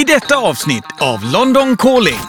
i 0.00 0.04
detta 0.04 0.36
avsnitt 0.36 0.84
av 0.98 1.24
London 1.24 1.76
Calling. 1.76 2.20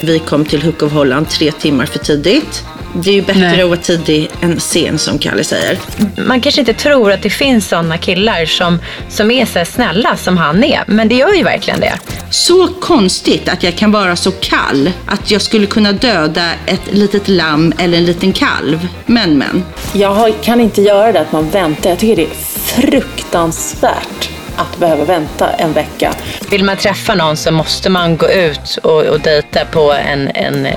Vi 0.00 0.18
kom 0.18 0.44
till 0.44 0.62
Hook 0.62 0.82
of 0.82 0.92
Holland 0.92 1.28
tre 1.28 1.52
timmar 1.52 1.86
för 1.86 1.98
tidigt. 1.98 2.64
Det 2.94 3.10
är 3.10 3.14
ju 3.14 3.22
bättre 3.22 3.40
Nej. 3.40 3.62
att 3.62 3.68
vara 3.68 3.80
tidig 3.80 4.30
än 4.40 4.60
sen 4.60 4.98
som 4.98 5.18
Kalle 5.18 5.44
säger. 5.44 5.78
Man 6.26 6.40
kanske 6.40 6.60
inte 6.60 6.72
tror 6.72 7.12
att 7.12 7.22
det 7.22 7.30
finns 7.30 7.68
sådana 7.68 7.98
killar 7.98 8.46
som, 8.46 8.78
som 9.08 9.30
är 9.30 9.46
så 9.46 9.64
snälla 9.64 10.16
som 10.16 10.36
han 10.36 10.64
är, 10.64 10.84
men 10.86 11.08
det 11.08 11.14
gör 11.14 11.34
ju 11.34 11.42
verkligen 11.42 11.80
det. 11.80 11.98
Så 12.30 12.68
konstigt 12.68 13.48
att 13.48 13.62
jag 13.62 13.76
kan 13.76 13.92
vara 13.92 14.16
så 14.16 14.30
kall 14.30 14.90
att 15.06 15.30
jag 15.30 15.42
skulle 15.42 15.66
kunna 15.66 15.92
döda 15.92 16.50
ett 16.66 16.94
litet 16.94 17.28
lamm 17.28 17.72
eller 17.78 17.98
en 17.98 18.04
liten 18.04 18.32
kalv. 18.32 18.88
Men 19.06 19.38
men. 19.38 19.64
Jag 19.92 20.34
kan 20.42 20.60
inte 20.60 20.82
göra 20.82 21.12
det 21.12 21.20
att 21.20 21.32
man 21.32 21.50
väntar. 21.50 21.90
Jag 21.90 21.98
tycker 21.98 22.16
det 22.16 22.24
är 22.30 22.34
fruktansvärt 22.80 24.37
att 24.58 24.78
behöva 24.78 25.04
vänta 25.04 25.50
en 25.50 25.72
vecka. 25.72 26.14
Vill 26.50 26.64
man 26.64 26.76
träffa 26.76 27.14
någon 27.14 27.36
så 27.36 27.52
måste 27.52 27.90
man 27.90 28.16
gå 28.16 28.30
ut 28.30 28.76
och, 28.82 29.02
och 29.02 29.20
dejta 29.20 29.64
på 29.64 29.92
en, 29.92 30.28
en 30.34 30.66
eh, 30.66 30.74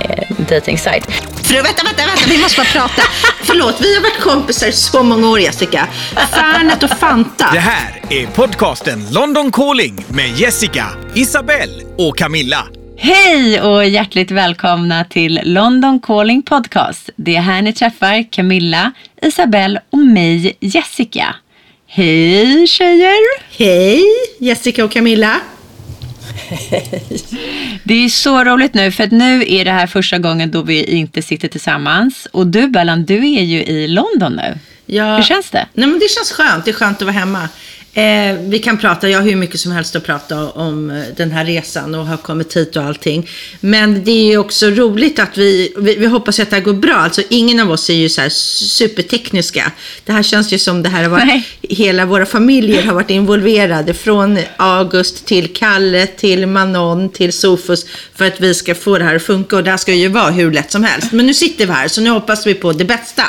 dejtingsajt. 0.48 1.04
För, 1.42 1.54
vänta, 1.54 1.84
vänta, 1.84 2.06
vänta, 2.06 2.22
vi 2.28 2.38
måste 2.38 2.60
bara 2.60 2.86
prata. 2.86 3.02
Förlåt, 3.42 3.80
vi 3.80 3.94
har 3.94 4.02
varit 4.02 4.20
kompisar 4.20 4.70
så 4.70 5.02
många 5.02 5.28
år 5.28 5.40
Jessica. 5.40 5.88
Fanet 6.30 6.82
och 6.82 6.90
Fanta. 6.90 7.48
Det 7.52 7.58
här 7.58 8.00
är 8.10 8.26
podcasten 8.26 9.06
London 9.10 9.52
Calling 9.52 10.04
med 10.08 10.28
Jessica, 10.38 10.86
Isabelle 11.14 11.82
och 11.98 12.18
Camilla. 12.18 12.66
Hej 12.96 13.60
och 13.60 13.84
hjärtligt 13.84 14.30
välkomna 14.30 15.04
till 15.04 15.40
London 15.44 16.00
Calling 16.00 16.42
Podcast. 16.42 17.10
Det 17.16 17.36
är 17.36 17.40
här 17.40 17.62
ni 17.62 17.72
träffar 17.72 18.30
Camilla, 18.32 18.92
Isabelle 19.22 19.80
och 19.90 19.98
mig, 19.98 20.56
Jessica. 20.60 21.34
Hej 21.94 22.66
tjejer! 22.66 23.18
Hej 23.58 24.02
Jessica 24.38 24.84
och 24.84 24.92
Camilla. 24.92 25.40
Det 27.84 28.04
är 28.04 28.08
så 28.08 28.44
roligt 28.44 28.74
nu 28.74 28.92
för 28.92 29.04
att 29.04 29.10
nu 29.10 29.44
är 29.48 29.64
det 29.64 29.70
här 29.70 29.86
första 29.86 30.18
gången 30.18 30.50
då 30.50 30.62
vi 30.62 30.84
inte 30.84 31.22
sitter 31.22 31.48
tillsammans. 31.48 32.28
Och 32.30 32.46
du 32.46 32.68
Bellan, 32.68 33.04
du 33.04 33.16
är 33.16 33.42
ju 33.42 33.62
i 33.62 33.88
London 33.88 34.32
nu. 34.32 34.58
Ja, 34.86 35.16
Hur 35.16 35.22
känns 35.22 35.50
det? 35.50 35.66
Nej, 35.72 35.86
men 35.86 35.98
det 35.98 36.08
känns 36.08 36.32
skönt. 36.32 36.64
Det 36.64 36.70
är 36.70 36.72
skönt 36.72 36.96
att 36.96 37.02
vara 37.02 37.12
hemma. 37.12 37.48
Eh, 37.94 38.38
vi 38.40 38.58
kan 38.58 38.78
prata, 38.78 39.08
jag 39.08 39.18
har 39.18 39.24
hur 39.26 39.36
mycket 39.36 39.60
som 39.60 39.72
helst 39.72 39.96
att 39.96 40.04
prata 40.04 40.50
om 40.50 40.90
eh, 40.90 41.02
den 41.16 41.30
här 41.30 41.44
resan 41.44 41.94
och 41.94 42.06
har 42.06 42.16
kommit 42.16 42.56
hit 42.56 42.76
och 42.76 42.82
allting. 42.82 43.28
Men 43.60 44.04
det 44.04 44.32
är 44.32 44.38
också 44.38 44.66
roligt 44.70 45.18
att 45.18 45.38
vi, 45.38 45.72
vi, 45.76 45.96
vi 45.96 46.06
hoppas 46.06 46.40
att 46.40 46.50
det 46.50 46.56
här 46.56 46.62
går 46.62 46.72
bra. 46.72 46.94
Alltså 46.94 47.22
ingen 47.30 47.60
av 47.60 47.70
oss 47.70 47.90
är 47.90 47.94
ju 47.94 48.08
så 48.08 48.20
här 48.20 48.28
supertekniska. 48.28 49.72
Det 50.04 50.12
här 50.12 50.22
känns 50.22 50.52
ju 50.52 50.58
som 50.58 50.82
det 50.82 50.88
här 50.88 51.02
har 51.02 51.10
varit, 51.10 51.26
Nej. 51.26 51.46
hela 51.62 52.06
våra 52.06 52.26
familjer 52.26 52.82
har 52.82 52.94
varit 52.94 53.10
involverade. 53.10 53.94
Från 53.94 54.38
August 54.56 55.26
till 55.26 55.54
Kalle, 55.54 56.06
till 56.06 56.46
Manon, 56.46 57.08
till 57.08 57.32
Sofus. 57.32 57.86
För 58.14 58.24
att 58.24 58.40
vi 58.40 58.54
ska 58.54 58.74
få 58.74 58.98
det 58.98 59.04
här 59.04 59.16
att 59.16 59.22
funka. 59.22 59.56
Och 59.56 59.64
det 59.64 59.70
här 59.70 59.78
ska 59.78 59.94
ju 59.94 60.08
vara 60.08 60.30
hur 60.30 60.52
lätt 60.52 60.70
som 60.70 60.84
helst. 60.84 61.12
Men 61.12 61.26
nu 61.26 61.34
sitter 61.34 61.66
vi 61.66 61.72
här, 61.72 61.88
så 61.88 62.00
nu 62.00 62.10
hoppas 62.10 62.46
vi 62.46 62.54
på 62.54 62.72
det 62.72 62.84
bästa. 62.84 63.24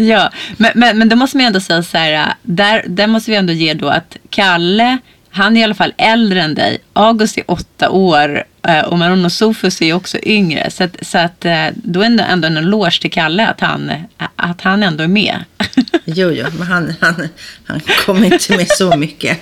Ja, 0.00 0.32
men, 0.56 0.72
men, 0.74 0.98
men 0.98 1.08
då 1.08 1.16
måste 1.16 1.36
man 1.36 1.46
ändå 1.46 1.60
säga 1.60 1.82
så 1.82 1.98
här, 1.98 2.12
äh, 2.12 2.34
där, 2.42 2.84
där 2.86 3.06
måste 3.06 3.30
vi 3.30 3.36
ändå 3.36 3.52
ge 3.52 3.74
då 3.74 3.88
att 3.88 4.16
Kalle, 4.30 4.98
han 5.30 5.56
är 5.56 5.60
i 5.60 5.64
alla 5.64 5.74
fall 5.74 5.94
äldre 5.98 6.42
än 6.42 6.54
dig. 6.54 6.78
August 6.92 7.38
är 7.38 7.50
åtta 7.50 7.90
år 7.90 8.44
äh, 8.68 8.80
och 8.80 8.98
Maron 8.98 9.24
och 9.24 9.32
Sofus 9.32 9.82
är 9.82 9.92
också 9.92 10.18
yngre. 10.22 10.70
Så, 10.70 10.84
att, 10.84 10.96
så 11.02 11.18
att 11.18 11.44
äh, 11.44 11.66
då 11.74 12.02
är 12.02 12.10
det 12.10 12.22
ändå 12.22 12.46
en 12.46 12.56
eloge 12.56 13.00
till 13.00 13.10
Kalle 13.10 13.46
att 13.46 13.60
han, 13.60 13.92
att 14.36 14.60
han 14.60 14.82
ändå 14.82 15.04
är 15.04 15.08
med. 15.08 15.44
Jo, 16.04 16.30
jo, 16.30 16.46
men 16.58 16.66
han, 16.66 16.94
han, 17.00 17.28
han 17.64 17.80
kom 18.06 18.24
inte 18.24 18.56
med 18.56 18.68
så 18.68 18.96
mycket 18.96 19.38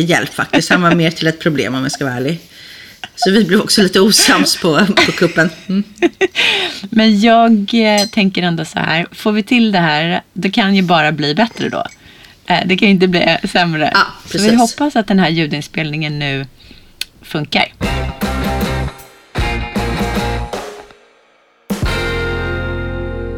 hjälp 0.00 0.34
faktiskt. 0.34 0.70
Han 0.70 0.82
var 0.82 0.94
mer 0.94 1.10
till 1.10 1.26
ett 1.26 1.40
problem 1.40 1.74
om 1.74 1.82
jag 1.82 1.92
ska 1.92 2.04
vara 2.04 2.14
ärlig. 2.14 2.40
Så 3.14 3.30
vi 3.30 3.44
blev 3.44 3.60
också 3.60 3.82
lite 3.82 4.00
osams 4.00 4.56
på, 4.56 4.86
på 5.06 5.12
kuppen. 5.12 5.50
Mm. 5.66 5.84
Men 6.90 7.20
jag 7.20 7.70
eh, 7.72 8.06
tänker 8.06 8.42
ändå 8.42 8.64
så 8.64 8.78
här, 8.78 9.06
får 9.12 9.32
vi 9.32 9.42
till 9.42 9.72
det 9.72 9.78
här, 9.78 10.22
det 10.32 10.50
kan 10.50 10.74
ju 10.74 10.82
bara 10.82 11.12
bli 11.12 11.34
bättre 11.34 11.68
då. 11.68 11.84
Eh, 12.46 12.60
det 12.66 12.76
kan 12.76 12.88
ju 12.88 12.94
inte 12.94 13.08
bli 13.08 13.38
sämre. 13.52 13.90
Ja, 13.94 14.06
så 14.26 14.38
vi 14.38 14.54
hoppas 14.54 14.96
att 14.96 15.06
den 15.06 15.18
här 15.18 15.28
ljudinspelningen 15.28 16.18
nu 16.18 16.46
funkar. 17.22 17.72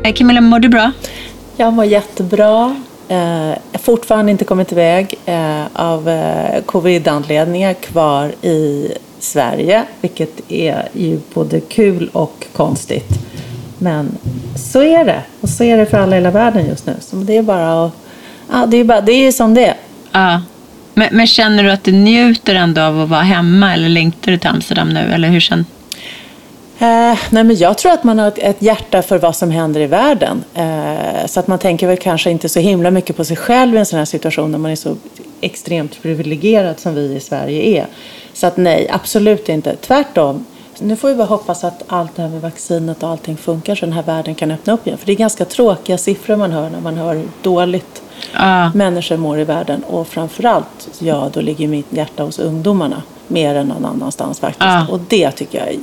Eh, 0.04 0.12
Camilla, 0.14 0.41
mår 0.41 0.58
du 0.58 0.69
bra? 0.69 0.92
Jag 1.56 1.72
mår 1.72 1.84
jättebra. 1.84 2.76
Eh, 3.08 3.16
jag 3.16 3.58
har 3.72 3.78
fortfarande 3.78 4.32
inte 4.32 4.44
kommit 4.44 4.72
iväg 4.72 5.14
eh, 5.26 5.66
av 5.72 6.08
eh, 6.08 6.62
covid-anledningar 6.62 7.75
kvar 7.75 8.34
i 8.42 8.88
Sverige, 9.24 9.84
vilket 10.00 10.52
är 10.52 10.88
ju 10.92 11.20
både 11.34 11.60
kul 11.60 12.10
och 12.12 12.46
konstigt. 12.52 13.08
Men 13.78 14.18
så 14.56 14.82
är 14.82 15.04
det. 15.04 15.22
Och 15.40 15.48
så 15.48 15.64
är 15.64 15.76
det 15.76 15.86
för 15.86 15.98
alla 15.98 16.16
i 16.16 16.18
hela 16.18 16.30
världen 16.30 16.66
just 16.66 16.86
nu. 16.86 16.94
Så 17.00 17.16
det 17.16 17.36
är 17.36 17.42
bara 17.42 17.84
att... 17.84 17.92
Ja, 18.52 18.66
det 18.66 18.76
är, 18.76 18.84
bara, 18.84 19.00
det 19.00 19.12
är 19.12 19.32
som 19.32 19.54
det 19.54 19.66
är. 19.66 19.76
Ja. 20.12 20.42
Men, 20.94 21.08
men 21.12 21.26
känner 21.26 21.64
du 21.64 21.70
att 21.70 21.84
du 21.84 21.92
njuter 21.92 22.54
ändå 22.54 22.80
av 22.82 23.00
att 23.00 23.08
vara 23.08 23.22
hemma 23.22 23.74
eller 23.74 23.88
längtar 23.88 24.32
du 24.32 24.38
till 24.38 24.50
Amsterdam 24.50 24.88
nu? 24.88 25.12
Eller 25.14 25.28
hur 25.28 25.40
känner 25.40 25.64
Eh, 26.78 27.18
nej 27.30 27.44
men 27.44 27.56
jag 27.56 27.78
tror 27.78 27.92
att 27.92 28.04
man 28.04 28.18
har 28.18 28.28
ett, 28.28 28.38
ett 28.38 28.62
hjärta 28.62 29.02
för 29.02 29.18
vad 29.18 29.36
som 29.36 29.50
händer 29.50 29.80
i 29.80 29.86
världen. 29.86 30.44
Eh, 30.54 31.26
så 31.26 31.40
att 31.40 31.46
man 31.46 31.58
tänker 31.58 31.86
väl 31.86 31.96
kanske 31.96 32.30
inte 32.30 32.48
så 32.48 32.60
himla 32.60 32.90
mycket 32.90 33.16
på 33.16 33.24
sig 33.24 33.36
själv 33.36 33.74
i 33.74 33.78
en 33.78 33.86
sån 33.86 33.98
här 33.98 34.06
situation 34.06 34.52
när 34.52 34.58
man 34.58 34.70
är 34.70 34.76
så 34.76 34.96
extremt 35.40 36.02
privilegierad 36.02 36.80
som 36.80 36.94
vi 36.94 37.14
i 37.14 37.20
Sverige 37.20 37.80
är. 37.80 37.86
Så 38.34 38.46
att 38.46 38.56
nej, 38.56 38.88
absolut 38.92 39.48
inte. 39.48 39.76
Tvärtom. 39.76 40.44
Nu 40.78 40.96
får 40.96 41.08
vi 41.08 41.14
bara 41.14 41.26
hoppas 41.26 41.64
att 41.64 41.82
allt 41.86 42.16
det 42.16 42.22
här 42.22 42.28
med 42.28 42.40
vaccinet 42.40 43.02
och 43.02 43.08
allting 43.08 43.36
funkar 43.36 43.74
så 43.74 43.86
den 43.86 43.92
här 43.92 44.02
världen 44.02 44.34
kan 44.34 44.50
öppna 44.50 44.72
upp 44.72 44.86
igen. 44.86 44.98
För 44.98 45.06
det 45.06 45.12
är 45.12 45.16
ganska 45.16 45.44
tråkiga 45.44 45.98
siffror 45.98 46.36
man 46.36 46.52
hör 46.52 46.70
när 46.70 46.80
man 46.80 46.96
hör 46.96 47.14
hur 47.14 47.28
dåligt 47.42 48.02
Ja. 48.32 48.70
människor 48.74 49.16
mår 49.16 49.40
i 49.40 49.44
världen. 49.44 49.82
Och 49.84 50.08
framförallt, 50.08 50.88
ja, 50.98 51.30
då 51.32 51.40
ligger 51.40 51.68
mitt 51.68 51.86
hjärta 51.90 52.22
hos 52.22 52.38
ungdomarna. 52.38 53.02
Mer 53.28 53.54
än 53.54 53.66
någon 53.66 53.84
annanstans 53.84 54.40
faktiskt. 54.40 54.64
Ja. 54.64 54.86
Och 54.90 55.00
det 55.08 55.30
tycker 55.30 55.58
jag 55.58 55.68
är 55.68 55.78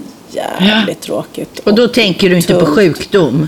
jävligt 0.68 1.02
tråkigt. 1.02 1.60
Och 1.60 1.76
då 1.76 1.88
tänker 1.88 2.30
du 2.30 2.36
inte 2.36 2.54
på 2.54 2.60
tungt. 2.60 2.76
sjukdom? 2.76 3.48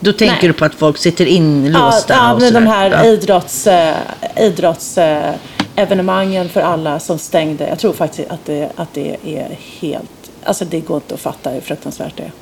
Då 0.00 0.12
tänker 0.12 0.34
Nej. 0.36 0.46
du 0.46 0.52
på 0.52 0.64
att 0.64 0.74
folk 0.74 0.98
sitter 0.98 1.24
Ja, 1.24 1.30
inlåsta 1.30 2.14
ja 2.14 2.32
och 2.32 2.40
men 2.40 2.52
de 2.54 2.66
här 2.66 2.90
Ja. 2.90 3.04
idrotts, 3.04 3.66
eh, 3.66 3.94
idrotts 4.36 4.98
eh, 4.98 5.34
evenemangen 5.76 6.48
för 6.48 6.60
alla 6.60 7.00
som 7.00 7.18
stängde. 7.18 7.68
Jag 7.68 7.78
tror 7.78 7.92
faktiskt 7.92 8.30
att 8.30 8.46
det, 8.46 8.70
att 8.76 8.94
det 8.94 9.16
är 9.24 9.58
helt... 9.80 10.10
Alltså 10.44 10.64
det 10.64 10.80
går 10.80 10.96
inte 10.96 11.14
att 11.14 11.20
fatta 11.20 11.50
hur 11.50 11.60
fruktansvärt 11.60 12.16
det 12.16 12.22
är. 12.22 12.32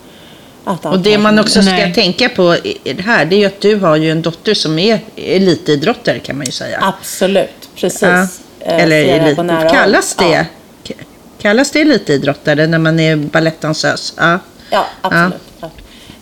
Att 0.64 0.86
allt 0.86 0.96
Och 0.96 1.02
det 1.02 1.18
man 1.18 1.38
också 1.38 1.62
ska 1.62 1.70
Nej. 1.72 1.94
tänka 1.94 2.28
på 2.28 2.56
här, 2.98 3.24
det 3.24 3.36
är 3.36 3.38
ju 3.38 3.46
att 3.46 3.60
du 3.60 3.76
har 3.76 3.96
ju 3.96 4.10
en 4.10 4.22
dotter 4.22 4.54
som 4.54 4.78
är 4.78 5.00
elitidrottare 5.16 6.18
kan 6.18 6.36
man 6.36 6.46
ju 6.46 6.52
säga. 6.52 6.78
Absolut, 6.82 7.68
precis. 7.76 8.02
Ja. 8.02 8.22
Eh, 8.60 8.84
Eller 8.84 9.04
elit. 9.04 9.36
Kallas 9.70 10.14
det, 10.14 10.46
Ja. 10.84 10.94
kallas 11.42 11.70
det 11.70 11.80
elitidrottare 11.80 12.66
när 12.66 12.78
man 12.78 13.00
är 13.00 13.16
balettdansös? 13.16 14.14
Ja. 14.16 14.38
Ja, 14.70 14.86
absolut. 15.00 15.42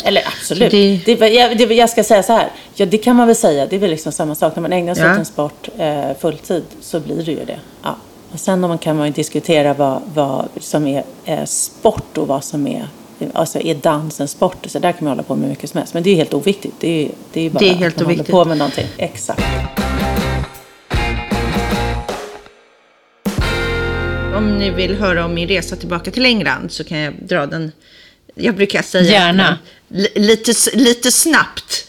Eller 0.05 0.23
absolut. 0.27 0.71
Det- 0.71 1.01
Det... 1.17 1.29
jag, 1.29 1.59
det, 1.59 1.65
jag 1.75 1.91
ska 1.91 2.05
säga 2.05 2.23
så 2.23 2.33
här. 2.33 2.49
Ja, 2.75 2.87
det 2.87 2.99
kan 2.99 3.17
man 3.17 3.27
väl 3.27 3.37
säga. 3.37 3.67
Det 3.67 3.77
är 3.77 3.81
väl 3.81 3.91
liksom 3.91 4.13
samma 4.13 4.35
sak. 4.35 4.57
När 4.57 4.63
man 4.63 4.73
ägnar 4.73 4.95
sig 4.95 5.05
Ja. 5.05 5.13
åt 5.13 5.19
en 5.19 5.25
sport 5.25 5.69
eh, 5.79 6.17
fulltid 6.21 6.63
så 6.81 7.01
blir 7.01 7.17
det 7.25 7.33
ju 7.33 7.45
det. 7.45 7.59
Ja. 7.83 7.97
Och 8.33 8.41
sen 8.41 8.65
om 8.65 8.69
man 8.69 8.79
kan 8.79 8.97
man 8.97 9.07
ju 9.07 9.13
diskutera 9.13 9.75
vad, 9.75 10.03
vad 10.15 10.49
som 10.61 10.87
är 10.87 11.05
eh, 11.25 11.45
sport 11.45 12.19
och 12.19 12.29
vad 12.29 12.45
som 12.45 12.67
är 12.67 12.89
Alltså 13.33 13.61
är 13.61 13.75
dans 13.75 14.21
en 14.21 14.29
sport? 14.29 14.57
Så 14.67 14.79
där 14.79 14.93
kan 14.93 15.05
man 15.05 15.09
hålla 15.13 15.23
på 15.23 15.35
med 15.37 15.49
mycket 15.49 15.71
som 15.71 15.79
helst. 15.79 15.95
Men 15.95 16.03
det 16.03 16.11
är 16.11 16.15
helt 16.17 16.35
oviktigt. 16.35 16.75
Det 16.81 17.05
är, 17.05 17.11
det 17.33 17.47
är 17.47 17.51
bara 17.51 17.59
Det 17.59 17.69
är 17.69 17.75
helt 17.75 17.95
att 17.95 18.01
man 18.01 18.07
oviktigt. 18.07 18.31
håller 18.31 18.45
på 18.45 18.49
med 18.49 18.59
någonting. 18.59 18.87
Exakt. 18.97 19.43
Om 24.37 24.59
ni 24.59 24.71
vill 24.71 24.95
höra 24.97 25.25
om 25.25 25.35
min 25.35 25.49
resa 25.49 25.77
tillbaka 25.77 26.11
till 26.11 26.27
England 26.27 26.73
så 26.73 26.85
kan 26.85 26.99
jag 26.99 27.15
dra 27.23 27.47
den. 27.47 27.73
Jag 28.39 28.57
brukar 28.57 28.83
säga 28.83 29.13
Gärna. 29.13 29.59
li- 29.89 30.09
lite, 30.15 30.53
lite 30.75 31.13
snabbt. 31.13 31.85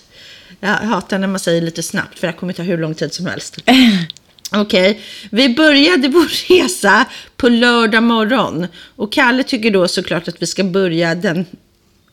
Jag 0.59 0.69
hatar 0.69 1.19
när 1.19 1.27
man 1.27 1.39
säger 1.39 1.61
lite 1.61 1.83
snabbt 1.83 2.19
för 2.19 2.27
det 2.27 2.33
kommer 2.33 2.53
ta 2.53 2.63
hur 2.63 2.77
lång 2.77 2.95
tid 2.95 3.13
som 3.13 3.25
helst. 3.25 3.57
Okej, 4.51 5.01
vi 5.31 5.49
började 5.49 6.07
vår 6.07 6.47
resa 6.49 7.05
på 7.37 7.49
lördag 7.49 8.03
morgon. 8.03 8.67
Och 8.95 9.11
Kalle 9.13 9.43
tycker 9.43 9.71
då 9.71 9.87
såklart 9.87 10.27
att 10.27 10.41
vi 10.41 10.47
ska 10.47 10.63
börja 10.63 11.15
den 11.15 11.45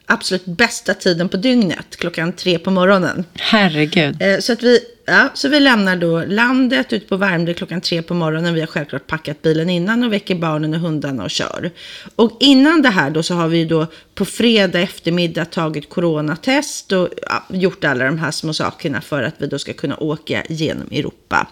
absolut 0.06 0.44
bästa 0.44 0.94
tiden 0.94 1.28
på 1.28 1.36
dygnet, 1.36 1.96
klockan 1.96 2.32
tre 2.32 2.58
på 2.58 2.70
morgonen. 2.70 3.24
Herregud. 3.34 4.22
Eh, 4.22 4.38
Så, 4.40 4.52
att 4.52 4.62
vi, 4.62 4.80
ja, 5.06 5.30
så 5.34 5.48
vi 5.48 5.60
lämnar 5.60 5.96
då 5.96 6.24
landet 6.24 6.92
ute 6.92 7.06
på 7.06 7.16
Värmdö 7.16 7.54
klockan 7.54 7.80
tre 7.80 8.02
på 8.02 8.14
morgonen. 8.14 8.54
Vi 8.54 8.60
har 8.60 8.66
självklart 8.66 9.06
packat 9.06 9.42
bilen 9.42 9.70
innan 9.70 10.04
och 10.04 10.12
väcker 10.12 10.34
barnen 10.34 10.74
och 10.74 10.80
hundarna 10.80 11.24
och 11.24 11.30
kör. 11.30 11.70
Och 12.16 12.36
innan 12.40 12.82
det 12.82 12.88
här 12.88 13.10
då 13.10 13.22
så 13.22 13.34
har 13.34 13.48
vi 13.48 13.64
då 13.64 13.86
på 14.14 14.24
fredag 14.24 14.80
eftermiddag 14.80 15.44
tagit 15.44 15.88
coronatest 15.88 16.92
och 16.92 17.08
ja, 17.22 17.44
gjort 17.48 17.84
alla 17.84 18.04
de 18.04 18.18
här 18.18 18.30
små 18.30 18.52
sakerna 18.52 19.00
för 19.00 19.22
att 19.22 19.34
vi 19.38 19.46
då 19.46 19.58
ska 19.58 19.72
kunna 19.72 19.96
åka 19.96 20.42
genom 20.48 20.86
Europa. 20.90 21.46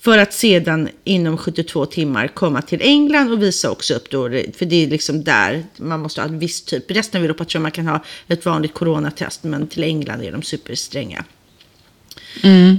För 0.00 0.18
att 0.18 0.32
sedan 0.32 0.88
inom 1.04 1.36
72 1.36 1.86
timmar 1.86 2.28
komma 2.28 2.62
till 2.62 2.82
England 2.82 3.32
och 3.32 3.42
visa 3.42 3.70
också 3.70 3.94
upp 3.94 4.10
då, 4.10 4.28
för 4.28 4.64
det 4.64 4.84
är 4.84 4.88
liksom 4.88 5.24
där 5.24 5.64
man 5.76 6.00
måste 6.00 6.20
ha 6.20 6.28
en 6.28 6.38
viss 6.38 6.62
typ. 6.62 6.90
Resten 6.90 7.20
av 7.20 7.24
Europa 7.24 7.44
tror 7.44 7.58
jag 7.58 7.62
man 7.62 7.70
kan 7.70 7.86
ha 7.86 8.04
ett 8.28 8.46
vanligt 8.46 8.74
coronatest, 8.74 9.44
men 9.44 9.66
till 9.66 9.84
England 9.84 10.22
är 10.22 10.32
de 10.32 10.42
superstränga. 10.42 11.24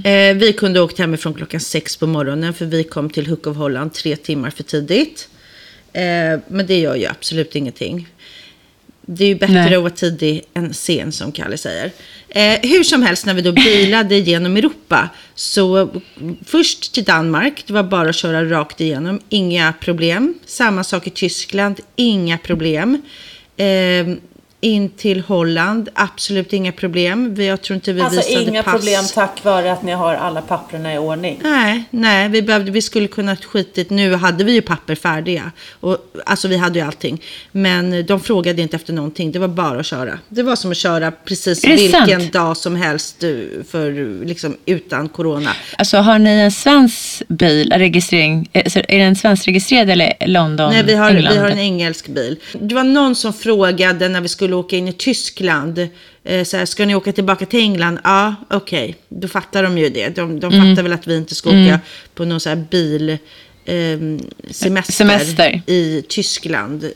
Eh, 0.04 0.36
vi 0.36 0.52
kunde 0.52 0.80
åkt 0.80 0.98
hemifrån 0.98 1.34
klockan 1.34 1.60
sex 1.60 1.96
på 1.96 2.06
morgonen 2.06 2.54
för 2.54 2.66
vi 2.66 2.84
kom 2.84 3.10
till 3.10 3.26
Hook 3.26 3.46
of 3.46 3.56
Holland 3.56 3.92
tre 3.92 4.16
timmar 4.16 4.50
för 4.50 4.62
tidigt. 4.62 5.28
Eh, 5.92 6.40
men 6.48 6.66
det 6.66 6.78
gör 6.78 6.96
ju 6.96 7.06
absolut 7.06 7.56
ingenting. 7.56 8.08
Det 9.12 9.24
är 9.24 9.28
ju 9.28 9.34
bättre 9.34 9.54
Nej. 9.54 9.74
att 9.74 9.82
vara 9.82 9.90
tidig 9.90 10.42
än 10.54 10.74
sen 10.74 11.12
som 11.12 11.32
Kalle 11.32 11.56
säger. 11.56 11.90
Eh, 12.28 12.58
hur 12.62 12.84
som 12.84 13.02
helst 13.02 13.26
när 13.26 13.34
vi 13.34 13.42
då 13.42 13.52
bilade 13.52 14.14
genom 14.18 14.56
Europa 14.56 15.08
så 15.34 15.90
först 16.46 16.94
till 16.94 17.04
Danmark, 17.04 17.64
det 17.66 17.72
var 17.72 17.82
bara 17.82 18.08
att 18.08 18.16
köra 18.16 18.44
rakt 18.44 18.80
igenom, 18.80 19.20
inga 19.28 19.72
problem. 19.80 20.34
Samma 20.46 20.84
sak 20.84 21.06
i 21.06 21.10
Tyskland, 21.10 21.80
inga 21.96 22.38
problem. 22.38 23.02
Eh, 23.56 24.06
in 24.60 24.88
till 24.88 25.20
Holland, 25.20 25.88
absolut 25.94 26.52
inga 26.52 26.72
problem. 26.72 27.34
Vi, 27.34 27.46
jag 27.46 27.62
tror 27.62 27.74
inte 27.74 27.92
vi 27.92 28.00
Alltså 28.00 28.20
visade 28.20 28.44
inga 28.44 28.62
pass. 28.62 28.74
problem 28.74 29.04
tack 29.14 29.44
vare 29.44 29.72
att 29.72 29.82
ni 29.82 29.92
har 29.92 30.14
alla 30.14 30.42
papperna 30.42 30.94
i 30.94 30.98
ordning. 30.98 31.40
Nej, 31.42 31.84
nej, 31.90 32.28
vi, 32.28 32.42
behövde, 32.42 32.70
vi 32.70 32.82
skulle 32.82 33.08
kunna 33.08 33.36
skitit. 33.36 33.90
Nu 33.90 34.14
hade 34.14 34.44
vi 34.44 34.52
ju 34.52 34.62
papper 34.62 34.94
färdiga. 34.94 35.52
Och, 35.80 35.98
alltså 36.26 36.48
vi 36.48 36.56
hade 36.56 36.78
ju 36.78 36.84
allting. 36.84 37.22
Men 37.52 38.06
de 38.06 38.20
frågade 38.20 38.62
inte 38.62 38.76
efter 38.76 38.92
någonting. 38.92 39.32
Det 39.32 39.38
var 39.38 39.48
bara 39.48 39.80
att 39.80 39.86
köra. 39.86 40.18
Det 40.28 40.42
var 40.42 40.56
som 40.56 40.70
att 40.70 40.76
köra 40.76 41.10
precis 41.10 41.64
vilken 41.64 42.20
sant? 42.20 42.32
dag 42.32 42.56
som 42.56 42.76
helst 42.76 43.22
eh, 43.22 43.30
för, 43.70 44.24
liksom, 44.26 44.56
utan 44.66 45.08
corona. 45.08 45.50
Alltså 45.78 45.96
har 45.96 46.18
ni 46.18 46.30
en 46.30 46.52
svensk 46.52 47.22
bil, 47.28 47.72
registrering, 47.76 48.48
eh, 48.52 48.76
är 48.88 48.98
den 48.98 49.16
svenskregistrerad 49.16 49.90
eller 49.90 50.12
London, 50.26 50.70
Nej, 50.72 50.82
vi 50.84 50.94
har, 50.94 51.10
England? 51.10 51.32
vi 51.32 51.38
har 51.38 51.48
en 51.48 51.58
engelsk 51.58 52.08
bil. 52.08 52.36
Det 52.60 52.74
var 52.74 52.84
någon 52.84 53.14
som 53.14 53.32
frågade 53.32 54.08
när 54.08 54.20
vi 54.20 54.28
skulle 54.28 54.49
åka 54.54 54.76
in 54.76 54.88
i 54.88 54.92
Tyskland. 54.92 55.88
Eh, 56.24 56.44
så 56.44 56.56
här, 56.56 56.64
ska 56.66 56.86
ni 56.86 56.94
åka 56.94 57.12
tillbaka 57.12 57.46
till 57.46 57.60
England? 57.60 57.98
Ja, 58.04 58.34
okej. 58.50 58.96
Då 59.08 59.28
fattar 59.28 59.62
de 59.62 59.78
ju 59.78 59.88
det. 59.88 60.08
De, 60.08 60.40
de 60.40 60.52
Mm. 60.54 60.68
fattar 60.70 60.82
väl 60.82 60.92
att 60.92 61.06
vi 61.06 61.16
inte 61.16 61.34
ska 61.34 61.48
åka 61.50 61.80
på 62.14 62.24
någon 62.24 62.40
så 62.40 62.48
här 62.48 62.64
bil... 62.70 63.18
ehm, 63.64 64.20
semester, 64.50 64.92
Semester. 64.92 65.62
i 65.66 66.02
Tyskland 66.08 66.90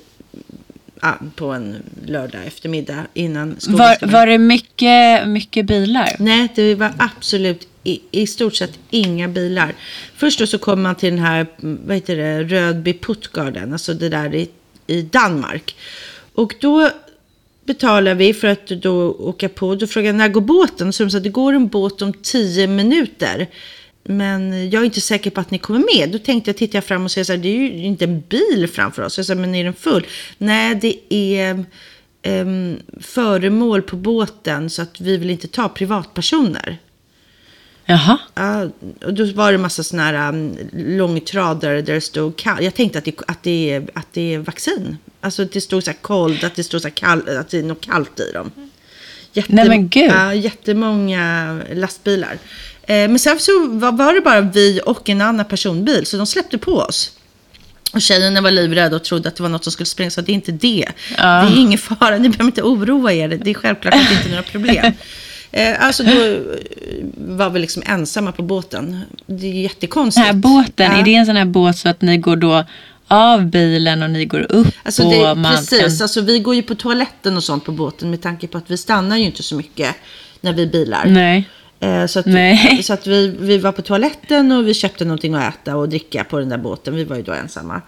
ja, 1.02 1.18
på 1.36 1.46
en 1.46 1.76
lördag 2.06 2.40
eftermiddag 2.46 3.06
innan 3.14 3.56
skolan 3.58 3.78
Var, 3.78 4.08
var 4.08 4.26
det 4.26 4.38
mycket, 4.38 5.28
mycket 5.28 5.66
bilar? 5.66 6.16
Nej, 6.18 6.48
det 6.54 6.74
var 6.74 6.92
absolut 6.98 7.68
i, 7.84 8.00
i 8.10 8.26
stort 8.26 8.54
sett 8.54 8.78
inga 8.90 9.28
bilar. 9.28 9.74
Först 10.16 10.38
då 10.38 10.46
så 10.46 10.58
kom 10.58 10.82
man 10.82 10.94
till 10.94 11.10
den 11.10 11.18
här, 11.24 11.46
mm, 11.62 11.80
vad 11.86 11.96
heter 11.96 12.16
det, 12.16 12.42
Rödby 12.42 12.98
Puttgarden, 12.98 13.72
alltså 13.72 13.94
det 13.94 14.08
där 14.08 14.34
i, 14.34 14.48
i 14.86 15.02
Danmark. 15.02 15.76
Och 16.34 16.54
då 16.60 16.90
betalar 17.66 18.14
vi 18.14 18.34
för 18.34 18.48
att 18.48 18.66
då 18.66 19.12
åka 19.12 19.48
på. 19.48 19.74
Då 19.74 19.86
frågade 19.86 20.08
jag 20.08 20.16
när 20.16 20.28
går 20.28 20.40
båten? 20.40 20.92
Så 20.92 21.04
de 21.04 21.10
sa 21.10 21.16
att 21.16 21.24
det 21.24 21.30
går 21.30 21.52
en 21.52 21.68
båt 21.68 22.02
om 22.02 22.12
tio 22.12 22.66
minuter. 22.66 23.48
Men 24.04 24.70
jag 24.70 24.80
är 24.80 24.84
inte 24.84 25.00
säker 25.00 25.30
på 25.30 25.40
att 25.40 25.50
ni 25.50 25.58
kommer 25.58 25.96
med. 25.96 26.10
Då 26.10 26.18
tänkte 26.18 26.48
jag, 26.48 26.56
tittar 26.56 26.76
jag 26.76 26.84
fram 26.84 27.04
och 27.04 27.10
säger 27.10 27.24
så 27.24 27.32
här, 27.32 27.38
det 27.38 27.48
är 27.48 27.58
ju 27.58 27.84
inte 27.84 28.04
en 28.04 28.20
bil 28.20 28.68
framför 28.72 29.02
oss. 29.02 29.16
Jag 29.16 29.26
sa, 29.26 29.34
men 29.34 29.54
är 29.54 29.64
den 29.64 29.74
full? 29.74 30.06
Nej, 30.38 30.74
det 30.74 31.14
är 31.14 31.64
um, 32.26 32.76
föremål 33.00 33.82
på 33.82 33.96
båten 33.96 34.70
så 34.70 34.82
att 34.82 35.00
vi 35.00 35.16
vill 35.16 35.30
inte 35.30 35.48
ta 35.48 35.68
privatpersoner. 35.68 36.78
Jaha. 37.86 38.18
Ja, 38.34 38.68
och 39.04 39.14
då 39.14 39.24
var 39.24 39.52
det 39.52 39.58
massa 39.58 39.82
sådana 39.82 40.04
här 40.04 40.28
um, 40.28 40.56
långtradare 40.72 41.82
där 41.82 41.94
det 41.94 42.00
stod 42.00 42.36
kall. 42.36 42.64
Jag 42.64 42.74
tänkte 42.74 42.98
att 42.98 43.04
det, 43.04 43.14
att, 43.26 43.42
det 43.42 43.70
är, 43.70 43.88
att 43.94 44.06
det 44.12 44.34
är 44.34 44.38
vaccin. 44.38 44.96
Alltså 45.20 45.44
det 45.44 45.60
stod 45.60 45.84
så 45.84 45.90
här 45.90 45.98
cold, 46.00 46.44
att 46.44 46.54
det 46.54 46.64
stod 46.64 46.82
så 46.82 46.88
här 46.88 46.94
kall, 46.94 47.36
att 47.38 47.50
det 47.50 47.58
är 47.58 47.62
något 47.62 47.80
kallt 47.80 48.20
i 48.20 48.32
dem. 48.32 48.50
Jätte, 49.32 49.52
Nej, 49.52 49.68
men 49.68 49.88
gud. 49.88 50.10
Ja, 50.10 50.34
jättemånga 50.34 51.60
lastbilar. 51.72 52.38
Eh, 52.82 52.94
men 52.94 53.18
sen 53.18 53.38
så 53.38 53.68
var, 53.68 53.92
var 53.92 54.14
det 54.14 54.20
bara 54.20 54.40
vi 54.40 54.80
och 54.86 55.08
en 55.08 55.20
annan 55.20 55.44
personbil, 55.44 56.06
så 56.06 56.16
de 56.16 56.26
släppte 56.26 56.58
på 56.58 56.72
oss. 56.72 57.12
Och 57.92 58.02
tjejerna 58.02 58.40
var 58.40 58.50
livrädda 58.50 58.96
och 58.96 59.04
trodde 59.04 59.28
att 59.28 59.36
det 59.36 59.42
var 59.42 59.50
något 59.50 59.64
som 59.64 59.72
skulle 59.72 59.86
sprängas. 59.86 60.14
Det 60.14 60.32
är 60.32 60.34
inte 60.34 60.52
det. 60.52 60.88
Ja. 61.18 61.24
Det 61.24 61.56
är 61.56 61.60
ingen 61.60 61.78
fara. 61.78 62.18
Ni 62.18 62.28
behöver 62.28 62.44
inte 62.44 62.62
oroa 62.62 63.12
er. 63.12 63.28
Det 63.28 63.50
är 63.50 63.54
självklart 63.54 63.94
att 63.94 64.08
det 64.08 64.14
inte 64.14 64.28
är 64.28 64.30
några 64.30 64.42
problem. 64.42 64.92
Eh, 65.56 65.84
alltså 65.86 66.02
då 66.02 66.12
var 67.16 67.50
vi 67.50 67.58
liksom 67.60 67.82
ensamma 67.86 68.32
på 68.32 68.42
båten. 68.42 69.00
Det 69.26 69.34
är 69.46 69.52
Den 69.52 69.60
jättekonstigt. 69.62 70.26
här 70.26 70.32
båten, 70.34 70.92
Ja. 70.92 70.98
är 70.98 71.02
det 71.02 71.14
en 71.14 71.26
sån 71.26 71.36
här 71.36 71.44
båt 71.44 71.78
så 71.78 71.88
att 71.88 72.02
ni 72.02 72.16
går 72.18 72.36
då 72.36 72.64
av 73.08 73.44
bilen 73.46 74.02
och 74.02 74.10
ni 74.10 74.24
går 74.24 74.52
upp 74.52 74.66
Alltså 74.82 75.02
och 75.04 75.10
det, 75.12 75.34
man 75.34 75.52
precis, 75.56 76.00
alltså 76.00 76.20
vi 76.20 76.38
går 76.38 76.54
ju 76.54 76.62
på 76.62 76.74
toaletten 76.74 77.36
och 77.36 77.44
sånt 77.44 77.64
på 77.64 77.72
båten 77.72 78.10
med 78.10 78.22
tanke 78.22 78.46
på 78.46 78.58
att 78.58 78.70
vi 78.70 78.76
stannar 78.76 79.16
ju 79.16 79.24
inte 79.24 79.42
så 79.42 79.54
mycket 79.56 79.94
när 80.40 80.52
vi 80.52 80.66
bilar. 80.66 81.04
Nej. 81.06 81.48
Eh, 81.80 82.06
Så 82.06 82.18
att, 82.18 82.26
Nej. 82.26 82.80
så 82.84 82.92
att 82.92 83.06
vi, 83.06 83.36
vi 83.40 83.58
var 83.58 83.72
på 83.72 83.82
toaletten 83.82 84.52
och 84.52 84.68
vi 84.68 84.74
köpte 84.74 85.04
någonting 85.04 85.34
att 85.34 85.54
äta 85.54 85.76
och 85.76 85.88
dricka 85.88 86.24
på 86.24 86.38
den 86.38 86.48
där 86.48 86.58
båten. 86.58 86.94
Vi 86.96 87.04
var 87.04 87.16
ju 87.16 87.22
då 87.22 87.32
ensamma. 87.32 87.82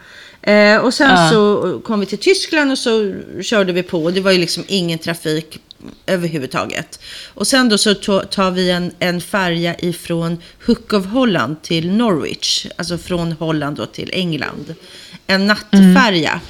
Eh, 0.47 0.77
och 0.79 0.95
sen 0.95 1.11
Ja. 1.11 1.31
så 1.33 1.81
kom 1.85 2.01
vi 2.01 2.07
till 2.07 2.19
Tyskland 2.19 2.71
och 2.73 2.79
så 2.79 3.15
körde 3.43 3.73
vi 3.73 3.83
på. 3.83 4.11
Det 4.11 4.21
var 4.21 4.31
ju 4.33 4.39
liksom 4.39 4.65
ingen 4.69 4.99
trafik 4.99 5.59
överhuvudtaget. 6.07 7.01
Och 7.35 7.47
sen 7.47 7.69
då 7.69 7.79
så 7.79 7.95
tar 8.31 8.51
vi 8.51 8.71
en, 8.71 8.93
en 8.99 9.21
färja 9.21 9.75
ifrån 9.79 10.39
Hook 10.67 10.93
of 10.93 11.07
Holland 11.07 11.63
till 11.63 11.91
Norwich. 11.91 12.67
Alltså 12.77 12.99
från 12.99 13.33
Holland 13.33 13.77
då 13.77 13.87
till 13.87 14.11
England. 14.13 14.75
En 15.27 15.47
nattfärja. 15.47 16.41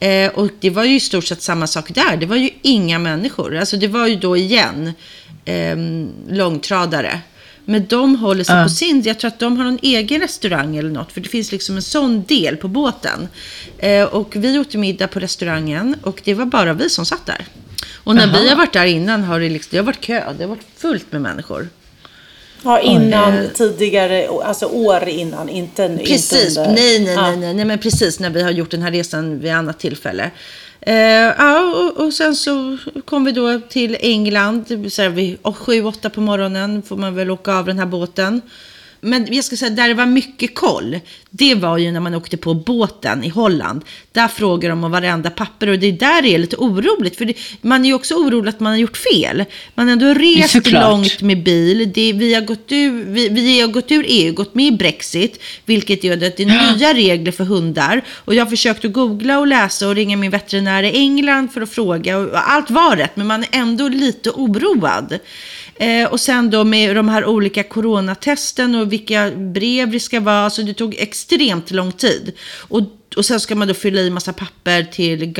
Eh, 0.00 0.30
och 0.30 0.48
det 0.60 0.70
var 0.70 0.84
ju 0.84 0.96
i 0.96 1.00
stort 1.00 1.24
sett 1.24 1.42
samma 1.42 1.66
sak 1.66 1.94
där. 1.94 2.16
Det 2.16 2.26
var 2.26 2.36
ju 2.36 2.50
inga 2.62 2.98
människor. 2.98 3.56
Alltså 3.56 3.76
det 3.76 3.88
var 3.88 4.06
ju 4.06 4.16
då 4.16 4.36
igen 4.36 4.92
eh, 5.44 5.76
långtradare. 6.28 7.20
Men 7.68 7.86
de 7.86 8.16
håller 8.16 8.44
sig 8.44 8.62
på 8.62 8.68
sin, 8.68 9.02
jag 9.02 9.18
tror 9.18 9.28
att 9.28 9.38
de 9.38 9.56
har 9.56 9.64
någon 9.64 9.78
egen 9.82 10.20
restaurang 10.20 10.76
eller 10.76 10.90
något. 10.90 11.12
För 11.12 11.20
det 11.20 11.28
finns 11.28 11.52
liksom 11.52 11.76
en 11.76 11.82
sån 11.82 12.24
del 12.24 12.56
på 12.56 12.68
båten. 12.68 13.28
Eh, 13.78 14.04
och 14.04 14.36
vi 14.36 14.58
åt 14.58 14.74
middag 14.74 15.08
på 15.08 15.20
restaurangen 15.20 15.96
och 16.02 16.20
det 16.24 16.34
var 16.34 16.46
bara 16.46 16.72
vi 16.72 16.90
som 16.90 17.06
satt 17.06 17.26
där. 17.26 17.46
Och 17.94 18.14
när 18.14 18.32
vi 18.32 18.48
har 18.48 18.56
varit 18.56 18.72
där 18.72 18.84
innan 18.84 19.22
har 19.22 19.40
det, 19.40 19.48
liksom, 19.48 19.68
det 19.70 19.76
har 19.76 19.84
varit 19.84 20.00
kö, 20.00 20.32
det 20.38 20.44
har 20.44 20.48
varit 20.48 20.66
fullt 20.76 21.12
med 21.12 21.22
människor. 21.22 21.68
Ja, 22.66 22.80
innan 22.80 23.32
Eh. 23.38 23.48
tidigare, 23.54 24.28
alltså 24.44 24.66
år 24.66 25.08
innan, 25.08 25.48
inte 25.48 25.98
Precis, 26.04 26.48
inte 26.48 26.60
under. 26.60 26.74
nej, 26.74 27.00
nej, 27.04 27.14
Ja. 27.14 27.36
nej, 27.36 27.54
nej, 27.54 27.64
men 27.64 27.78
precis 27.78 28.20
när 28.20 28.30
vi 28.30 28.42
har 28.42 28.50
gjort 28.50 28.70
den 28.70 28.82
här 28.82 28.90
resan 28.92 29.38
vid 29.38 29.52
annat 29.52 29.78
tillfälle. 29.78 30.30
Eh, 30.80 30.94
ja, 31.38 31.60
och, 31.76 32.04
och 32.06 32.12
sen 32.12 32.36
så 32.36 32.78
kom 33.04 33.24
vi 33.24 33.32
då 33.32 33.60
till 33.68 33.96
England, 34.00 34.64
så 34.92 35.02
här 35.02 35.08
vid 35.08 35.38
sju, 35.56 35.84
åtta 35.84 36.10
på 36.10 36.20
morgonen 36.20 36.82
får 36.82 36.96
man 36.96 37.14
väl 37.14 37.30
åka 37.30 37.54
av 37.54 37.64
den 37.66 37.78
här 37.78 37.86
båten. 37.86 38.40
Men 39.00 39.34
jag 39.34 39.44
ska 39.44 39.56
säga, 39.56 39.70
där 39.70 39.88
det 39.88 39.94
var 39.94 40.06
mycket 40.06 40.54
koll, 40.54 41.00
det 41.30 41.54
var 41.54 41.78
ju 41.78 41.92
när 41.92 42.00
man 42.00 42.14
åkte 42.14 42.36
på 42.36 42.54
båten 42.54 43.24
i 43.24 43.28
Holland. 43.28 43.82
Där 44.12 44.28
frågar 44.28 44.70
de 44.70 44.84
om 44.84 44.90
varenda 44.90 45.30
papper 45.30 45.68
och 45.68 45.78
det 45.78 45.86
är 45.86 45.92
där 45.92 46.22
det 46.22 46.34
är 46.34 46.38
lite 46.38 46.56
oroligt. 46.56 47.16
För 47.16 47.24
det, 47.24 47.34
man 47.60 47.84
är 47.84 47.88
ju 47.88 47.94
också 47.94 48.14
orolig 48.14 48.48
att 48.48 48.60
man 48.60 48.72
har 48.72 48.78
gjort 48.78 48.96
fel. 48.96 49.44
Man 49.74 49.86
har 49.86 49.92
ändå 49.92 50.06
rest 50.14 50.52
Såklart. 50.52 50.90
långt 50.90 51.22
med 51.22 51.42
bil. 51.42 51.92
Det, 51.94 52.12
vi, 52.12 52.34
har 52.34 52.42
gått 52.42 52.72
ur, 52.72 53.04
vi, 53.04 53.28
vi 53.28 53.60
har 53.60 53.68
gått 53.68 53.92
ur 53.92 54.04
EU, 54.08 54.32
gått 54.32 54.54
med 54.54 54.66
i 54.66 54.72
Brexit, 54.72 55.42
vilket 55.64 56.04
gör 56.04 56.14
att 56.14 56.36
det 56.36 56.40
är 56.40 56.74
nya 56.76 56.94
regler 56.94 57.32
för 57.32 57.44
hundar. 57.44 58.02
Och 58.08 58.34
jag 58.34 58.44
har 58.44 58.50
försökt 58.50 58.84
att 58.84 58.92
googla 58.92 59.38
och 59.38 59.46
läsa 59.46 59.88
och 59.88 59.94
ringa 59.94 60.16
min 60.16 60.30
veterinär 60.30 60.82
i 60.82 60.96
England 60.96 61.52
för 61.52 61.60
att 61.60 61.70
fråga. 61.70 62.18
Och 62.18 62.50
allt 62.50 62.70
var 62.70 62.96
rätt, 62.96 63.16
men 63.16 63.26
man 63.26 63.42
är 63.42 63.48
ändå 63.52 63.88
lite 63.88 64.30
oroad. 64.30 65.18
Eh, 65.78 66.08
och 66.08 66.20
sen 66.20 66.50
då 66.50 66.64
med 66.64 66.96
de 66.96 67.08
här 67.08 67.24
olika 67.24 67.62
coronatesten 67.62 68.74
och 68.74 68.92
vilka 68.92 69.30
brev 69.30 69.90
det 69.90 70.00
ska 70.00 70.20
vara. 70.20 70.44
Alltså 70.44 70.62
det 70.62 70.74
tog 70.74 70.94
extremt 70.98 71.70
lång 71.70 71.92
tid. 71.92 72.32
Och, 72.58 72.82
och 73.16 73.24
sen 73.24 73.40
ska 73.40 73.54
man 73.54 73.68
då 73.68 73.74
fylla 73.74 74.00
i 74.00 74.10
massa 74.10 74.32
papper 74.32 74.82
till, 74.82 75.34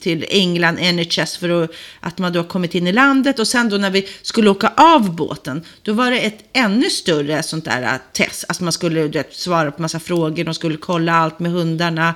till 0.00 0.24
England, 0.28 0.78
NHS, 0.78 1.36
för 1.36 1.64
att, 1.64 1.70
att 2.00 2.18
man 2.18 2.32
då 2.32 2.40
har 2.40 2.44
kommit 2.44 2.74
in 2.74 2.86
i 2.86 2.92
landet. 2.92 3.38
Och 3.38 3.48
sen 3.48 3.68
då 3.68 3.76
när 3.76 3.90
vi 3.90 4.08
skulle 4.22 4.50
åka 4.50 4.72
av 4.76 5.14
båten, 5.16 5.62
då 5.82 5.92
var 5.92 6.10
det 6.10 6.20
ett 6.20 6.38
ännu 6.52 6.90
större 6.90 7.42
sånt 7.42 7.64
där 7.64 7.82
äh, 7.82 7.90
test. 8.12 8.44
Alltså 8.48 8.64
man 8.64 8.72
skulle 8.72 9.02
vet, 9.02 9.34
svara 9.34 9.70
på 9.70 9.82
massa 9.82 10.00
frågor, 10.00 10.44
de 10.44 10.54
skulle 10.54 10.76
kolla 10.76 11.12
allt 11.12 11.38
med 11.38 11.52
hundarna 11.52 12.14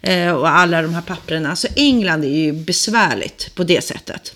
eh, 0.00 0.32
och 0.32 0.48
alla 0.48 0.82
de 0.82 0.94
här 0.94 1.02
papperna. 1.02 1.56
Så 1.56 1.68
England 1.76 2.24
är 2.24 2.38
ju 2.38 2.52
besvärligt 2.52 3.54
på 3.54 3.64
det 3.64 3.84
sättet. 3.84 4.32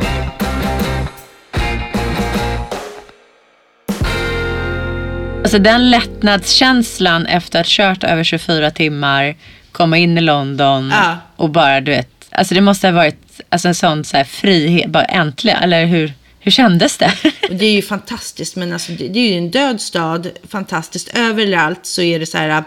Alltså 5.53 5.63
den 5.63 5.91
lättnadskänslan 5.91 7.27
efter 7.27 7.61
att 7.61 7.67
kört 7.67 8.05
över 8.05 8.25
24 8.25 8.71
timmar, 8.71 9.37
komma 9.73 9.99
in 9.99 10.19
i 10.19 10.21
London 10.21 10.91
Ja. 10.91 11.19
och 11.37 11.51
bara 11.51 11.81
du 11.81 11.91
vet, 11.91 12.09
alltså 12.31 12.55
det 12.55 12.61
måste 12.61 12.87
ha 12.87 12.93
varit 12.93 13.41
alltså 13.49 13.69
en 13.69 13.75
sån 13.75 14.05
så 14.05 14.17
här 14.17 14.25
frihet, 14.25 14.91
bara 14.91 15.05
äntligen, 15.05 15.63
eller 15.63 15.87
hur, 15.87 16.13
Hur 16.41 16.51
kändes 16.51 16.99
det? 16.99 17.13
Och 17.51 17.55
det 17.55 17.67
är 17.67 17.73
ju 17.73 17.83
fantastiskt, 17.83 18.57
men 18.57 18.73
alltså, 18.73 18.93
det, 18.93 19.09
det 19.09 19.19
är 19.19 19.29
ju 19.33 19.39
en 19.39 19.51
död 19.51 19.81
stad. 19.81 20.31
Fantastiskt. 20.49 21.09
Överallt 21.15 21.87
så 21.87 22.03
är 22.03 22.19
det 22.19 22.27
så 22.27 22.39
här 22.39 22.49
äh, 22.49 22.63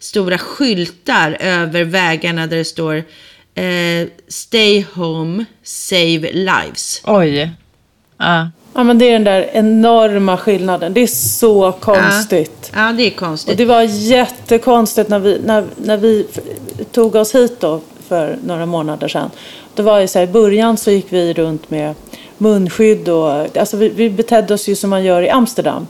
stora 0.00 0.38
skyltar 0.38 1.36
över 1.40 1.84
vägarna 1.84 2.46
där 2.46 2.56
det 2.56 2.64
står 2.64 2.96
eh, 3.54 4.08
Stay 4.28 4.84
home, 4.94 5.44
save 5.62 6.32
lives. 6.32 7.00
Oj. 7.04 7.50
Ja. 8.18 8.50
Ja, 8.78 8.84
men 8.84 8.98
det 8.98 9.08
är 9.08 9.12
den 9.12 9.24
där 9.24 9.50
enorma 9.52 10.36
skillnaden. 10.36 10.94
Det 10.94 11.00
är 11.00 11.06
så 11.06 11.72
konstigt. 11.72 12.72
Ja, 12.74 12.92
det 12.92 13.02
är 13.02 13.10
Och 13.10 13.16
konstigt. 13.16 13.58
det 13.58 13.64
var 13.64 13.82
jättekonstigt 13.82 15.08
när 15.08 15.18
vi, 15.18 15.40
när, 15.44 15.64
när 15.76 15.96
vi 15.96 16.26
tog 16.92 17.14
oss 17.14 17.34
hit 17.34 17.60
då 17.60 17.80
för 18.08 18.38
några 18.44 18.66
månader 18.66 19.08
sedan. 19.08 19.30
Det 19.74 19.82
var 19.82 20.00
ju 20.00 20.08
så 20.08 20.18
här, 20.18 20.26
I 20.26 20.30
början 20.30 20.76
så 20.76 20.90
gick 20.90 21.06
vi 21.08 21.32
runt 21.32 21.70
med 21.70 21.94
munskydd 22.38 23.08
och 23.08 23.56
alltså 23.58 23.76
vi, 23.76 23.88
vi 23.88 24.10
betedde 24.10 24.54
oss 24.54 24.68
ju 24.68 24.74
som 24.74 24.90
man 24.90 25.04
gör 25.04 25.22
i 25.22 25.30
Amsterdam. 25.30 25.86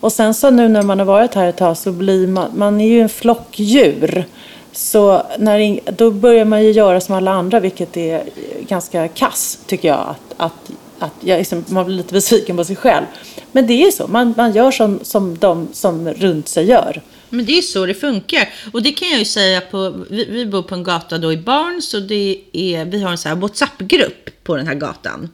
Och 0.00 0.12
sen 0.12 0.34
så 0.34 0.50
nu 0.50 0.68
när 0.68 0.82
man 0.82 0.98
har 0.98 1.06
varit 1.06 1.34
här 1.34 1.48
ett 1.48 1.56
tag 1.56 1.76
så 1.76 1.92
blir 1.92 2.26
man, 2.26 2.50
man 2.54 2.80
är 2.80 2.88
ju 2.88 3.00
en 3.00 3.08
flock 3.08 3.58
djur. 3.58 4.24
Så 4.72 5.22
när, 5.38 5.80
då 5.92 6.10
börjar 6.10 6.44
man 6.44 6.64
ju 6.64 6.70
göra 6.70 7.00
som 7.00 7.14
alla 7.14 7.30
andra 7.30 7.60
vilket 7.60 7.96
är 7.96 8.22
ganska 8.68 9.08
kass 9.08 9.58
tycker 9.66 9.88
jag. 9.88 10.00
Att, 10.08 10.34
att, 10.36 10.70
att 11.02 11.14
jag 11.20 11.38
liksom, 11.38 11.64
man 11.68 11.86
blir 11.86 11.96
lite 11.96 12.14
besviken 12.14 12.56
på 12.56 12.64
sig 12.64 12.76
själv. 12.76 13.04
Men 13.52 13.66
det 13.66 13.72
är 13.72 13.86
ju 13.86 13.92
så, 13.92 14.06
man, 14.06 14.34
man 14.36 14.52
gör 14.52 14.70
som, 14.70 15.00
som 15.02 15.38
de 15.38 15.68
som 15.72 16.08
runt 16.08 16.48
sig 16.48 16.66
gör. 16.66 17.02
Men 17.28 17.44
det 17.44 17.58
är 17.58 17.62
så 17.62 17.86
det 17.86 17.94
funkar. 17.94 18.48
Och 18.72 18.82
det 18.82 18.92
kan 18.92 19.08
jag 19.08 19.18
ju 19.18 19.24
säga 19.24 19.60
på, 19.60 20.04
vi, 20.10 20.24
vi 20.24 20.46
bor 20.46 20.62
på 20.62 20.74
en 20.74 20.84
gata 20.84 21.18
då 21.18 21.32
i 21.32 21.36
Barns. 21.36 21.94
och 21.94 22.02
det 22.02 22.40
är, 22.52 22.84
vi 22.84 23.02
har 23.02 23.10
en 23.10 23.18
så 23.18 23.28
här 23.28 23.36
WhatsApp-grupp 23.36 24.30
på 24.44 24.56
den 24.56 24.66
här 24.66 24.74
gatan. 24.74 25.28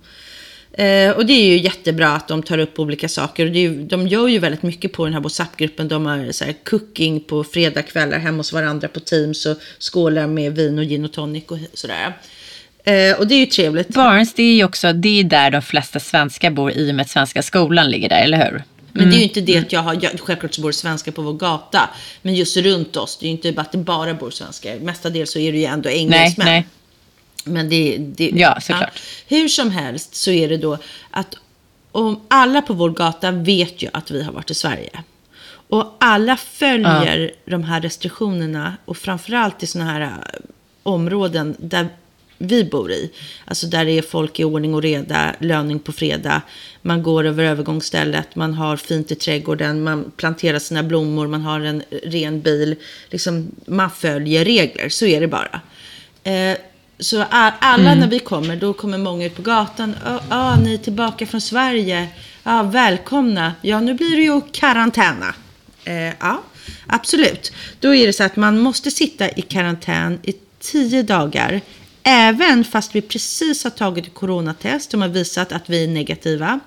Eh, 0.72 1.10
och 1.10 1.26
det 1.26 1.32
är 1.32 1.46
ju 1.46 1.58
jättebra 1.58 2.08
att 2.08 2.28
de 2.28 2.42
tar 2.42 2.58
upp 2.58 2.78
olika 2.78 3.08
saker. 3.08 3.46
Och 3.46 3.52
det 3.52 3.58
är 3.58 3.62
ju, 3.62 3.82
de 3.82 4.08
gör 4.08 4.28
ju 4.28 4.38
väldigt 4.38 4.62
mycket 4.62 4.92
på 4.92 5.04
den 5.04 5.14
här 5.14 5.20
WhatsApp-gruppen. 5.20 5.88
De 5.88 6.06
har 6.06 6.32
så 6.32 6.44
här 6.44 6.54
cooking 6.64 7.20
på 7.20 7.44
fredagkvällar 7.44 8.18
hemma 8.18 8.36
hos 8.36 8.52
varandra 8.52 8.88
på 8.88 9.00
Teams 9.00 9.46
och 9.46 9.56
skålar 9.78 10.26
med 10.26 10.54
vin 10.54 10.78
och 10.78 10.84
gin 10.84 11.04
och 11.04 11.12
tonic 11.12 11.44
och 11.46 11.58
sådär. 11.74 12.12
Eh, 12.88 13.18
och 13.18 13.26
det 13.26 13.34
är 13.34 13.38
ju 13.38 13.46
trevligt. 13.46 13.88
Barnes, 13.88 14.34
det 14.34 14.42
är 14.42 14.54
ju 14.54 14.64
också 14.64 14.92
det 14.92 15.20
är 15.20 15.24
där 15.24 15.50
de 15.50 15.62
flesta 15.62 16.00
svenskar 16.00 16.50
bor 16.50 16.72
i 16.72 16.90
och 16.90 16.94
med 16.94 17.02
att 17.02 17.10
Svenska 17.10 17.42
skolan 17.42 17.90
ligger 17.90 18.08
där, 18.08 18.22
eller 18.22 18.50
hur? 18.50 18.62
Men 18.92 19.10
det 19.10 19.16
är 19.16 19.18
ju 19.18 19.24
inte 19.24 19.40
det 19.40 19.58
att 19.58 19.72
jag 19.72 19.80
har, 19.80 19.98
jag, 20.02 20.20
självklart 20.20 20.54
så 20.54 20.60
bor 20.60 20.72
svenskar 20.72 21.12
på 21.12 21.22
vår 21.22 21.32
gata. 21.32 21.90
Men 22.22 22.34
just 22.34 22.56
runt 22.56 22.96
oss, 22.96 23.18
det 23.20 23.26
är 23.26 23.28
ju 23.28 23.32
inte 23.32 23.52
bara 23.52 23.62
att 23.62 23.72
det 23.72 23.78
bara 23.78 24.14
bor 24.14 24.30
svenskar. 24.30 24.78
Mestadels 24.78 25.32
så 25.32 25.38
är 25.38 25.52
det 25.52 25.58
ju 25.58 25.64
ändå 25.64 25.88
Nej, 25.88 25.98
engelsmän. 25.98 26.46
nej. 26.46 26.66
Men 27.44 27.68
det, 27.68 27.96
det, 27.98 28.30
Ja, 28.34 28.60
såklart. 28.60 29.00
Hur 29.26 29.48
som 29.48 29.70
helst 29.70 30.14
så 30.14 30.30
är 30.30 30.48
det 30.48 30.56
då 30.56 30.78
att 31.10 31.34
om 31.92 32.20
alla 32.28 32.62
på 32.62 32.74
vår 32.74 32.90
gata 32.90 33.30
vet 33.30 33.82
ju 33.82 33.88
att 33.92 34.10
vi 34.10 34.22
har 34.22 34.32
varit 34.32 34.50
i 34.50 34.54
Sverige. 34.54 34.90
Och 35.68 35.96
alla 36.00 36.36
följer 36.36 37.30
de 37.44 37.64
här 37.64 37.80
restriktionerna 37.80 38.76
och 38.84 38.96
framförallt 38.96 39.62
i 39.62 39.66
sådana 39.66 39.90
här 39.90 40.00
äh, 40.00 40.08
områden 40.82 41.56
där 41.58 41.88
vi 42.38 42.64
bor 42.64 42.92
i. 42.92 43.10
Alltså 43.44 43.66
där 43.66 43.84
det 43.84 43.98
är 43.98 44.02
folk 44.02 44.40
i 44.40 44.44
ordning 44.44 44.74
och 44.74 44.82
reda, 44.82 45.34
löning 45.38 45.78
på 45.78 45.92
fredag. 45.92 46.42
Man 46.82 47.02
går 47.02 47.24
över 47.24 47.44
övergångsstället, 47.44 48.36
man 48.36 48.54
har 48.54 48.76
fint 48.76 49.10
i 49.10 49.14
trädgården, 49.14 49.82
man 49.82 50.12
planterar 50.16 50.58
sina 50.58 50.82
blommor, 50.82 51.26
man 51.26 51.42
har 51.42 51.60
en 51.60 51.82
ren 52.02 52.40
bil. 52.40 52.76
Liksom, 53.10 53.50
man 53.66 53.90
följer 53.90 54.44
regler, 54.44 54.88
så 54.88 55.06
är 55.06 55.20
det 55.20 55.28
bara. 55.28 55.60
Eh, 56.24 56.58
så 57.00 57.24
alla 57.30 57.94
när 57.94 58.08
vi 58.08 58.18
kommer, 58.18 58.56
då 58.56 58.72
kommer 58.72 58.98
många 58.98 59.26
ut 59.26 59.36
på 59.36 59.42
gatan. 59.42 59.96
Ja, 60.04 60.20
ah, 60.28 60.56
ni 60.56 60.74
är 60.74 60.78
tillbaka 60.78 61.26
från 61.26 61.40
Sverige. 61.40 62.08
Ja, 62.42 62.62
välkomna. 62.62 63.54
Ja, 63.62 63.80
nu 63.80 63.94
blir 63.94 64.16
det 64.16 64.22
ju 64.22 64.40
karantäna. 64.52 65.34
Eh, 65.84 66.14
ja, 66.20 66.42
absolut. 66.86 67.52
Då 67.80 67.94
är 67.94 68.06
det 68.06 68.12
så 68.12 68.24
att 68.24 68.36
man 68.36 68.58
måste 68.58 68.90
sitta 68.90 69.30
i 69.30 69.42
karantän 69.42 70.18
i 70.22 70.34
tio 70.60 71.02
dagar. 71.02 71.60
Även 72.10 72.64
fast 72.64 72.94
vi 72.94 73.00
precis 73.00 73.64
har 73.64 73.70
tagit 73.70 74.06
ett 74.06 74.14
coronatest 74.14 74.90
som 74.90 75.02
har 75.02 75.08
visat 75.08 75.52
att 75.52 75.62
vi 75.70 75.84
är 75.84 75.88
negativa. 75.88 76.60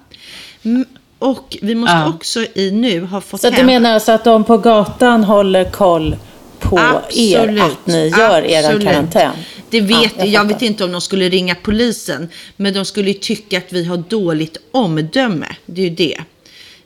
Och 1.19 1.57
vi 1.61 1.75
måste 1.75 1.95
Ja. 1.95 2.09
också 2.09 2.45
i 2.53 2.71
nu 2.71 3.01
ha 3.01 3.21
fått 3.21 3.41
Så 3.41 3.47
att 3.47 3.53
du 3.53 3.57
hem... 3.57 3.65
menar 3.65 3.91
alltså 3.93 4.11
att 4.11 4.23
de 4.23 4.43
på 4.43 4.57
gatan 4.57 5.23
håller 5.23 5.71
koll 5.71 6.15
på 6.59 6.79
er, 7.11 7.61
att 7.61 7.87
ni 7.87 8.07
gör 8.17 8.45
er 8.45 8.63
Absolut. 8.63 8.87
karantän? 8.87 9.31
Det 9.69 9.81
vet 9.81 9.95
Ja, 10.03 10.09
jag. 10.17 10.27
jag 10.27 10.45
vet 10.45 10.61
inte 10.61 10.83
om 10.83 10.91
de 10.91 11.01
skulle 11.01 11.29
ringa 11.29 11.55
polisen. 11.55 12.29
Men 12.57 12.73
de 12.73 12.85
skulle 12.85 13.07
ju 13.07 13.13
tycka 13.13 13.57
att 13.57 13.73
vi 13.73 13.85
har 13.85 13.97
dåligt 13.97 14.57
omdöme. 14.71 15.47
Det 15.65 15.81
är 15.81 15.89
ju 15.89 15.95
det. 15.95 16.17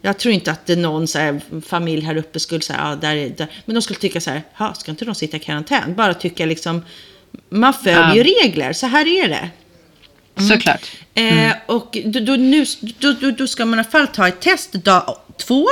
Jag 0.02 0.18
tror 0.18 0.34
inte 0.34 0.52
att 0.52 0.66
det 0.66 0.76
någon 0.76 1.08
så 1.08 1.20
här, 1.20 1.42
familj 1.68 2.02
här 2.06 2.18
uppe 2.18 2.40
skulle 2.40 2.62
säga, 2.62 2.80
ja, 2.84 2.96
där, 2.96 3.16
är- 3.16 3.30
där. 3.30 3.48
Men 3.66 3.76
de 3.76 3.82
skulle 3.82 4.00
tycka 4.00 4.22
så 4.22 4.30
här, 4.30 4.42
"Ha, 4.58 4.74
ska 4.74 4.92
inte 4.92 5.06
de 5.06 5.16
sitta 5.16 5.38
i 5.38 5.40
karantän? 5.40 5.96
Bara 5.96 6.14
tycka 6.14 6.46
liksom, 6.46 6.82
man 7.50 7.74
följer 7.74 8.16
ju 8.16 8.24
regler, 8.24 8.74
så 8.74 8.88
här 8.88 9.08
är 9.08 9.28
det. 9.30 9.50
Såklart. 10.48 10.92
Eh, 11.14 11.54
och 11.66 11.98
då, 12.06 12.20
då, 12.20 12.34
nu, 12.36 12.66
då, 13.00 13.16
då, 13.22 13.32
då 13.32 13.48
ska 13.48 13.66
man 13.66 13.80
i 13.80 13.82
alla 13.82 13.90
fall 13.90 14.08
ta 14.08 14.28
ett 14.28 14.40
test 14.42 14.74
dag 14.74 15.18
två. 15.38 15.68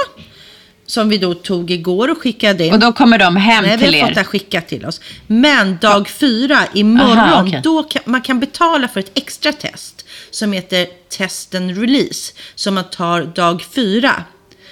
Som 0.85 1.09
vi 1.09 1.17
då 1.17 1.33
tog 1.33 1.71
igår 1.71 2.11
och 2.11 2.17
skickade 2.17 2.65
in. 2.65 2.73
Och 2.73 2.79
då 2.79 2.93
kommer 2.93 3.17
de 3.17 3.35
hem 3.35 3.63
Nej, 3.65 3.77
vi 3.77 3.85
till 3.85 3.99
har 4.01 4.07
fått 4.07 4.15
det 4.15 4.21
er? 4.21 4.25
skickat 4.25 4.67
till 4.67 4.85
oss. 4.85 5.01
Men 5.27 5.77
dag 5.81 6.09
fyra, 6.09 6.59
imorgon, 6.73 7.17
Aha, 7.17 7.43
okej. 7.47 7.61
då 7.63 7.83
kan, 7.83 8.01
man 8.05 8.21
kan 8.21 8.39
betala 8.39 8.87
för 8.87 8.99
ett 8.99 9.11
extra 9.17 9.53
test 9.53 10.05
som 10.31 10.51
heter 10.51 10.87
test 11.09 11.55
and 11.55 11.77
release. 11.77 12.33
Som 12.55 12.73
man 12.73 12.83
tar 12.89 13.21
dag 13.23 13.63
fyra 13.75 14.23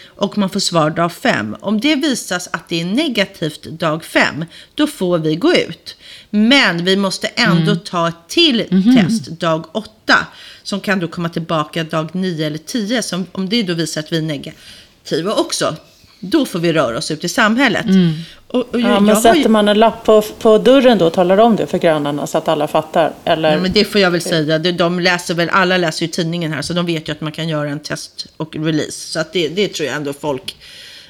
och 0.06 0.38
man 0.38 0.50
får 0.50 0.60
svar 0.60 0.90
dag 0.90 1.14
fem. 1.14 1.56
Om 1.60 1.80
det 1.80 1.96
visas 1.96 2.50
att 2.54 2.70
det 2.70 2.82
är 2.82 2.86
negativt 2.86 3.64
dag 3.64 4.06
fem, 4.06 4.46
då 4.76 4.88
får 4.88 5.18
vi 5.18 5.36
gå 5.36 5.54
ut. 5.54 5.96
Men 6.34 6.86
vi 6.86 6.96
måste 6.96 7.28
ändå 7.28 7.72
Mm. 7.72 7.80
ta 7.80 8.08
ett 8.08 8.16
till 8.28 8.66
Mhm. 8.72 8.96
test 8.98 9.26
dag 9.26 9.66
åtta 9.72 10.28
som 10.64 10.80
kan 10.80 11.00
då 11.00 11.08
komma 11.08 11.30
tillbaka 11.30 11.84
dag 11.84 12.16
nio 12.16 12.48
eller 12.48 12.58
tio. 12.58 13.02
Som, 13.04 13.26
om 13.32 13.50
det 13.50 13.64
då 13.64 13.74
visar 13.74 14.02
att 14.02 14.12
vi 14.12 14.18
är 14.18 14.22
negativa 14.22 15.34
också, 15.34 15.76
då 16.20 16.46
får 16.46 16.60
vi 16.60 16.74
röra 16.74 16.98
oss 16.98 17.12
ut 17.12 17.24
i 17.24 17.30
samhället. 17.30 17.86
Mm. 17.86 18.14
Och, 18.48 18.60
och 18.60 18.80
Ja, 18.82 18.90
jag 18.90 19.04
men 19.04 19.16
har 19.16 19.22
ju- 19.36 19.40
sätter 19.40 19.50
man 19.50 19.68
en 19.68 19.80
lapp 19.80 20.04
på, 20.06 20.22
på 20.22 20.58
dörren 20.58 20.98
då 20.98 21.06
och 21.08 21.14
talar 21.14 21.38
om 21.38 21.56
det 21.56 21.68
för 21.68 21.78
grannarna 21.78 22.28
så 22.28 22.38
att 22.38 22.48
alla 22.48 22.68
fattar? 22.68 23.14
Eller? 23.26 23.52
Ja, 23.52 23.60
men 23.62 23.72
det 23.72 23.86
får 23.86 24.02
jag 24.02 24.12
väl 24.12 24.22
säga. 24.22 24.60
De- 24.60 24.72
De 24.72 25.00
läser 25.00 25.34
väl, 25.34 25.50
alla 25.50 25.78
läser 25.78 26.02
ju 26.06 26.12
tidningen 26.12 26.54
här, 26.54 26.62
så 26.62 26.74
de 26.74 26.86
vet 26.86 27.08
ju 27.08 27.12
att 27.12 27.22
man 27.22 27.32
kan 27.32 27.50
göra 27.50 27.70
en 27.70 27.80
test 27.80 28.28
och 28.38 28.56
release. 28.56 28.92
Så 29.12 29.20
att 29.20 29.34
det, 29.34 29.48
det 29.48 29.68
tror 29.68 29.88
jag 29.88 29.96
ändå 29.96 30.14
folk... 30.14 30.56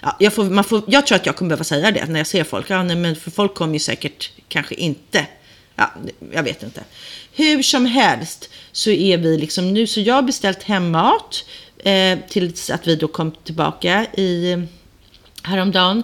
Ja, 0.02 0.16
jag, 0.20 0.34
får, 0.34 0.44
man 0.44 0.64
får, 0.64 0.82
jag 0.88 1.08
tror 1.08 1.16
att 1.16 1.26
jag 1.26 1.36
kommer 1.36 1.50
behöva 1.50 1.64
säga 1.64 1.92
det 1.92 2.06
när 2.06 2.20
jag 2.20 2.28
ser 2.28 2.44
folk. 2.44 2.70
Ja, 2.70 2.84
nej, 2.84 2.96
men 2.96 3.16
för 3.16 3.32
folk 3.32 3.54
kommer 3.54 3.74
ju 3.74 3.80
säkert 3.80 4.32
kanske 4.48 4.76
inte... 4.76 5.26
Ja, 5.76 5.92
jag 6.32 6.44
vet 6.44 6.64
inte. 6.64 6.84
Hur 7.34 7.64
som 7.64 7.86
helst 7.86 8.50
så 8.72 8.90
är 8.90 9.18
vi 9.18 9.38
liksom 9.38 9.74
nu, 9.74 9.88
så 9.88 10.00
jag 10.00 10.16
har 10.16 10.22
beställt 10.22 10.64
hemmat 10.64 11.46
eh, 11.84 12.20
tills 12.30 12.70
att 12.70 12.88
vi 12.88 12.96
då 12.96 13.08
kom 13.08 13.32
tillbaka 13.32 14.06
i 14.14 14.52
eh, 14.52 14.60
häromdagen. 15.44 16.04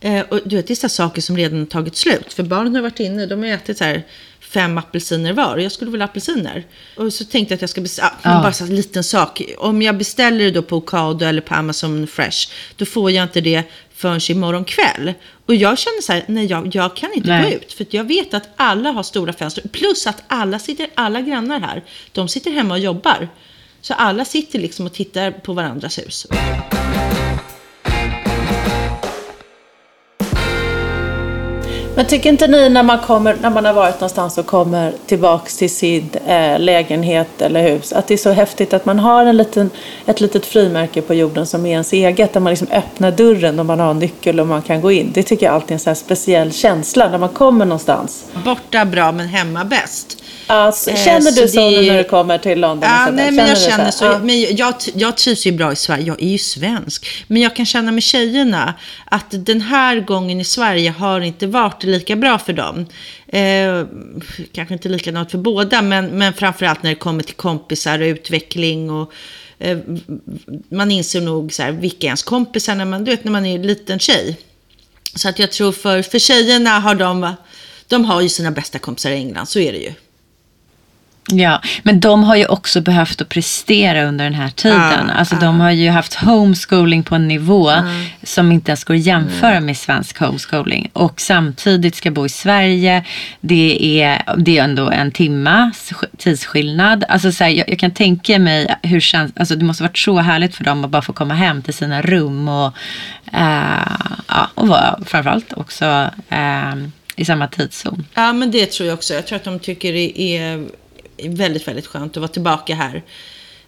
Eh, 0.00 0.20
och 0.20 0.40
du 0.44 0.56
vet, 0.56 0.66
det 0.66 0.74
är 0.74 0.76
så 0.76 0.88
saker 0.88 1.22
som 1.22 1.36
redan 1.36 1.58
har 1.58 1.66
tagit 1.66 1.96
slut. 1.96 2.32
För 2.32 2.42
barnen 2.42 2.74
har 2.74 2.82
varit 2.82 3.00
inne, 3.00 3.26
de 3.26 3.42
har 3.42 3.48
ätit 3.48 3.78
så 3.78 3.84
här 3.84 4.02
fem 4.50 4.78
apelsiner 4.78 5.32
var. 5.32 5.56
Jag 5.58 5.72
skulle 5.72 5.90
vilja 5.90 6.04
ha 6.06 6.10
apelsiner. 6.10 6.66
Och 6.96 7.12
så 7.12 7.24
tänkte 7.24 7.52
jag 7.52 7.56
att 7.56 7.60
jag 7.60 7.70
ska 7.70 7.80
beställa, 7.80 8.12
Ja. 8.22 8.42
bara 8.42 8.52
så 8.52 8.64
här 8.64 8.72
liten 8.72 9.04
sak. 9.04 9.42
Om 9.58 9.82
jag 9.82 9.98
beställer 9.98 10.44
det 10.44 10.50
då 10.50 10.62
på 10.62 10.76
Ocado 10.76 11.24
eller 11.24 11.40
på 11.40 11.54
Amazon 11.54 12.06
Fresh, 12.06 12.50
då 12.76 12.84
får 12.84 13.10
jag 13.10 13.22
inte 13.22 13.40
det 13.40 13.62
förrän 13.94 14.20
imorgon 14.28 14.64
kväll. 14.64 15.14
Och 15.46 15.54
jag 15.54 15.78
känner 15.78 16.02
så 16.02 16.12
här, 16.12 16.24
nej 16.28 16.46
jag, 16.46 16.74
jag 16.74 16.96
kan 16.96 17.12
inte 17.14 17.28
Nej. 17.28 17.42
gå 17.50 17.56
ut. 17.56 17.72
För 17.72 17.86
jag 17.90 18.04
vet 18.04 18.34
att 18.34 18.48
alla 18.56 18.90
har 18.90 19.02
stora 19.02 19.32
fönster. 19.32 19.62
Plus 19.72 20.06
att 20.06 20.22
alla, 20.28 20.58
sitter, 20.58 20.88
alla 20.94 21.20
grannar 21.20 21.60
här, 21.60 21.84
de 22.12 22.28
sitter 22.28 22.50
hemma 22.50 22.74
och 22.74 22.80
jobbar. 22.80 23.28
Så 23.80 23.94
alla 23.94 24.24
sitter 24.24 24.58
liksom 24.58 24.86
och 24.86 24.92
tittar 24.92 25.30
på 25.30 25.52
varandras 25.52 25.98
hus. 25.98 26.26
Men 31.98 32.06
tycker 32.06 32.30
inte 32.30 32.46
ni 32.46 32.68
när 32.68 32.82
man, 32.82 32.98
kommer, 32.98 33.36
när 33.40 33.50
man 33.50 33.64
har 33.64 33.72
varit 33.72 33.94
någonstans 33.94 34.38
och 34.38 34.46
kommer 34.46 34.92
tillbaks 35.06 35.56
till 35.56 35.70
sin 35.70 36.10
eh, 36.26 36.58
lägenhet 36.58 37.42
eller 37.42 37.62
hus 37.62 37.92
att 37.92 38.06
det 38.06 38.14
är 38.14 38.18
så 38.18 38.30
häftigt 38.30 38.74
att 38.74 38.84
man 38.84 38.98
har 38.98 39.26
en 39.26 39.36
liten, 39.36 39.70
ett 40.06 40.20
litet 40.20 40.46
frimärke 40.46 41.02
på 41.02 41.14
jorden 41.14 41.46
som 41.46 41.66
är 41.66 41.70
ens 41.70 41.92
eget 41.92 42.32
där 42.32 42.40
man 42.40 42.50
liksom 42.50 42.68
öppnar 42.72 43.10
dörren 43.10 43.58
och 43.58 43.66
man 43.66 43.80
har 43.80 43.90
en 43.90 43.98
nyckel 43.98 44.40
och 44.40 44.46
man 44.46 44.62
kan 44.62 44.80
gå 44.80 44.92
in. 44.92 45.10
Det 45.14 45.22
tycker 45.22 45.46
jag 45.46 45.54
alltid 45.54 45.70
är 45.70 45.74
en 45.74 45.80
så 45.80 45.90
här 45.90 45.94
speciell 45.94 46.52
känsla 46.52 47.08
när 47.08 47.18
man 47.18 47.28
kommer 47.28 47.64
någonstans. 47.64 48.24
Borta 48.44 48.84
bra 48.84 49.12
men 49.12 49.28
hemma 49.28 49.64
bäst. 49.64 50.17
Ja, 50.48 50.72
så- 50.72 50.90
Eh, 50.90 50.96
känner 51.04 51.30
du 51.42 51.48
så 51.48 51.70
det 51.70 51.80
när 51.92 51.98
du 51.98 52.04
kommer 52.04 52.38
till 52.38 52.60
London? 52.60 52.90
Ja, 52.90 53.10
nej, 53.10 53.30
men 53.30 53.46
jag 53.48 53.56
du 53.56 53.60
känner 53.60 53.90
så. 53.90 54.04
Ja. 54.04 54.18
Men 54.18 54.40
jag, 54.56 54.74
jag 54.94 55.16
trivs 55.16 55.46
ju 55.46 55.52
bra 55.52 55.72
i 55.72 55.76
Sverige. 55.76 56.04
Jag 56.04 56.22
är 56.22 56.28
ju 56.28 56.38
svensk. 56.38 57.06
Men 57.26 57.42
jag 57.42 57.56
kan 57.56 57.66
känna 57.66 57.92
med 57.92 58.02
tjejerna 58.02 58.74
att 59.04 59.26
den 59.30 59.60
här 59.60 60.00
gången 60.00 60.40
i 60.40 60.44
Sverige 60.44 60.90
har 60.90 61.20
inte 61.20 61.46
varit 61.46 61.84
lika 61.84 62.16
bra 62.16 62.38
för 62.38 62.52
dem. 62.52 62.86
Eh, 63.28 63.86
kanske 64.52 64.74
inte 64.74 64.88
likadant 64.88 65.30
för 65.30 65.38
båda, 65.38 65.82
men, 65.82 66.06
men 66.06 66.32
framförallt 66.32 66.82
när 66.82 66.90
det 66.90 66.96
kommer 66.96 67.22
till 67.22 67.34
kompisar 67.34 67.98
och 68.00 68.04
utveckling. 68.06 68.90
Och, 68.90 69.12
eh, 69.58 69.78
man 70.70 70.90
inser 70.90 71.20
nog 71.20 71.52
så 71.52 71.62
här, 71.62 71.72
vilka 71.72 72.06
ens 72.06 72.22
kompisar 72.22 72.74
när 72.74 72.84
man, 72.84 73.04
du 73.04 73.10
vet, 73.10 73.24
när 73.24 73.32
man 73.32 73.46
är 73.46 73.54
en 73.54 73.66
liten 73.66 73.98
tjej. 73.98 74.36
Så 75.14 75.28
att 75.28 75.38
jag 75.38 75.52
tror 75.52 75.72
för, 75.72 76.02
för 76.02 76.18
tjejerna 76.18 76.70
har 76.80 76.94
de, 76.94 77.32
de 77.86 78.04
har 78.04 78.20
ju 78.20 78.28
sina 78.28 78.50
bästa 78.50 78.78
kompisar 78.78 79.10
i 79.10 79.14
England, 79.14 79.46
så 79.46 79.58
är 79.58 79.72
det 79.72 79.78
ju. 79.78 79.92
Ja, 81.30 81.62
men 81.82 82.00
de 82.00 82.24
har 82.24 82.36
ju 82.36 82.46
också 82.46 82.80
behövt 82.80 83.20
att 83.20 83.28
prestera 83.28 84.04
under 84.04 84.24
den 84.24 84.34
här 84.34 84.50
tiden. 84.50 85.06
Ja, 85.08 85.14
alltså 85.14 85.34
ja. 85.34 85.40
de 85.40 85.60
har 85.60 85.70
ju 85.70 85.90
haft 85.90 86.14
homeschooling 86.14 87.02
på 87.02 87.14
en 87.14 87.28
nivå 87.28 87.72
som 88.22 88.52
inte 88.52 88.70
ens 88.70 88.84
går 88.84 88.94
att 88.94 89.00
jämföra 89.00 89.60
med 89.60 89.76
svensk 89.76 90.18
homeschooling. 90.18 90.90
Och 90.92 91.20
samtidigt 91.20 91.94
ska 91.94 92.10
bo 92.10 92.26
i 92.26 92.28
Sverige. 92.28 93.04
Det 93.40 94.02
är, 94.02 94.22
det 94.36 94.58
är 94.58 94.64
ändå 94.64 94.90
en 94.90 95.12
timma 95.12 95.72
tidsskillnad. 96.18 97.04
Alltså 97.08 97.32
så 97.32 97.44
här, 97.44 97.50
jag, 97.50 97.68
jag 97.68 97.78
kan 97.78 97.90
tänka 97.90 98.38
mig 98.38 98.76
hur 98.82 99.00
känns, 99.00 99.32
alltså 99.36 99.56
det 99.56 99.64
måste 99.64 99.82
varit 99.82 99.98
så 99.98 100.18
härligt 100.18 100.54
för 100.54 100.64
dem 100.64 100.84
att 100.84 100.90
bara 100.90 101.02
få 101.02 101.12
komma 101.12 101.34
hem 101.34 101.62
till 101.62 101.74
sina 101.74 102.02
rum 102.02 102.48
och, 102.48 102.72
eh, 103.32 103.96
ja, 104.28 104.50
och 104.54 104.68
vara 104.68 104.98
framförallt 105.06 105.52
också 105.52 106.10
eh, 106.28 106.74
i 107.16 107.24
samma 107.24 107.48
tidszon. 107.48 108.06
Ja, 108.14 108.32
men 108.32 108.50
det 108.50 108.66
tror 108.66 108.88
jag 108.88 108.94
också. 108.94 109.14
Jag 109.14 109.26
tror 109.26 109.36
att 109.36 109.44
de 109.44 109.58
tycker 109.58 109.92
det 109.92 110.20
är 110.20 110.66
väldigt, 111.24 111.68
väldigt 111.68 111.86
skönt 111.86 112.12
att 112.12 112.20
vara 112.20 112.28
tillbaka 112.28 112.74
här. 112.74 113.02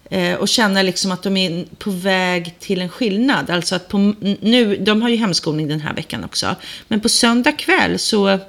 Eh, 0.09 0.35
och 0.35 0.47
känna 0.47 0.81
liksom 0.81 1.11
att 1.11 1.23
de 1.23 1.37
är 1.37 1.65
på 1.77 1.89
väg 1.91 2.55
till 2.59 2.81
en 2.81 2.89
skillnad. 2.89 3.49
Alltså 3.49 3.75
att 3.75 3.87
på, 3.87 3.97
nu, 4.41 4.75
de 4.75 5.01
har 5.01 5.09
ju 5.09 5.15
hemskolning 5.15 5.67
den 5.67 5.81
här 5.81 5.93
veckan 5.93 6.23
också. 6.23 6.55
Men 6.87 6.99
på 6.99 7.09
söndag 7.09 7.51
kväll 7.51 7.99
så 7.99 8.39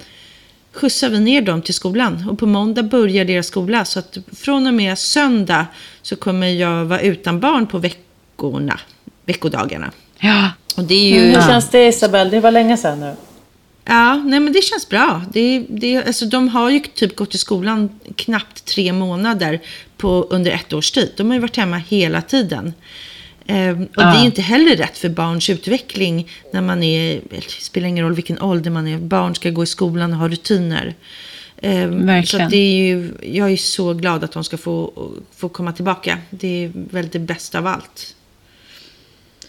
skjutsar 0.73 1.09
vi 1.09 1.21
ner 1.21 1.43
dem 1.43 1.63
till 1.63 1.75
skolan. 1.75 2.29
Och 2.31 2.39
på 2.39 2.47
måndag 2.47 2.83
börjar 2.83 3.25
deras 3.25 3.47
skola. 3.47 3.85
Så 3.85 3.99
att 3.99 4.19
från 4.37 4.67
och 4.67 4.75
med 4.75 4.99
söndag 4.99 5.67
så 6.03 6.17
kommer 6.17 6.47
jag 6.47 6.85
vara 6.85 7.01
utan 7.01 7.41
barn 7.41 7.67
på 7.67 7.79
veckorna, 7.79 8.81
veckodagarna. 9.25 9.93
Ja, 10.19 10.51
Och 10.77 10.85
det 10.85 10.95
är 10.95 11.15
ju... 11.15 11.21
Hur 11.21 11.41
känns 11.41 11.71
det 11.71 11.89
Isabel? 11.89 12.31
Det 12.31 12.41
var 12.41 12.51
länge 12.51 12.77
sedan 12.77 13.01
nu. 13.01 13.15
Ja, 13.85 14.15
nej 14.17 14.41
men 14.41 14.53
det 14.53 14.63
känns 14.65 14.89
bra. 14.89 15.23
Det, 15.33 15.67
det, 15.69 15.97
alltså, 16.07 16.27
de 16.27 16.49
har 16.49 16.71
ju 16.71 16.81
typ 16.81 17.17
gått 17.17 17.35
i 17.35 17.39
skolan 17.39 18.01
knappt 18.17 18.65
tre 18.65 18.93
månader 18.93 19.61
på, 19.97 20.27
under 20.31 20.51
ett 20.51 20.73
års 20.73 20.91
tid. 20.91 21.13
De 21.17 21.27
har 21.27 21.35
ju 21.35 21.41
varit 21.41 21.57
hemma 21.57 21.77
hela 21.77 22.23
tiden. 22.23 22.73
Ehm, 23.47 23.83
och 23.83 23.89
det 23.97 24.03
är 24.03 24.15
Ja. 24.15 24.21
ju 24.21 24.27
inte 24.27 24.43
heller 24.43 24.77
rätt 24.77 24.99
för 24.99 25.09
barns 25.09 25.51
utveckling 25.51 26.29
när 26.53 26.61
man 26.61 26.83
är, 26.83 27.21
det 27.31 27.51
spelar 27.51 27.89
ingen 27.89 28.05
roll 28.05 28.15
vilken 28.15 28.41
ålder 28.43 28.71
man 28.71 28.87
är, 28.89 28.99
barn 28.99 29.35
ska 29.35 29.51
gå 29.51 29.63
i 29.63 29.67
skolan 29.67 30.13
och 30.13 30.19
ha 30.19 30.29
rutiner. 30.29 30.95
Ehm, 31.63 32.01
så 32.01 32.07
Verkligen. 32.07 32.45
att 32.47 32.51
det 32.51 32.57
är 32.57 32.85
ju, 32.87 33.13
jag 33.23 33.53
är 33.53 33.57
så 33.57 33.95
glad 33.95 34.25
att 34.25 34.33
de 34.33 34.45
ska 34.45 34.57
få, 34.57 34.93
få 35.37 35.49
komma 35.49 35.73
tillbaka. 35.73 36.19
Det 36.31 36.65
är 36.65 36.71
väl 36.75 37.09
det 37.09 37.19
bästa 37.19 37.59
av 37.59 37.67
allt. 37.67 38.15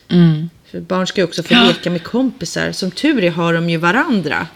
mm. 0.08 0.50
För 0.74 0.80
barn 0.82 1.08
ska 1.08 1.22
ju 1.22 1.26
också 1.26 1.44
få 1.44 1.54
leka 1.54 1.90
med 1.90 2.04
kompisar. 2.04 2.72
Som 2.72 2.92
tur 2.92 3.24
är 3.24 3.32
har 3.32 3.54
de 3.54 3.70
ju 3.70 3.78
varandra. 3.78 4.48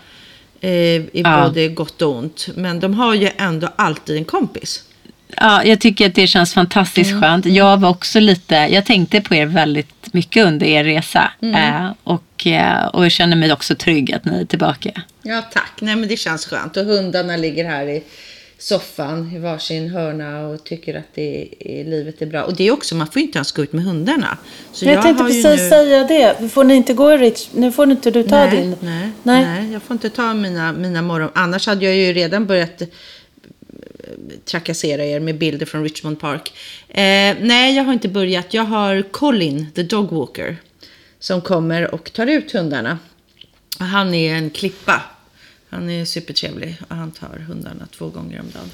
Eh, 0.62 0.71
I 0.71 1.09
Ja. 1.13 1.43
både 1.47 1.67
gott 1.67 2.01
och 2.01 2.15
ont. 2.15 2.47
Men 2.55 2.79
de 2.79 2.93
har 2.93 3.13
ju 3.15 3.29
ändå 3.38 3.69
alltid 3.75 4.17
en 4.17 4.25
kompis. 4.25 4.83
Ja, 5.36 5.63
jag 5.63 5.79
tycker 5.81 6.05
att 6.07 6.15
det 6.15 6.27
känns 6.27 6.53
fantastiskt 6.53 7.09
Mm. 7.12 7.21
skönt. 7.24 7.45
Jag 7.45 7.77
var 7.77 7.89
också 7.89 8.19
lite, 8.19 8.55
jag 8.55 8.86
tänkte 8.86 9.21
på 9.21 9.36
er 9.36 9.45
väldigt 9.45 10.13
mycket 10.13 10.45
under 10.45 10.65
er 10.65 10.83
resa. 10.83 11.31
Mm. 11.41 11.55
Eh, 11.86 11.91
och, 12.03 12.47
eh, 12.47 12.86
och 12.86 13.05
jag 13.05 13.12
känner 13.12 13.36
mig 13.36 13.53
också 13.53 13.75
trygg 13.75 14.13
att 14.13 14.25
ni 14.25 14.41
är 14.41 14.45
tillbaka. 14.45 15.01
Ja, 15.21 15.41
tack. 15.53 15.71
Nej, 15.81 15.95
men 15.95 16.09
det 16.09 16.17
känns 16.17 16.45
skönt. 16.45 16.77
Och 16.77 16.86
hundarna 16.86 17.38
ligger 17.38 17.65
här 17.65 17.88
i 17.88 18.03
soffan 18.59 19.31
i 19.35 19.39
varsin 19.39 19.89
hörna 19.89 20.47
och 20.47 20.63
tycker 20.63 20.97
att 20.97 21.13
det 21.13 21.49
är, 21.59 21.83
livet 21.83 22.21
är 22.21 22.25
bra. 22.25 22.43
Och 22.43 22.55
det 22.55 22.67
är 22.67 22.71
också, 22.71 22.95
man 22.95 23.07
får 23.07 23.21
inte 23.21 23.37
ens 23.37 23.51
gå 23.51 23.63
ut 23.63 23.73
med 23.73 23.83
hundarna. 23.85 24.37
Så 24.71 24.85
jag 24.85 25.03
tänkte 25.03 25.23
har 25.23 25.29
ju 25.29 25.43
precis 25.43 25.61
nu- 25.61 25.69
säga 25.69 26.03
det. 26.03 26.49
Får 26.49 26.63
ni 26.63 26.75
inte 26.75 26.93
gå 26.93 27.13
i 27.13 27.17
Rich? 27.17 27.47
Nu 27.53 27.71
får 27.71 27.91
inte 27.91 28.11
du 28.11 28.23
ta 28.23 28.45
nej, 28.45 28.57
din. 28.57 28.75
Nej, 28.79 29.09
Nej. 29.23 29.45
nej. 29.45 29.71
jag 29.71 29.83
får 29.83 29.93
inte 29.93 30.09
ta 30.09 30.33
mina, 30.33 30.71
mina 30.71 31.01
morgon... 31.01 31.29
Annars 31.33 31.67
hade 31.67 31.85
jag 31.85 31.95
ju 31.95 32.13
redan 32.13 32.45
börjat 32.45 32.81
eh, 32.81 32.87
trakassera 34.45 35.05
er 35.05 35.19
med 35.19 35.37
bilder 35.37 35.65
från 35.65 35.83
Richmond 35.83 36.19
Park. 36.19 36.53
Eh, 36.89 37.36
nej, 37.41 37.75
jag 37.75 37.84
har 37.84 37.93
inte 37.93 38.10
börjat. 38.10 38.53
Jag 38.53 38.63
har 38.63 39.01
Colin, 39.01 39.65
the 39.75 39.84
dog 39.84 40.12
walker, 40.12 40.58
som 41.19 41.41
kommer 41.41 41.93
och 41.93 42.13
tar 42.13 42.27
ut 42.27 42.51
hundarna. 42.51 42.99
Han 43.79 44.13
är 44.13 44.36
en 44.36 44.49
klippa. 44.49 45.01
Han 45.69 45.89
är 45.89 46.06
supertrevlig 46.06 46.75
och 46.89 46.95
han 46.95 47.12
tar 47.12 47.39
hundarna 47.47 47.88
två 47.97 48.08
gånger 48.10 48.39
om 48.39 48.45
dagen. 48.53 48.69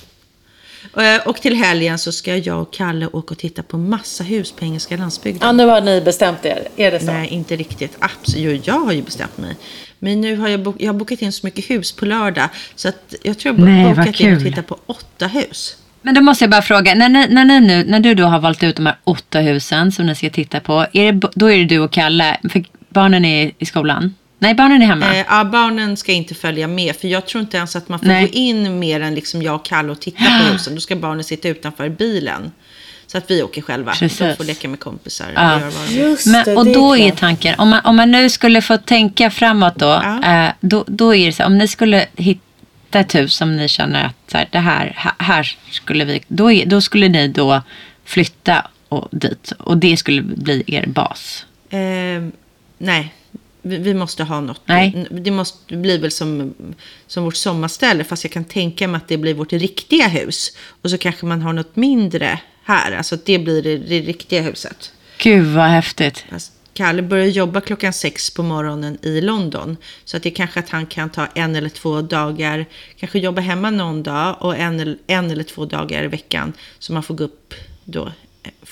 Eh, 0.97 1.27
Och 1.27 1.41
till 1.41 1.56
helgen 1.56 1.99
så 1.99 2.12
ska 2.12 2.38
jag 2.38 2.62
och 2.62 2.73
Kalle 2.73 3.08
åka 3.08 3.34
och 3.34 3.38
titta 3.38 3.63
på 3.63 3.77
massa 3.77 4.23
hus 4.23 4.51
på 4.51 4.65
engelska 4.65 4.97
landsbygden. 4.97 5.41
Ja, 5.43 5.51
nu 5.51 5.65
har 5.65 5.82
ni 5.82 6.01
bestämt 6.01 6.45
er. 6.45 6.67
Är 6.77 6.91
det 6.91 6.99
så? 6.99 7.06
Nej, 7.06 7.27
inte 7.27 7.56
riktigt. 7.56 7.95
Absolut, 7.99 8.67
jag 8.67 8.79
har 8.79 8.91
ju 8.91 9.01
bestämt 9.01 9.38
mig. 9.38 9.56
Men 9.99 10.21
nu 10.21 10.36
har 10.36 10.47
jag, 10.47 10.60
bok- 10.63 10.75
jag 10.82 10.93
har 10.93 10.99
bokat 10.99 11.21
in 11.21 11.32
så 11.32 11.45
mycket 11.47 11.69
hus 11.69 11.91
på 11.91 12.06
lördag. 12.06 12.49
Så 12.75 12.88
att 12.89 13.15
jag 13.23 13.39
tror 13.39 13.60
jag 13.60 13.65
har 13.88 13.95
bokat 13.95 14.19
in 14.19 14.36
och 14.36 14.43
tittat 14.43 14.67
på 14.67 14.77
åtta 14.86 15.27
hus. 15.27 15.77
Men 16.01 16.15
då 16.15 16.21
måste 16.21 16.43
jag 16.43 16.51
bara 16.51 16.62
fråga, 16.62 16.95
när, 16.95 17.10
ni, 17.10 17.27
när, 17.27 17.45
ni 17.45 17.60
nu, 17.60 17.84
när 17.84 17.99
du 17.99 18.13
då 18.15 18.23
har 18.25 18.39
valt 18.39 18.63
ut 18.63 18.75
de 18.75 18.86
här 18.86 18.95
åtta 19.03 19.39
husen 19.39 19.91
som 19.91 20.06
ni 20.06 20.15
ska 20.15 20.29
titta 20.29 20.60
på, 20.60 20.86
är 20.93 21.12
det, 21.13 21.29
då 21.36 21.51
är 21.51 21.58
det 21.58 21.65
du 21.65 21.79
och 21.79 21.91
Kalle, 21.91 22.38
för 22.51 22.65
barnen 22.89 23.25
är 23.25 23.51
i 23.60 23.65
skolan? 23.65 24.15
Nej, 24.43 24.53
barnen 24.53 24.82
är 24.82 24.86
hemma. 24.86 25.13
Eh, 25.15 25.25
ja, 25.29 25.43
barnen 25.43 25.97
ska 25.97 26.12
inte 26.12 26.36
följa 26.36 26.67
med. 26.67 26.95
För 26.95 27.08
jag 27.08 27.25
tror 27.25 27.41
inte 27.41 27.58
ens 27.58 27.75
att 27.75 27.89
man 27.89 27.99
får 27.99 28.06
Nej. 28.08 28.25
gå 28.27 28.34
in 28.34 28.79
mer 28.79 28.99
än 29.01 29.15
liksom 29.15 29.41
jag 29.41 29.56
och 29.56 29.65
Kalle 29.65 29.91
och 29.91 29.99
titta 29.99 30.23
på 30.23 30.45
husen. 30.51 30.75
Då 30.75 30.82
ska 30.82 30.95
barnen 30.95 31.23
sitta 31.23 31.47
utanför 31.49 31.89
bilen. 31.89 32.51
Så 33.08 33.17
att 33.17 33.32
vi 33.32 33.43
åker 33.43 33.62
själva. 33.62 33.91
De 33.91 33.97
Precis. 33.99 34.38
får 34.38 34.43
leka 34.43 34.67
med 34.67 34.79
kompisar. 34.79 35.25
och 35.27 35.34
Ja. 35.36 35.60
de. 35.88 35.95
Just 35.95 36.25
det, 36.25 36.43
Men, 36.45 36.58
och 36.58 36.65
då 36.65 36.97
är 36.97 37.12
tanken, 37.12 37.56
om 37.60 37.69
man, 37.69 37.82
om 37.86 37.95
man 37.95 38.12
nu 38.12 38.29
skulle 38.29 38.62
få 38.62 38.77
tänka 38.77 39.32
framåt 39.32 39.75
då, 39.75 39.86
Ja. 40.03 40.23
eh, 40.45 40.51
då, 40.60 40.84
då 40.88 41.15
är 41.15 41.25
det 41.25 41.34
så 41.34 41.45
om 41.45 41.58
ni 41.58 41.67
skulle 41.67 42.06
hitta 42.15 42.99
ett 42.99 43.15
hus 43.15 43.34
som 43.36 43.56
ni 43.58 43.67
känner 43.67 44.06
att 44.06 44.32
så 44.32 44.38
här, 44.38 44.47
det 44.51 44.60
här, 44.60 44.93
här- 44.95 45.13
här 45.17 45.58
skulle 45.71 46.06
vi, 46.06 46.21
då, 46.27 46.51
är, 46.51 46.65
då 46.65 46.82
skulle 46.82 47.10
ni 47.10 47.27
då 47.27 47.62
flytta 48.06 48.67
och, 48.89 49.08
dit 49.12 49.51
och 49.60 49.77
det 49.77 49.97
skulle 49.97 50.21
bli 50.21 50.63
er 50.67 50.86
bas. 50.88 51.45
Eh, 51.69 51.79
nej, 52.77 53.13
vi, 53.63 53.78
vi 53.78 53.93
måste 53.93 54.23
ha 54.23 54.41
något. 54.41 54.62
Nej. 54.65 55.08
Det 55.12 55.32
måste 55.32 55.78
bli 55.78 55.97
väl 55.97 56.12
som, 56.12 56.54
som 57.08 57.23
vårt 57.23 57.36
sommarställe. 57.36 58.04
Fast 58.04 58.23
jag 58.23 58.32
kan 58.32 58.45
tänka 58.45 58.88
mig 58.88 58.97
att 58.97 59.08
det 59.08 59.17
blir 59.17 59.34
vårt 59.34 59.54
riktiga 59.54 60.08
hus. 60.08 60.58
Och 60.82 60.89
så 60.89 60.97
kanske 60.97 61.26
man 61.26 61.41
har 61.41 61.54
något 61.54 61.76
mindre 61.76 62.39
här. 62.63 62.91
Alltså 62.91 63.15
att 63.15 63.26
det 63.26 63.39
blir 63.39 63.62
det, 63.62 63.78
det 63.78 63.99
riktiga 64.02 64.41
huset. 64.41 64.91
Gud 65.17 65.45
vad 65.45 65.65
häftigt. 65.65 66.26
Fast 66.30 66.52
Kalle 66.73 67.02
börjar 67.02 67.28
jobba 67.28 67.62
klockan 67.62 67.93
sex 67.93 68.30
på 68.34 68.43
morgonen 68.43 68.97
i 69.02 69.21
London. 69.21 69.78
Så 70.06 70.17
att 70.17 70.23
det 70.23 70.30
är 70.30 70.36
kanske 70.36 70.60
att 70.60 70.69
han 70.69 70.86
kan 70.86 71.10
ta 71.10 71.26
en 71.26 71.56
eller 71.56 71.69
två 71.69 72.02
dagar. 72.02 72.65
Kanske 72.99 73.19
jobba 73.19 73.41
hemma 73.41 73.69
någon 73.69 74.04
dag 74.04 74.36
och 74.39 74.58
en, 74.58 74.80
eller- 74.80 74.97
en 75.08 75.32
eller 75.32 75.43
två 75.43 75.65
dagar 75.65 76.04
i 76.04 76.08
veckan. 76.08 76.54
Så 76.80 76.93
man 76.93 77.04
får 77.04 77.15
gå 77.15 77.23
upp 77.23 77.54
då 77.84 78.12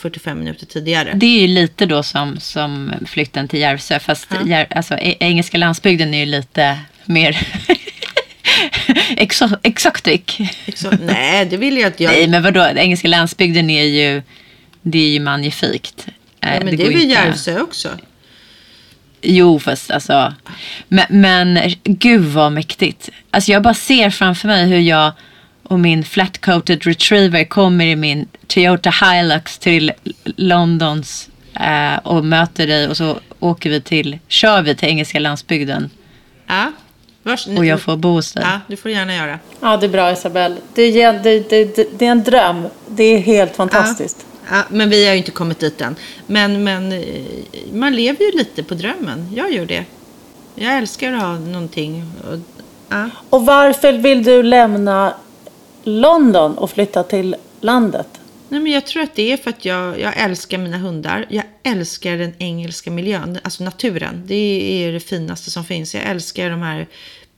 45 0.02 0.40
minuter 0.40 0.66
tidigare. 0.66 1.12
Det 1.16 1.26
är 1.26 1.42
ju 1.42 1.48
lite 1.48 1.86
då 1.86 2.04
som, 2.04 2.40
som 2.40 2.94
flytten 3.06 3.48
till 3.48 3.60
Järvsö. 3.60 4.00
Fast 4.00 4.28
Jär, 4.46 4.68
alltså, 4.70 4.94
e- 4.98 5.16
engelska 5.20 5.58
landsbygden 5.58 6.14
är 6.14 6.20
ju 6.20 6.26
lite 6.26 6.80
mer 7.06 7.48
exo, 9.18 9.50
exotic. 9.64 10.22
Nej, 11.02 11.46
det 11.46 11.58
vill 11.58 11.78
jag 11.78 11.88
att 11.88 12.00
jag... 12.00 12.12
Nej, 12.12 12.28
men 12.28 12.44
vadå? 12.44 12.68
Engelska 12.76 13.08
landsbygden 13.08 13.70
är 13.70 13.84
ju, 13.84 14.22
det 14.82 15.00
är 15.00 15.10
ju 15.10 15.20
magnifikt. 15.20 16.08
Eh, 16.08 16.54
Ja, 16.56 16.60
men 16.64 16.66
det, 16.66 16.76
går 16.76 16.84
är 16.84 16.88
väl 16.94 17.02
inte- 17.02 17.08
Järvsö 17.14 17.60
också? 17.62 17.90
Jo, 19.22 19.60
fast 19.60 19.92
alltså. 19.92 20.34
Men, 20.88 21.06
men 21.10 21.60
gud 21.84 22.22
vad 22.26 22.52
mäktigt. 22.52 23.10
Alltså 23.32 23.52
jag 23.52 23.62
bara 23.64 23.74
ser 23.74 24.10
framför 24.10 24.48
mig 24.48 24.66
hur 24.68 24.80
jag 24.80 25.12
och 25.72 25.80
min 25.80 26.04
flat-coated 26.04 26.84
retriever 26.84 27.44
kommer 27.44 27.86
i 27.86 27.96
min 27.96 28.28
Toyota 28.48 28.90
Hilux 28.90 29.58
till 29.58 29.92
Londons 30.24 31.30
eh, 31.60 31.98
och 32.04 32.26
möter 32.26 32.68
dig 32.68 32.88
och 32.88 32.98
så 32.98 33.20
åker 33.40 33.70
vi 33.70 33.82
till, 33.82 34.20
kör 34.28 34.62
vi 34.62 34.76
till 34.76 34.90
engelska 34.90 35.20
landsbygden 35.20 35.90
Ja. 36.48 36.72
Vars, 37.24 37.48
och 37.48 37.66
jag 37.66 37.82
får 37.82 37.98
bo 37.98 38.10
hos 38.10 38.34
dig. 38.34 38.44
Ja, 38.46 38.60
du 38.68 38.78
får 38.78 38.92
gärna 38.92 39.16
göra. 39.16 39.40
Ja, 39.60 39.78
det 39.78 39.86
är 39.86 39.90
bra 39.90 40.12
Isabel. 40.12 40.58
Det 40.74 40.82
är, 40.82 41.14
det, 41.14 41.50
det, 41.50 41.76
det, 41.76 42.00
det 42.00 42.06
är 42.06 42.12
en 42.12 42.24
dröm. 42.24 42.68
Det 42.88 43.04
är 43.04 43.20
helt 43.20 43.56
fantastiskt. 43.56 44.26
Ja, 44.52 44.64
men 44.70 44.90
vi 44.90 45.06
har 45.06 45.12
ju 45.12 45.18
inte 45.18 45.32
kommit 45.32 45.60
dit 45.60 45.82
än. 45.82 45.96
Men, 46.28 46.64
men 46.64 46.92
eh, 46.92 47.04
man 47.74 47.96
lever 47.96 48.26
ju 48.26 48.38
lite 48.38 48.64
på 48.64 48.74
drömmen. 48.74 49.30
Jag 49.36 49.52
gör 49.52 49.66
det. 49.66 49.86
Jag 50.56 50.78
älskar 50.78 51.14
att 51.14 51.22
ha 51.22 51.34
någonting. 51.40 52.06
Ja. 52.90 53.10
Och 53.30 53.46
varför 53.46 53.94
vill 53.94 54.24
du 54.24 54.44
lämna 54.44 55.14
London 55.84 56.58
och 56.58 56.72
flytta 56.72 57.04
till 57.04 57.36
landet? 57.62 58.08
Nej, 58.50 58.62
men 58.62 58.72
jag 58.72 58.86
tror 58.86 59.04
att 59.04 59.16
det 59.16 59.32
är 59.32 59.38
för 59.38 59.50
att 59.50 59.66
jag, 59.66 60.00
jag 60.00 60.18
älskar 60.18 60.58
mina 60.58 60.78
hundar. 60.78 61.26
Jag 61.30 61.44
älskar 61.64 62.18
den 62.18 62.34
engelska 62.38 62.92
miljön, 62.92 63.40
alltså 63.44 63.64
naturen. 63.64 64.24
Det 64.26 64.84
är 64.86 64.92
det 64.92 65.00
finaste 65.00 65.52
som 65.52 65.64
finns. 65.64 65.96
Jag 65.96 66.04
älskar 66.04 66.50
de 66.50 66.62
här 66.62 66.88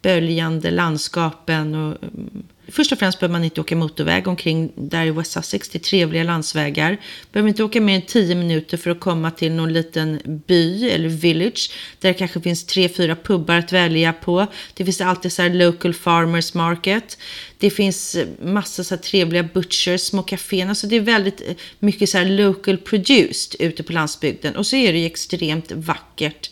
böljande 0.02 0.72
landskapen. 0.72 1.76
Och, 1.76 1.98
um, 2.04 2.44
först 2.68 2.92
och 2.92 3.00
främst 3.00 3.20
behöver 3.20 3.32
man 3.32 3.44
inte 3.44 3.62
åka 3.62 3.76
motorväg 3.76 4.28
omkring 4.28 4.72
där 4.76 5.06
i 5.06 5.12
West 5.12 5.32
Sussex. 5.32 5.70
Det 5.70 5.78
är 5.78 5.80
trevliga 5.80 6.24
landsvägar. 6.24 6.98
Behöver 7.32 7.50
inte 7.50 7.64
åka 7.64 7.82
mer 7.82 7.96
än 7.96 8.02
tio 8.02 8.36
minuter 8.36 8.78
för 8.78 8.92
att 8.92 9.00
komma 9.00 9.32
till 9.32 9.52
någon 9.52 9.74
liten 9.74 10.20
by 10.48 10.90
eller 10.90 11.10
village. 11.10 11.72
Där 12.00 12.10
det 12.10 12.14
kanske 12.14 12.42
finns 12.42 12.66
tre, 12.66 12.90
fyra 12.90 13.16
pubbar 13.16 13.56
att 13.56 13.72
välja 13.72 14.14
på. 14.14 14.48
Det 14.74 14.86
finns 14.86 15.02
alltid 15.02 15.32
så 15.32 15.42
här 15.42 15.50
local 15.50 15.94
farmers 15.94 16.54
market. 16.54 17.18
Det 17.58 17.70
finns 17.70 18.18
massa 18.42 18.84
så 18.84 18.96
här 18.96 19.02
trevliga 19.02 19.44
butchers, 19.44 20.02
små 20.02 20.22
kaféer. 20.22 20.70
Alltså 20.70 20.88
det 20.88 20.96
är 20.96 21.02
väldigt 21.02 21.42
eh, 21.42 21.56
mycket 21.80 22.10
så 22.10 22.18
här 22.18 22.26
local 22.26 22.78
produced 22.78 23.56
ute 23.60 23.84
på 23.84 23.94
landsbygden. 23.94 24.56
Och 24.56 24.68
så 24.68 24.76
är 24.76 24.94
det 24.94 25.00
ju 25.00 25.06
extremt 25.06 25.72
vackert 25.72 26.50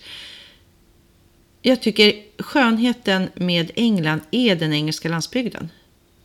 jag 1.62 1.82
tycker 1.82 2.14
skönheten 2.40 3.30
med 3.36 3.72
England 3.76 4.22
är 4.32 4.56
den 4.56 4.74
engelska 4.74 5.10
landsbygden. 5.10 5.70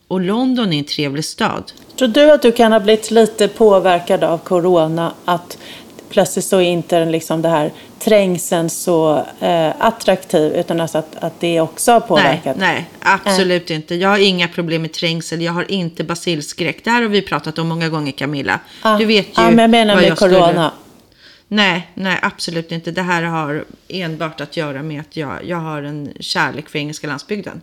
Och 0.08 0.20
London 0.20 0.72
är 0.72 0.78
en 0.78 0.84
trevlig 0.84 1.24
stad. 1.24 1.72
Tror 1.98 2.08
du 2.08 2.30
att 2.30 2.42
du 2.42 2.52
kan 2.52 2.72
ha 2.72 2.80
blivit 2.80 3.10
lite 3.10 3.48
påverkad 3.48 4.24
av 4.24 4.38
corona? 4.38 5.12
Att 5.24 5.58
plötsligt 6.08 6.44
så 6.44 6.56
är 6.56 6.70
inte 6.70 7.04
liksom 7.04 7.42
det 7.42 7.48
här 7.48 7.72
trängseln 7.98 8.70
så 8.70 9.24
eh, 9.40 9.72
attraktiv 9.78 10.52
utan 10.52 10.80
alltså 10.80 10.98
att, 10.98 11.16
att 11.16 11.40
det 11.40 11.60
också 11.60 11.92
har 11.92 12.00
påverkat? 12.00 12.56
Nej, 12.56 12.74
nej 12.74 12.90
absolut 13.00 13.70
äh. 13.70 13.76
inte. 13.76 13.94
Jag 13.94 14.08
har 14.08 14.18
inga 14.18 14.48
problem 14.48 14.82
med 14.82 14.92
trängsel. 14.92 15.42
Jag 15.42 15.52
har 15.52 15.70
inte 15.70 16.04
basilskräck. 16.04 16.84
Det 16.84 16.90
här 16.90 17.02
har 17.02 17.08
vi 17.08 17.22
pratat 17.22 17.58
om 17.58 17.68
många 17.68 17.88
gånger 17.88 18.12
Camilla. 18.12 18.60
Ah, 18.82 18.98
du 18.98 19.04
vet 19.04 19.26
ju 19.26 19.32
ja, 19.36 19.50
men 19.50 19.58
jag 19.58 19.70
menar 19.70 19.94
med 19.94 20.04
jag 20.04 20.18
corona. 20.18 20.48
Skulle... 20.48 20.70
Nej, 21.48 21.90
nej, 21.94 22.18
absolut 22.22 22.72
inte. 22.72 22.90
Det 22.90 23.02
här 23.02 23.22
har 23.22 23.64
enbart 23.88 24.40
att 24.40 24.56
göra 24.56 24.82
med 24.82 25.00
att 25.00 25.16
jag, 25.16 25.44
jag 25.44 25.56
har 25.56 25.82
en 25.82 26.12
kärlek 26.20 26.68
för 26.68 26.78
engelska 26.78 27.06
landsbygden. 27.06 27.60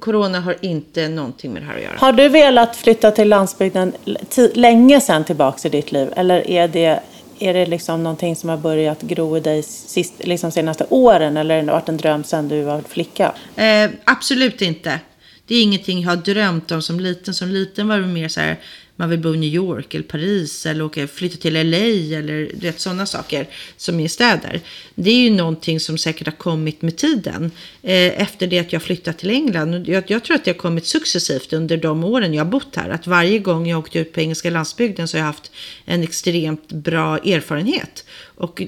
Corona 0.00 0.40
har 0.40 0.56
inte 0.60 1.08
någonting 1.08 1.52
med 1.52 1.62
det 1.62 1.66
här 1.66 1.76
att 1.76 1.82
göra. 1.82 1.94
Har 1.98 2.12
du 2.12 2.28
velat 2.28 2.76
flytta 2.76 3.10
till 3.10 3.28
landsbygden 3.28 3.92
länge 4.54 5.00
sedan 5.00 5.24
tillbaka 5.24 5.68
i 5.68 5.70
ditt 5.70 5.92
liv? 5.92 6.08
Eller 6.16 6.50
är 6.50 6.68
det, 6.68 7.00
är 7.38 7.54
det 7.54 7.66
liksom 7.66 8.02
någonting 8.02 8.36
som 8.36 8.48
har 8.48 8.56
börjat 8.56 9.02
gro 9.02 9.36
i 9.36 9.40
dig 9.40 9.62
sist, 9.62 10.14
liksom 10.18 10.50
senaste 10.50 10.86
åren? 10.90 11.36
Eller 11.36 11.56
har 11.56 11.62
det 11.62 11.72
varit 11.72 11.88
en 11.88 11.96
dröm 11.96 12.24
sedan 12.24 12.48
du 12.48 12.62
var 12.62 12.82
flicka? 12.88 13.32
Eh, 13.56 13.90
absolut 14.04 14.62
inte. 14.62 15.00
Det 15.46 15.54
är 15.54 15.62
ingenting 15.62 16.00
jag 16.00 16.10
har 16.10 16.16
drömt 16.16 16.70
om 16.70 16.82
som 16.82 17.00
liten. 17.00 17.34
Som 17.34 17.48
liten 17.48 17.88
var 17.88 17.98
det 17.98 18.06
mer 18.06 18.28
så 18.28 18.40
här, 18.40 18.56
man 18.98 19.10
vill 19.10 19.18
bo 19.18 19.34
i 19.34 19.38
New 19.38 19.54
York 19.54 19.94
eller 19.94 20.04
Paris 20.04 20.66
eller 20.66 20.84
åka, 20.84 21.08
flytta 21.08 21.36
till 21.36 21.54
LA 21.54 22.16
eller 22.18 22.50
vet, 22.60 22.80
sådana 22.80 23.06
saker 23.06 23.46
som 23.76 24.00
är 24.00 24.08
städer. 24.08 24.60
Det 24.94 25.10
är 25.10 25.16
ju 25.16 25.30
någonting 25.30 25.80
som 25.80 25.98
säkert 25.98 26.26
har 26.26 26.34
kommit 26.34 26.82
med 26.82 26.96
tiden 26.96 27.50
eh, 27.82 28.22
efter 28.22 28.46
det 28.46 28.58
att 28.58 28.72
jag 28.72 28.82
flyttat 28.82 29.18
till 29.18 29.30
England. 29.30 29.88
Jag, 29.88 30.04
jag, 30.06 30.24
tror 30.24 30.36
att 30.36 30.44
det 30.44 30.50
har 30.50 30.58
kommit 30.58 30.86
successivt 30.86 31.52
under 31.52 31.76
de 31.76 32.04
åren 32.04 32.34
jag 32.34 32.44
har 32.44 32.50
bott 32.50 32.76
här. 32.76 32.88
Att 32.90 33.06
varje 33.06 33.38
gång 33.38 33.68
jag 33.68 33.78
åkt 33.78 33.96
ut 33.96 34.12
på 34.12 34.20
engelska 34.20 34.50
landsbygden 34.50 35.08
så 35.08 35.16
har 35.16 35.20
jag 35.20 35.26
haft 35.26 35.50
en 35.84 36.02
extremt 36.02 36.72
bra 36.72 37.18
erfarenhet. 37.18 38.04
Och 38.38 38.62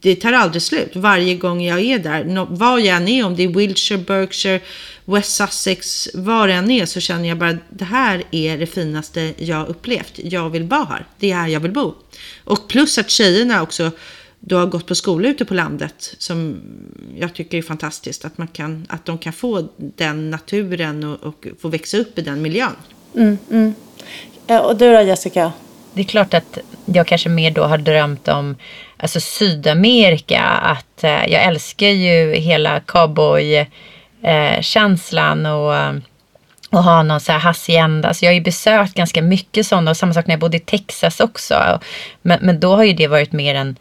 det 0.00 0.16
tar 0.16 0.32
aldrig 0.32 0.62
slut. 0.62 0.96
Varje 0.96 1.34
gång 1.34 1.62
jag 1.62 1.80
är 1.80 1.98
där, 1.98 2.46
vad 2.50 2.80
jag 2.80 2.96
än 2.96 3.08
är, 3.08 3.26
om 3.26 3.36
det 3.36 3.42
är 3.42 3.48
Wiltshire, 3.48 3.98
Berkshire, 3.98 4.60
West 5.04 5.36
Sussex, 5.36 6.08
var 6.14 6.48
jag 6.48 6.58
än 6.58 6.70
är 6.70 6.86
så 6.86 7.00
känner 7.00 7.28
jag 7.28 7.38
bara 7.38 7.58
det 7.68 7.84
här 7.84 8.22
är 8.30 8.58
det 8.58 8.66
finaste 8.66 9.34
jag 9.36 9.68
upplevt. 9.68 10.12
Jag 10.24 10.50
vill 10.50 10.62
vara 10.62 10.84
här. 10.84 11.06
Det 11.18 11.30
är 11.30 11.36
här 11.36 11.48
jag 11.48 11.60
vill 11.60 11.72
bo. 11.72 11.94
Och 12.44 12.68
plus 12.68 12.98
att 12.98 13.10
tjejerna 13.10 13.62
också 13.62 13.90
då 14.40 14.58
har 14.58 14.66
gått 14.66 14.86
på 14.86 14.94
skola 14.94 15.28
ute 15.28 15.44
på 15.44 15.54
landet 15.54 16.14
som 16.18 16.60
jag 17.16 17.34
tycker 17.34 17.58
är 17.58 17.62
fantastiskt. 17.62 18.24
Att, 18.24 18.38
man 18.38 18.48
kan, 18.48 18.86
att 18.88 19.04
de 19.04 19.18
kan 19.18 19.32
få 19.32 19.68
den 19.76 20.30
naturen 20.30 21.04
och, 21.04 21.22
och 21.22 21.46
få 21.60 21.68
växa 21.68 21.96
upp 21.96 22.18
i 22.18 22.22
den 22.22 22.42
miljön. 22.42 22.76
Mm, 23.14 23.38
mm. 23.50 23.74
Och 24.62 24.76
du 24.76 24.92
då 24.92 25.00
Jessica? 25.02 25.52
Det 25.92 26.00
är 26.00 26.04
klart 26.04 26.34
att 26.34 26.58
jag 26.84 27.06
kanske 27.06 27.28
mer 27.28 27.50
då 27.50 27.62
har 27.62 27.78
drömt 27.78 28.28
om 28.28 28.56
alltså 28.96 29.20
Sydamerika. 29.20 30.40
Att 30.42 31.04
eh, 31.04 31.10
jag 31.10 31.44
älskar 31.44 31.88
ju 31.88 32.34
hela 32.34 32.80
cowboy-känslan 32.80 33.93
eh, 34.24 35.46
och 35.46 36.02
och 36.74 36.84
ha 36.84 37.02
någon 37.02 37.20
så 37.20 37.32
här 37.32 37.38
hacienda. 37.38 38.06
Så 38.06 38.08
alltså, 38.08 38.24
jag 38.24 38.30
har 38.30 38.34
ju 38.34 38.40
besökt 38.40 38.94
ganska 38.94 39.22
mycket 39.22 39.66
sådana 39.66 39.90
och 39.90 39.96
samma 39.96 40.14
sak 40.14 40.26
när 40.26 40.32
jag 40.32 40.40
bodde 40.40 40.56
i 40.56 40.60
Texas 40.60 41.20
också. 41.20 41.80
Men, 42.22 42.38
men 42.42 42.60
då 42.60 42.76
har 42.76 42.84
ju 42.84 42.92
det 42.92 43.06
varit 43.06 43.32
mer 43.32 43.54
en, 43.54 43.76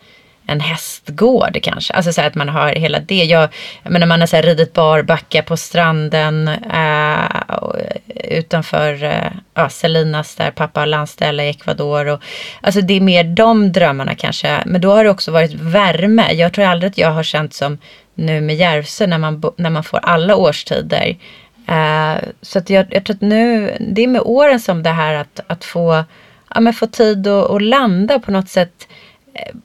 en 0.48 0.60
hästgård 0.60 1.60
kanske. 1.64 1.94
Alltså 1.94 2.14
så 2.14 2.22
att 2.22 2.36
man 2.36 2.50
har 2.50 2.70
hela 2.70 3.00
det. 3.00 3.24
Jag, 3.24 3.50
jag 3.84 3.92
menar 3.92 4.08
man 4.08 4.20
har 4.20 4.28
så 4.28 4.36
här 4.36 4.44
ridit 4.44 4.74
barbacka 4.74 5.44
på 5.44 5.58
stranden 5.58 6.48
eh, 6.48 7.24
eh, 7.24 7.88
utanför 8.30 9.04
eh, 9.04 9.32
ja, 9.54 9.70
Salinas 9.70 10.36
där 10.36 10.52
pappa 10.52 10.80
har 10.80 10.88
landställe 10.88 11.44
i 11.44 11.50
Ecuador. 11.50 12.08
Och, 12.08 12.22
alltså 12.62 12.82
det 12.82 12.94
är 12.94 13.02
mer 13.02 13.24
de 13.24 13.72
drömmarna 13.72 14.16
kanske. 14.16 14.64
Men 14.66 14.82
då 14.82 14.92
har 14.92 15.04
det 15.04 15.10
också 15.10 15.32
varit 15.32 15.54
värme. 15.54 16.34
Jag 16.34 16.54
tror 16.54 16.66
aldrig 16.66 16.90
att 16.90 16.98
jag 16.98 17.12
har 17.12 17.24
känt 17.24 17.54
som 17.54 17.78
nu 18.16 18.42
med 18.42 18.56
Järvsö 18.56 19.08
när 19.08 19.18
man, 19.18 19.44
när 19.58 19.70
man 19.70 19.84
får 19.84 19.98
alla 19.98 20.36
årstider. 20.36 21.18
Eh, 21.68 22.16
så 22.42 22.60
att 22.60 22.70
jag, 22.70 22.86
jag 22.90 23.06
tror 23.06 23.16
att 23.16 23.22
nu, 23.22 23.78
det 23.80 24.04
är 24.04 24.08
med 24.08 24.22
åren 24.22 24.60
som 24.60 24.84
det 24.84 24.90
här 24.90 25.14
att, 25.14 25.40
att 25.48 25.66
få, 25.66 26.04
ja, 26.56 26.60
men 26.60 26.74
få 26.74 26.88
tid 26.88 27.28
att, 27.28 27.52
att 27.52 27.62
landa 27.62 28.20
på 28.20 28.32
något 28.32 28.50
sätt 28.50 28.88
eh, 29.34 29.56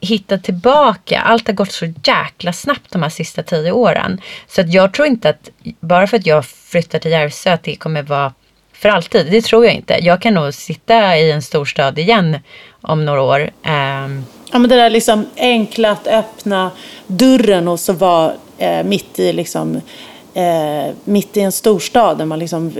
hitta 0.00 0.38
tillbaka. 0.38 1.20
Allt 1.20 1.46
har 1.46 1.54
gått 1.54 1.72
så 1.72 1.86
jäkla 2.04 2.52
snabbt 2.52 2.92
de 2.92 3.02
här 3.02 3.10
sista 3.10 3.42
tio 3.42 3.72
åren. 3.72 4.20
Så 4.46 4.60
att 4.60 4.72
jag 4.72 4.92
tror 4.92 5.06
inte 5.06 5.28
att 5.28 5.50
bara 5.80 6.06
för 6.06 6.16
att 6.16 6.26
jag 6.26 6.46
flyttar 6.46 6.98
till 6.98 7.10
Järvsö 7.10 7.52
att 7.52 7.62
det 7.62 7.76
kommer 7.76 8.02
vara 8.02 8.32
för 8.72 8.88
alltid. 8.88 9.30
Det 9.30 9.42
tror 9.42 9.64
jag 9.64 9.74
inte. 9.74 9.98
Jag 10.02 10.22
kan 10.22 10.34
nog 10.34 10.54
sitta 10.54 11.18
i 11.18 11.30
en 11.30 11.42
storstad 11.42 11.98
igen 11.98 12.38
om 12.80 13.04
några 13.04 13.22
år. 13.22 13.50
Um, 13.66 14.24
ja 14.52 14.58
men 14.58 14.70
det 14.70 14.76
där 14.76 14.90
liksom 14.90 15.26
enkla 15.36 15.90
att 15.90 16.06
öppna 16.06 16.70
dörren 17.06 17.68
och 17.68 17.80
så 17.80 17.92
vara 17.92 18.32
eh, 18.58 18.84
mitt 18.84 19.18
i 19.18 19.32
liksom 19.32 19.80
eh, 20.34 20.94
mitt 21.04 21.36
i 21.36 21.40
en 21.40 21.52
storstad 21.52 22.18
där 22.18 22.24
man 22.24 22.38
liksom 22.38 22.72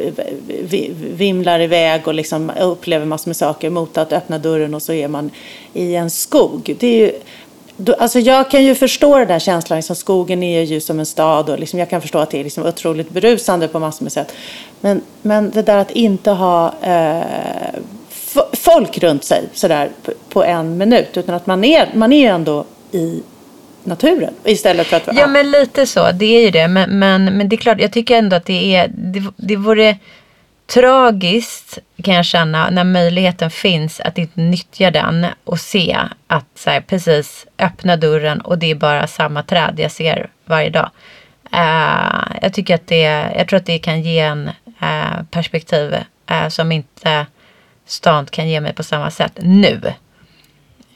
vimlar 0.99 1.61
iväg 1.61 2.09
och 2.09 2.15
liksom 2.15 2.53
upplever 2.61 3.07
massor 3.07 3.29
med 3.29 3.37
saker 3.37 3.71
mot 3.71 3.99
att 3.99 4.13
öppna 4.13 4.39
dörren 4.39 4.75
och 4.75 4.83
så 4.83 4.93
är 4.93 5.09
man 5.09 5.31
i 5.73 5.95
en 5.95 6.11
skog. 6.11 6.77
Det 6.79 6.87
är 6.87 6.99
ju, 6.99 7.13
Alltså 7.99 8.19
jag 8.19 8.51
kan 8.51 8.65
ju 8.65 8.75
förstå 8.75 9.19
den 9.19 9.29
där 9.29 9.39
känslan, 9.39 9.79
liksom 9.79 9.97
skogen 9.97 10.43
är 10.43 10.63
ju 10.63 10.81
som 10.81 11.01
en 11.01 11.07
stad 11.07 11.51
och 11.51 11.59
liksom 11.59 11.79
jag 11.79 11.91
kan 11.91 12.01
förstå 12.01 12.19
att 12.19 12.31
det 12.31 12.41
är 12.41 12.45
liksom 12.45 12.67
otroligt 12.67 13.11
berusande 13.11 13.69
på 13.69 13.79
massor 13.79 14.05
med 14.05 14.13
sätt. 14.13 14.33
Men, 14.81 15.03
men 15.23 15.51
det 15.51 15.63
där 15.63 15.77
att 15.77 15.91
inte 15.91 16.31
ha 16.31 16.75
eh, 16.83 17.23
folk 18.53 18.99
runt 18.99 19.25
sig 19.25 19.49
sådär 19.53 19.91
på 20.29 20.45
en 20.45 20.79
minut, 20.79 21.17
utan 21.17 21.35
att 21.35 21.47
man 21.47 21.65
är, 21.65 21.89
man 21.95 22.13
är 22.13 22.33
ändå 22.33 22.65
i 22.93 23.23
naturen 23.85 24.35
istället 24.45 24.87
för 24.87 24.97
att... 24.97 25.09
Ja, 25.13 25.27
men 25.27 25.51
lite 25.51 25.87
så. 25.87 26.13
Det 26.13 26.37
är 26.37 26.41
ju 26.41 26.51
det. 26.51 26.69
Men, 26.69 26.99
men, 26.99 27.25
men 27.25 27.49
det 27.49 27.57
är 27.57 27.59
klart, 27.59 27.81
jag 27.81 27.93
tycker 27.93 28.19
ändå 28.19 28.37
att 28.37 28.47
det 28.47 28.77
är... 28.77 28.89
Det, 28.89 29.23
det 29.37 29.57
vore 29.57 29.97
tragiskt 30.67 31.79
kan 32.03 32.15
jag 32.15 32.25
känna 32.25 32.71
när 32.71 32.85
möjligheten 32.85 33.51
finns 33.51 34.01
att 34.01 34.19
inte 34.19 34.41
nyttja 34.41 34.91
den 34.91 35.27
och 35.45 35.61
se 35.61 35.99
att 36.27 36.47
så 36.55 36.71
här, 36.71 36.81
precis 36.81 37.47
öppna 37.59 37.97
dörren 37.97 38.41
och 38.41 38.59
det 38.59 38.71
är 38.71 38.75
bara 38.75 39.07
samma 39.07 39.43
träd 39.43 39.75
jag 39.77 39.91
ser 39.91 40.31
varje 40.45 40.71
dag. 40.71 40.91
Uh, 41.55 42.37
jag 42.43 42.53
tycker 42.55 42.75
att 42.75 42.87
det, 42.87 43.33
jag 43.37 43.49
tror 43.49 43.57
att 43.57 43.67
det 43.67 43.79
kan 43.79 44.03
ge 44.03 44.19
en 44.19 44.51
uh, 44.83 45.23
perspektiv 45.31 45.95
uh, 46.31 46.49
som 46.49 46.73
inte 46.73 47.27
stan 47.87 48.27
kan 48.27 48.49
ge 48.49 48.61
mig 48.61 48.75
på 48.75 48.83
samma 48.83 49.11
sätt 49.11 49.39
nu. 49.43 49.81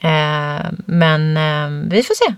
Eh, 0.01 0.65
men 0.85 1.37
eh, 1.37 1.89
vi 1.89 2.03
får 2.03 2.15
se. 2.15 2.33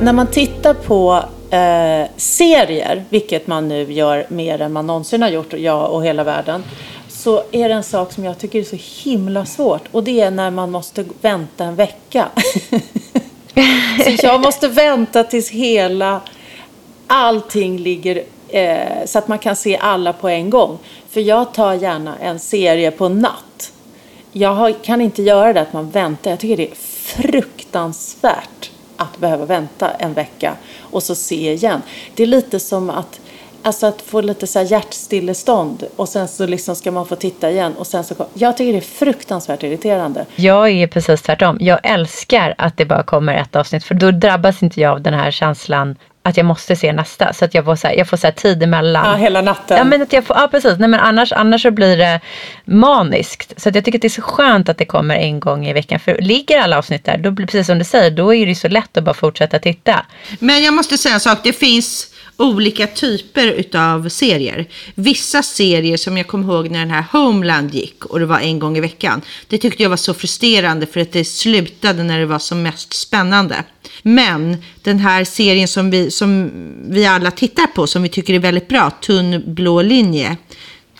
När 0.00 0.12
man 0.12 0.26
tittar 0.26 0.74
på 0.74 1.24
eh, 1.50 2.10
serier, 2.16 3.04
vilket 3.08 3.46
man 3.46 3.68
nu 3.68 3.92
gör 3.92 4.26
mer 4.28 4.60
än 4.60 4.72
man 4.72 4.86
någonsin 4.86 5.22
har 5.22 5.28
gjort, 5.28 5.52
jag 5.52 5.90
och 5.90 6.04
hela 6.04 6.24
världen, 6.24 6.64
så 7.08 7.42
är 7.52 7.68
det 7.68 7.74
en 7.74 7.82
sak 7.82 8.12
som 8.12 8.24
jag 8.24 8.38
tycker 8.38 8.58
är 8.58 8.64
så 8.64 9.10
himla 9.10 9.46
svårt 9.46 9.82
och 9.92 10.04
det 10.04 10.20
är 10.20 10.30
när 10.30 10.50
man 10.50 10.70
måste 10.70 11.04
vänta 11.20 11.64
en 11.64 11.74
vecka. 11.74 12.28
så 14.18 14.26
jag 14.26 14.40
måste 14.40 14.68
vänta 14.68 15.24
tills 15.24 15.50
hela 15.50 16.20
allting 17.06 17.78
ligger 17.78 18.22
eh, 18.56 19.06
så 19.06 19.18
att 19.18 19.28
man 19.28 19.38
kan 19.38 19.56
se 19.56 19.76
alla 19.76 20.12
på 20.12 20.28
en 20.28 20.50
gång. 20.50 20.78
För 21.08 21.20
jag 21.20 21.54
tar 21.54 21.74
gärna 21.74 22.16
en 22.18 22.38
serie 22.38 22.90
på 22.90 23.08
natt. 23.08 23.72
Jag 24.32 24.54
har, 24.54 24.72
kan 24.72 25.00
inte 25.00 25.22
göra 25.22 25.52
det 25.52 25.60
att 25.60 25.72
man 25.72 25.90
väntar. 25.90 26.30
Jag 26.30 26.40
tycker 26.40 26.56
det 26.56 26.70
är 26.70 26.74
fruktansvärt 26.76 28.70
att 28.96 29.18
behöva 29.18 29.44
vänta 29.44 29.90
en 29.90 30.12
vecka 30.12 30.52
och 30.80 31.02
så 31.02 31.14
se 31.14 31.52
igen. 31.52 31.82
Det 32.14 32.22
är 32.22 32.26
lite 32.26 32.60
som 32.60 32.90
att 32.90 33.20
Alltså 33.62 33.86
att 33.86 34.02
få 34.02 34.20
lite 34.20 34.46
så 34.46 34.58
här 34.58 34.66
hjärtstillestånd 34.66 35.84
och 35.96 36.08
sen 36.08 36.28
så 36.28 36.46
liksom 36.46 36.76
ska 36.76 36.90
man 36.90 37.06
få 37.06 37.16
titta 37.16 37.50
igen 37.50 37.74
och 37.78 37.86
sen 37.86 38.04
så 38.04 38.14
Jag 38.34 38.56
tycker 38.56 38.72
det 38.72 38.78
är 38.78 38.80
fruktansvärt 38.80 39.62
irriterande. 39.62 40.26
Jag 40.36 40.70
är 40.70 40.86
precis 40.86 41.22
tvärtom. 41.22 41.56
Jag 41.60 41.80
älskar 41.82 42.54
att 42.58 42.76
det 42.76 42.84
bara 42.84 43.02
kommer 43.02 43.34
ett 43.34 43.56
avsnitt 43.56 43.84
för 43.84 43.94
då 43.94 44.10
drabbas 44.10 44.62
inte 44.62 44.80
jag 44.80 44.92
av 44.92 45.00
den 45.00 45.14
här 45.14 45.30
känslan 45.30 45.96
att 46.26 46.36
jag 46.36 46.46
måste 46.46 46.76
se 46.76 46.92
nästa. 46.92 47.32
Så 47.32 47.44
att 47.44 47.54
jag 47.54 47.64
får, 47.64 47.76
så 47.76 47.86
här, 47.86 47.94
jag 47.94 48.08
får 48.08 48.16
så 48.16 48.26
här 48.26 48.32
tid 48.32 48.62
emellan. 48.62 49.10
Ja, 49.10 49.16
hela 49.16 49.40
natten. 49.40 49.76
Ja, 49.76 49.84
men 49.84 50.02
att 50.02 50.12
jag 50.12 50.24
får, 50.24 50.36
ja 50.36 50.48
precis. 50.48 50.78
Nej, 50.78 50.88
men 50.88 51.00
annars, 51.00 51.32
annars 51.32 51.62
så 51.62 51.70
blir 51.70 51.96
det 51.96 52.20
maniskt. 52.64 53.60
Så 53.60 53.68
att 53.68 53.74
jag 53.74 53.84
tycker 53.84 53.98
att 53.98 54.02
det 54.02 54.08
är 54.08 54.20
så 54.20 54.22
skönt 54.22 54.68
att 54.68 54.78
det 54.78 54.84
kommer 54.84 55.16
en 55.16 55.40
gång 55.40 55.66
i 55.66 55.72
veckan. 55.72 56.00
För 56.00 56.18
ligger 56.18 56.60
alla 56.60 56.78
avsnitt 56.78 57.04
där, 57.04 57.18
då 57.18 57.30
blir 57.30 57.46
precis 57.46 57.66
som 57.66 57.78
du 57.78 57.84
säger, 57.84 58.10
då 58.10 58.34
är 58.34 58.46
det 58.46 58.54
så 58.54 58.68
lätt 58.68 58.96
att 58.96 59.04
bara 59.04 59.14
fortsätta 59.14 59.58
titta. 59.58 60.06
Men 60.38 60.62
jag 60.62 60.74
måste 60.74 60.98
säga 60.98 61.14
en 61.14 61.20
sak. 61.20 61.38
Det 61.42 61.52
finns 61.52 62.12
olika 62.36 62.86
typer 62.86 63.46
utav 63.46 64.08
serier. 64.08 64.66
Vissa 64.94 65.42
serier 65.42 65.96
som 65.96 66.16
jag 66.16 66.26
kommer 66.26 66.54
ihåg 66.54 66.70
när 66.70 66.78
den 66.78 66.90
här 66.90 67.04
Homeland 67.12 67.74
gick 67.74 68.04
och 68.04 68.20
det 68.20 68.26
var 68.26 68.38
en 68.38 68.58
gång 68.58 68.76
i 68.76 68.80
veckan. 68.80 69.22
Det 69.48 69.58
tyckte 69.58 69.82
jag 69.82 69.90
var 69.90 69.96
så 69.96 70.14
frustrerande 70.14 70.86
för 70.86 71.00
att 71.00 71.12
det 71.12 71.24
slutade 71.24 72.02
när 72.02 72.18
det 72.18 72.26
var 72.26 72.38
som 72.38 72.62
mest 72.62 72.94
spännande. 72.94 73.64
Men 74.08 74.56
den 74.82 74.98
här 74.98 75.24
serien 75.24 75.68
som 75.68 75.90
vi, 75.90 76.10
som 76.10 76.50
vi 76.88 77.06
alla 77.06 77.30
tittar 77.30 77.66
på, 77.66 77.86
som 77.86 78.02
vi 78.02 78.08
tycker 78.08 78.34
är 78.34 78.38
väldigt 78.38 78.68
bra, 78.68 78.90
Tunn 78.90 79.42
blå 79.46 79.82
linje. 79.82 80.36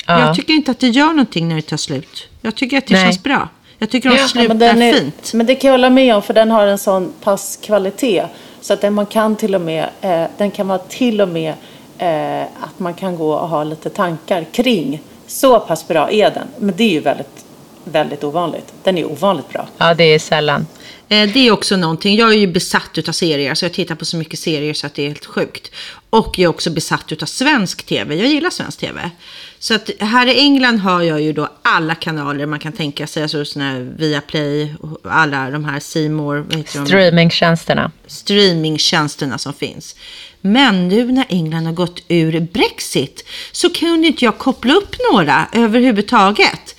Ja. 0.06 0.20
Jag 0.20 0.36
tycker 0.36 0.52
inte 0.52 0.70
att 0.70 0.78
det 0.78 0.88
gör 0.88 1.08
någonting 1.08 1.48
när 1.48 1.56
det 1.56 1.62
tar 1.62 1.76
slut. 1.76 2.28
Jag 2.40 2.54
tycker 2.54 2.78
att 2.78 2.86
det 2.86 2.94
Nej. 2.94 3.04
känns 3.04 3.22
bra. 3.22 3.48
Jag 3.78 3.90
tycker 3.90 4.10
de 4.10 4.18
slutar 4.18 4.66
ja, 4.66 4.84
är, 4.84 4.92
fint. 4.92 5.32
Men 5.34 5.46
det 5.46 5.54
kan 5.54 5.68
jag 5.68 5.72
hålla 5.72 5.90
med 5.90 6.16
om, 6.16 6.22
för 6.22 6.34
den 6.34 6.50
har 6.50 6.66
en 6.66 6.78
sån 6.78 7.12
pass 7.20 7.58
kvalitet. 7.62 8.26
Så 8.60 8.72
att 8.72 8.80
den, 8.80 8.94
man 8.94 9.06
kan 9.06 9.36
till 9.36 9.54
och 9.54 9.60
med, 9.60 9.88
eh, 10.00 10.24
den 10.36 10.50
kan 10.50 10.68
vara 10.68 10.78
till 10.78 11.20
och 11.20 11.28
med 11.28 11.54
eh, 11.98 12.42
att 12.42 12.78
man 12.78 12.94
kan 12.94 13.16
gå 13.16 13.34
och 13.34 13.48
ha 13.48 13.64
lite 13.64 13.90
tankar 13.90 14.46
kring. 14.52 15.00
Så 15.26 15.60
pass 15.60 15.88
bra 15.88 16.10
är 16.10 16.30
den. 16.30 16.48
Men 16.58 16.74
det 16.76 16.84
är 16.84 16.92
ju 16.92 17.00
väldigt, 17.00 17.44
väldigt 17.84 18.24
ovanligt. 18.24 18.72
Den 18.82 18.98
är 18.98 19.04
ovanligt 19.04 19.48
bra. 19.48 19.68
Ja, 19.78 19.94
det 19.94 20.04
är 20.04 20.18
sällan. 20.18 20.66
Eh, 21.08 21.32
det 21.32 21.48
är 21.48 21.50
också 21.50 21.76
någonting. 21.76 22.16
Jag 22.16 22.32
är 22.32 22.38
ju 22.38 22.46
besatt 22.46 23.08
av 23.08 23.12
serier, 23.12 23.54
så 23.54 23.64
jag 23.64 23.72
tittar 23.72 23.94
på 23.94 24.04
så 24.04 24.16
mycket 24.16 24.38
serier 24.38 24.74
så 24.74 24.86
att 24.86 24.94
det 24.94 25.02
är 25.02 25.08
helt 25.08 25.26
sjukt. 25.26 25.70
Och 26.10 26.38
jag 26.38 26.44
är 26.44 26.48
också 26.48 26.70
besatt 26.70 27.22
av 27.22 27.26
svensk 27.26 27.86
tv. 27.86 28.14
Jag 28.14 28.26
gillar 28.26 28.50
svensk 28.50 28.78
tv. 28.78 29.10
Så 29.58 29.74
att 29.74 29.90
här 30.00 30.26
i 30.26 30.38
England 30.38 30.78
har 30.78 31.02
jag 31.02 31.22
ju 31.22 31.32
då 31.32 31.48
alla 31.62 31.94
kanaler 31.94 32.46
man 32.46 32.58
kan 32.58 32.72
tänka 32.72 33.06
sig. 33.06 33.22
Alltså 33.22 33.44
såna 33.44 33.70
här 33.70 33.80
Viaplay, 33.98 34.74
alla 35.02 35.50
de 35.50 35.64
här 35.64 35.80
Seymour, 35.80 36.46
Streamingtjänsterna. 36.84 37.92
Streamingtjänsterna 38.06 39.38
som 39.38 39.52
finns. 39.52 39.96
Men 40.40 40.88
nu 40.88 41.12
när 41.12 41.24
England 41.28 41.66
har 41.66 41.72
gått 41.72 42.02
ur 42.08 42.40
Brexit 42.40 43.24
så 43.52 43.70
kunde 43.70 44.06
inte 44.06 44.24
jag 44.24 44.38
koppla 44.38 44.74
upp 44.74 44.96
några 45.12 45.48
överhuvudtaget. 45.52 46.75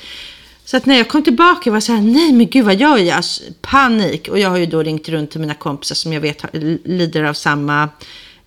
Så 0.68 0.78
att 0.78 0.86
när 0.86 0.98
jag 0.98 1.08
kom 1.08 1.24
tillbaka 1.24 1.70
var 1.70 1.76
jag 1.76 1.84
så 1.84 1.94
här, 1.94 2.02
nej 2.02 2.34
men 2.34 2.50
gud 2.50 2.66
vad 2.66 2.76
gör 2.76 2.98
jag? 2.98 3.18
Alltså, 3.18 3.44
panik. 3.62 4.28
Och 4.28 4.40
jag 4.40 4.50
har 4.50 4.58
ju 4.58 4.66
då 4.66 4.84
ringt 4.84 5.10
runt 5.10 5.32
till 5.32 5.42
mina 5.42 5.54
kompisar 5.54 5.96
som 5.96 6.14
jag 6.14 6.22
vet 6.22 6.46
lider 6.84 7.24
av 7.24 7.34
samma 7.34 7.90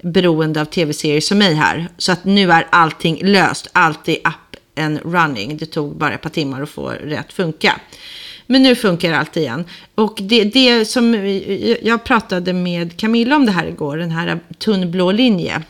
beroende 0.03 0.61
av 0.61 0.65
tv-serier 0.65 1.21
som 1.21 1.39
mig 1.39 1.55
här. 1.55 1.89
Så 1.99 2.13
att 2.13 2.25
nu 2.25 2.53
är 2.53 2.67
allting 2.71 3.21
löst. 3.23 3.69
Allt 3.73 4.09
är 4.09 4.17
up 4.17 4.79
and 4.79 5.01
running. 5.05 5.57
Det 5.57 5.67
tog 5.67 5.97
bara 5.97 6.15
ett 6.15 6.23
par 6.23 6.31
timmar 6.31 6.63
att 6.63 6.71
få 6.71 6.93
det 7.09 7.17
att 7.17 7.33
funka. 7.33 7.81
Men 8.47 8.63
nu 8.63 8.77
funkar 8.77 9.13
allt 9.13 9.37
igen. 9.37 9.65
Och 9.95 10.19
det, 10.23 10.45
det 10.45 10.85
som 10.85 11.15
eh, 11.15 11.87
jag 11.87 12.05
pratade 12.05 12.53
med 12.53 12.97
Camilla 12.97 13.37
om 13.37 13.47
det 13.47 13.53
här 13.53 13.67
igår, 13.67 13.97
den 13.97 14.11
här 14.11 14.41
tunnblå 14.59 15.13
linje. 15.13 15.63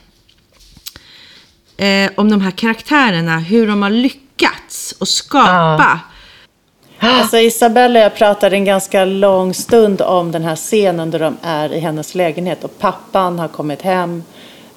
Eh, 1.77 2.11
om 2.17 2.31
de 2.31 2.41
här 2.41 2.51
karaktärerna, 2.51 3.39
hur 3.39 3.67
de 3.67 3.83
har 3.83 3.91
lyckats 3.91 4.95
att 5.01 5.09
skapa 5.09 5.85
ah 5.85 6.10
Alltså 7.03 7.39
Isabella 7.39 7.99
och 7.99 8.05
jag 8.05 8.15
pratade 8.15 8.57
en 8.57 8.65
ganska 8.65 9.05
lång 9.05 9.55
stund 9.55 10.01
om 10.03 10.33
den 10.33 10.45
här 10.45 10.57
scenen 10.57 11.11
där 11.11 11.19
de 11.19 11.37
är 11.43 11.73
i 11.73 11.79
hennes 11.79 12.15
lägenhet 12.15 12.65
och 12.65 12.79
pappan 12.79 13.39
har 13.39 13.49
kommit 13.49 13.83
hem 13.83 14.23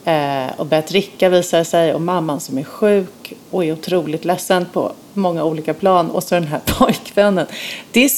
eh, 0.06 0.46
och 0.58 0.66
börjat 0.66 0.88
dricka 0.88 1.30
visar 1.30 1.64
sig 1.64 1.94
och 1.94 2.02
mamman 2.02 2.40
som 2.40 2.58
är 2.58 2.64
sjuk 2.64 3.34
och 3.52 3.66
är 3.66 3.74
otroligt 3.74 4.26
ledsen 4.26 4.66
på 4.74 4.92
många 5.14 5.44
olika 5.44 5.74
plan 5.74 6.12
och 6.12 6.24
så 6.24 6.36
den 6.36 6.48
här 6.48 6.62
pojkvännen. 6.78 7.46
Det 7.92 8.06
är 8.06 8.10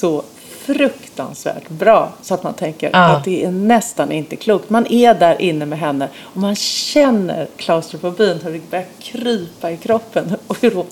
så 0.00 0.22
fruktansvärt 0.66 1.68
bra 1.68 2.12
så 2.22 2.34
att 2.34 2.42
man 2.42 2.54
tänker 2.54 2.90
ja. 2.92 2.98
att 2.98 3.24
det 3.24 3.44
är 3.44 3.50
nästan 3.50 4.12
inte 4.12 4.36
klokt. 4.36 4.70
Man 4.70 4.86
är 4.92 5.14
där 5.14 5.42
inne 5.42 5.66
med 5.66 5.78
henne 5.78 6.08
och 6.22 6.36
man 6.36 6.56
känner 6.56 7.46
klaustrofobin, 7.56 8.40
hur 8.44 8.52
det 8.52 8.70
börjar 8.70 8.86
krypa 9.02 9.70
i 9.70 9.76
kroppen 9.76 10.36
och 10.46 10.56
hur 10.60 10.70
hon 10.70 10.86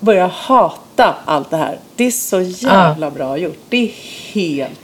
börjar 0.00 0.28
hata 0.28 1.14
allt 1.24 1.50
det 1.50 1.56
här. 1.56 1.78
Det 1.96 2.04
är 2.04 2.10
så 2.10 2.40
jävla 2.40 3.06
ja. 3.06 3.10
bra 3.10 3.38
gjort. 3.38 3.58
Det 3.68 3.84
är 3.84 3.92
helt 4.32 4.80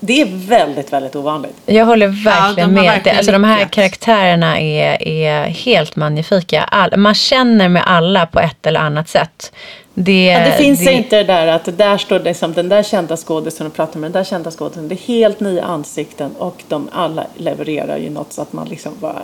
det 0.00 0.20
är 0.20 0.26
väldigt, 0.48 0.92
väldigt 0.92 1.16
ovanligt. 1.16 1.56
Jag 1.66 1.86
håller 1.86 2.08
verkligen 2.08 2.68
ja, 2.68 2.82
med. 2.82 2.84
Verkligen 2.84 3.16
alltså, 3.16 3.32
de 3.32 3.44
här 3.44 3.64
karaktärerna 3.64 4.60
är, 4.60 5.08
är 5.08 5.44
helt 5.44 5.96
magnifika. 5.96 6.62
All, 6.62 6.96
man 6.96 7.14
känner 7.14 7.68
med 7.68 7.82
alla 7.86 8.26
på 8.26 8.40
ett 8.40 8.66
eller 8.66 8.80
annat 8.80 9.08
sätt. 9.08 9.52
Det, 9.98 10.24
ja, 10.24 10.38
det 10.38 10.52
finns 10.52 10.84
det... 10.84 10.92
inte 10.92 11.16
det 11.16 11.24
där 11.24 11.46
att 11.46 11.78
där 11.78 11.98
står 11.98 12.20
liksom, 12.20 12.52
den 12.52 12.68
där 12.68 12.82
kända 12.82 13.16
skådisen 13.16 13.66
och 13.66 13.74
pratar 13.74 14.00
med 14.00 14.10
den 14.10 14.12
där 14.12 14.24
kända 14.24 14.50
skådisen. 14.50 14.88
Det 14.88 14.94
är 14.94 15.08
helt 15.08 15.40
nya 15.40 15.64
ansikten 15.64 16.30
och 16.38 16.62
de 16.68 16.88
alla 16.92 17.26
levererar 17.36 17.96
ju 17.96 18.10
något 18.10 18.32
så 18.32 18.42
att 18.42 18.52
man 18.52 18.68
liksom 18.68 18.92
bara... 19.00 19.22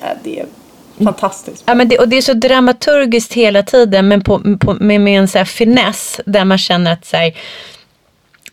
Äh, 0.00 0.06
det 0.24 0.40
är 0.40 0.46
fantastiskt. 1.04 1.64
Ja, 1.66 1.74
men 1.74 1.88
det, 1.88 1.98
och 1.98 2.08
det 2.08 2.16
är 2.16 2.22
så 2.22 2.32
dramaturgiskt 2.32 3.32
hela 3.32 3.62
tiden 3.62 4.08
men 4.08 4.20
på, 4.20 4.58
på, 4.60 4.74
med, 4.74 5.00
med 5.00 5.18
en 5.18 5.28
så 5.28 5.38
här 5.38 5.44
finess 5.44 6.20
där 6.26 6.44
man 6.44 6.58
känner 6.58 6.92
att 6.92 7.04
så 7.04 7.16
här, 7.16 7.36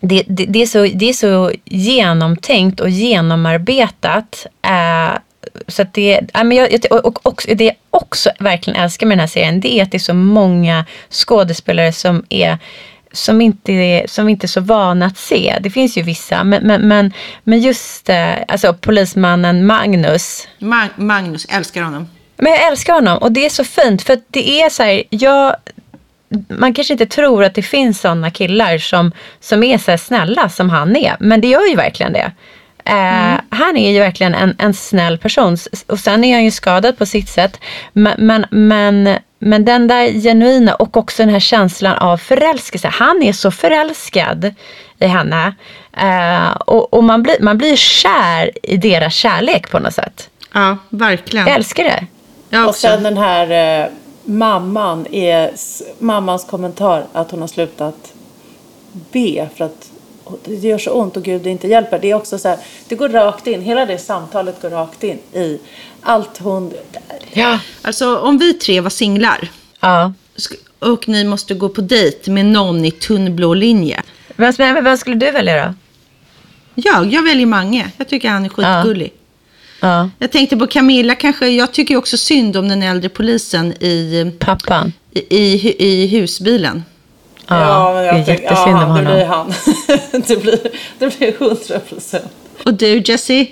det, 0.01 0.23
det, 0.27 0.45
det, 0.45 0.61
är 0.61 0.65
så, 0.65 0.85
det 0.93 1.09
är 1.09 1.13
så 1.13 1.51
genomtänkt 1.65 2.79
och 2.79 2.89
genomarbetat. 2.89 4.47
Eh, 4.61 5.19
så 5.67 5.81
att 5.81 5.93
det, 5.93 6.19
ja, 6.33 6.43
men 6.43 6.57
jag, 6.57 6.85
och, 6.91 7.25
och, 7.25 7.45
det 7.55 7.63
jag 7.63 7.75
också 7.89 8.29
verkligen 8.39 8.81
älskar 8.81 9.07
med 9.07 9.17
den 9.17 9.19
här 9.19 9.27
serien 9.27 9.59
det 9.59 9.79
är 9.79 9.83
att 9.83 9.91
det 9.91 9.97
är 9.97 9.99
så 9.99 10.13
många 10.13 10.85
skådespelare 11.09 11.91
som 11.91 12.25
är 12.29 12.57
som 13.11 13.41
inte, 13.41 14.03
som 14.07 14.29
inte 14.29 14.45
är 14.45 14.47
så 14.47 14.61
vana 14.61 15.05
att 15.05 15.17
se. 15.17 15.57
Det 15.61 15.69
finns 15.69 15.97
ju 15.97 16.01
vissa, 16.01 16.43
men, 16.43 16.67
men, 16.67 16.87
men, 16.87 17.13
men 17.43 17.59
just 17.59 18.09
eh, 18.09 18.33
alltså, 18.47 18.73
polismannen 18.73 19.65
Magnus. 19.65 20.47
Ma 20.59 20.87
Magnus, 20.95 21.45
älskar 21.45 21.81
honom. 21.81 22.09
Men 22.37 22.51
jag 22.51 22.67
älskar 22.67 22.93
honom 22.93 23.17
och 23.17 23.31
det 23.31 23.45
är 23.45 23.49
så 23.49 23.63
fint 23.63 24.01
för 24.01 24.19
det 24.27 24.61
är 24.61 24.69
så 24.69 24.83
här, 24.83 25.03
jag, 25.09 25.55
man 26.47 26.73
kanske 26.73 26.93
inte 26.93 27.05
tror 27.05 27.43
att 27.43 27.55
det 27.55 27.61
finns 27.61 28.01
sådana 28.01 28.31
killar 28.31 28.77
som, 28.77 29.11
som 29.39 29.63
är 29.63 29.77
så 29.77 29.97
snälla 29.97 30.49
som 30.49 30.69
han 30.69 30.95
är, 30.95 31.15
men 31.19 31.41
det 31.41 31.47
gör 31.47 31.69
ju 31.69 31.75
verkligen 31.75 32.13
det. 32.13 32.31
Eh, 32.85 33.31
mm. 33.31 33.41
han 33.49 33.77
är 33.77 33.91
ju 33.91 33.99
verkligen 33.99 34.35
en, 34.35 34.55
en 34.57 34.73
snäll 34.73 35.17
person 35.17 35.57
och 35.87 35.99
sen 35.99 36.23
är 36.23 36.33
han 36.33 36.43
ju 36.43 36.51
skadad 36.51 36.97
på 36.97 37.05
sitt 37.05 37.29
sätt. 37.29 37.59
Men, 37.93 38.13
men, 38.17 38.45
men, 38.49 39.17
men 39.39 39.65
den 39.65 39.87
där 39.87 40.21
genuina 40.21 40.75
och 40.75 40.97
också 40.97 41.23
den 41.23 41.33
här 41.33 41.39
känslan 41.39 41.97
av 41.97 42.17
förälskelse. 42.17 42.87
Han 42.87 43.23
är 43.23 43.33
så 43.33 43.51
förälskad 43.51 44.53
i 44.99 45.05
henne. 45.05 45.53
Uh, 46.03 46.51
och, 46.51 46.93
och 46.93 47.03
man, 47.03 47.23
blir, 47.23 47.35
man 47.41 47.57
blir 47.57 47.75
kär 47.75 48.51
i 48.63 48.77
deras 48.77 49.13
kärlek 49.13 49.71
på 49.71 49.79
något 49.79 49.93
sätt. 49.93 50.29
Ja, 50.53 50.77
verkligen. 50.89 51.47
Jag 51.47 51.55
älskar 51.55 51.83
det. 51.83 52.05
Jag 52.49 52.67
och 52.67 52.75
sen 52.75 53.03
den 53.03 53.17
här 53.17 53.81
eh, 53.83 53.87
mamman, 54.23 55.07
är, 55.11 55.51
mammans 55.99 56.45
kommentar 56.45 57.05
att 57.13 57.31
hon 57.31 57.41
har 57.41 57.47
slutat 57.47 58.13
be 59.11 59.49
för 59.55 59.65
att 59.65 59.91
det 60.45 60.67
gör 60.67 60.77
så 60.77 60.91
ont 60.91 61.17
och 61.17 61.23
Gud 61.23 61.47
inte 61.47 61.67
hjälper. 61.67 61.99
Det 61.99 62.11
är 62.11 62.15
också 62.15 62.37
så 62.37 62.47
här, 62.47 62.57
det 62.87 62.95
går 62.95 63.09
rakt 63.09 63.47
in, 63.47 63.61
hela 63.61 63.85
det 63.85 63.97
samtalet 63.97 64.61
går 64.61 64.69
rakt 64.69 65.03
in 65.03 65.19
i 65.33 65.59
allt 66.01 66.37
hon... 66.37 66.73
Ja. 67.33 67.59
Alltså 67.81 68.17
om 68.17 68.37
vi 68.37 68.53
tre 68.53 68.81
var 68.81 68.89
singlar 68.89 69.51
ja. 69.79 70.13
och 70.79 71.07
ni 71.07 71.23
måste 71.23 71.53
gå 71.53 71.69
på 71.69 71.81
dejt 71.81 72.31
med 72.31 72.45
någon 72.45 72.85
i 72.85 72.91
tunnblå 72.91 73.53
linje. 73.53 74.03
Vem, 74.35 74.53
vem 74.57 74.97
skulle 74.97 75.15
du 75.15 75.31
välja 75.31 75.65
då? 75.65 75.73
Jag, 76.75 77.13
jag 77.13 77.23
väljer 77.23 77.45
Mange. 77.45 77.91
Jag 77.97 78.07
tycker 78.07 78.29
han 78.29 78.45
är 78.45 78.49
skitgullig. 78.49 79.13
Ja. 79.79 79.87
ja. 79.87 80.09
Jag 80.19 80.31
tänkte 80.31 80.57
på 80.57 80.67
Camilla 80.67 81.15
kanske. 81.15 81.47
Jag 81.47 81.71
tycker 81.71 81.95
också 81.95 82.17
synd 82.17 82.57
om 82.57 82.69
den 82.69 82.83
äldre 82.83 83.09
polisen 83.09 83.83
i... 83.83 84.31
Pappan? 84.39 84.93
I, 85.11 85.19
i, 85.37 85.85
i 85.85 86.07
husbilen. 86.07 86.83
Ja, 87.49 87.93
men 87.93 88.03
jag 88.03 88.15
det 88.15 88.19
är 88.19 88.27
jättesynd 88.27 88.77
ja, 88.77 88.83
om 88.85 88.89
honom. 88.91 89.05
Det 89.05 89.13
blir 89.13 89.25
han. 89.25 89.53
det 90.27 90.41
blir, 90.41 90.59
det 90.99 91.17
blir 91.17 91.33
100 91.41 91.79
procent. 91.89 92.31
Och 92.65 92.73
du, 92.73 93.01
Jessie? 93.05 93.47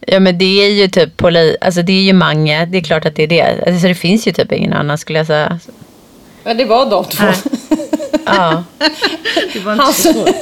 Ja, 0.00 0.20
men 0.20 0.38
det 0.38 0.64
är 0.64 0.70
ju 0.70 0.88
typ 0.88 1.16
poli, 1.16 1.56
alltså 1.60 1.82
det 1.82 1.92
är 1.92 2.02
ju 2.02 2.12
Mange. 2.12 2.66
Det 2.66 2.78
är 2.78 2.82
klart 2.82 3.06
att 3.06 3.16
det 3.16 3.22
är 3.22 3.26
det. 3.26 3.42
Alltså 3.66 3.88
det 3.88 3.94
finns 3.94 4.28
ju 4.28 4.32
typ 4.32 4.52
ingen 4.52 4.72
annan 4.72 4.98
skulle 4.98 5.18
jag 5.18 5.26
säga. 5.26 5.60
Ja, 6.44 6.54
det 6.54 6.64
var 6.64 6.90
de 6.90 7.04
två. 7.04 7.24
Ja. 8.26 8.64
Det 9.52 9.60
var 9.60 9.72
inte 9.72 9.92
så 9.92 10.12
svårt. 10.12 10.34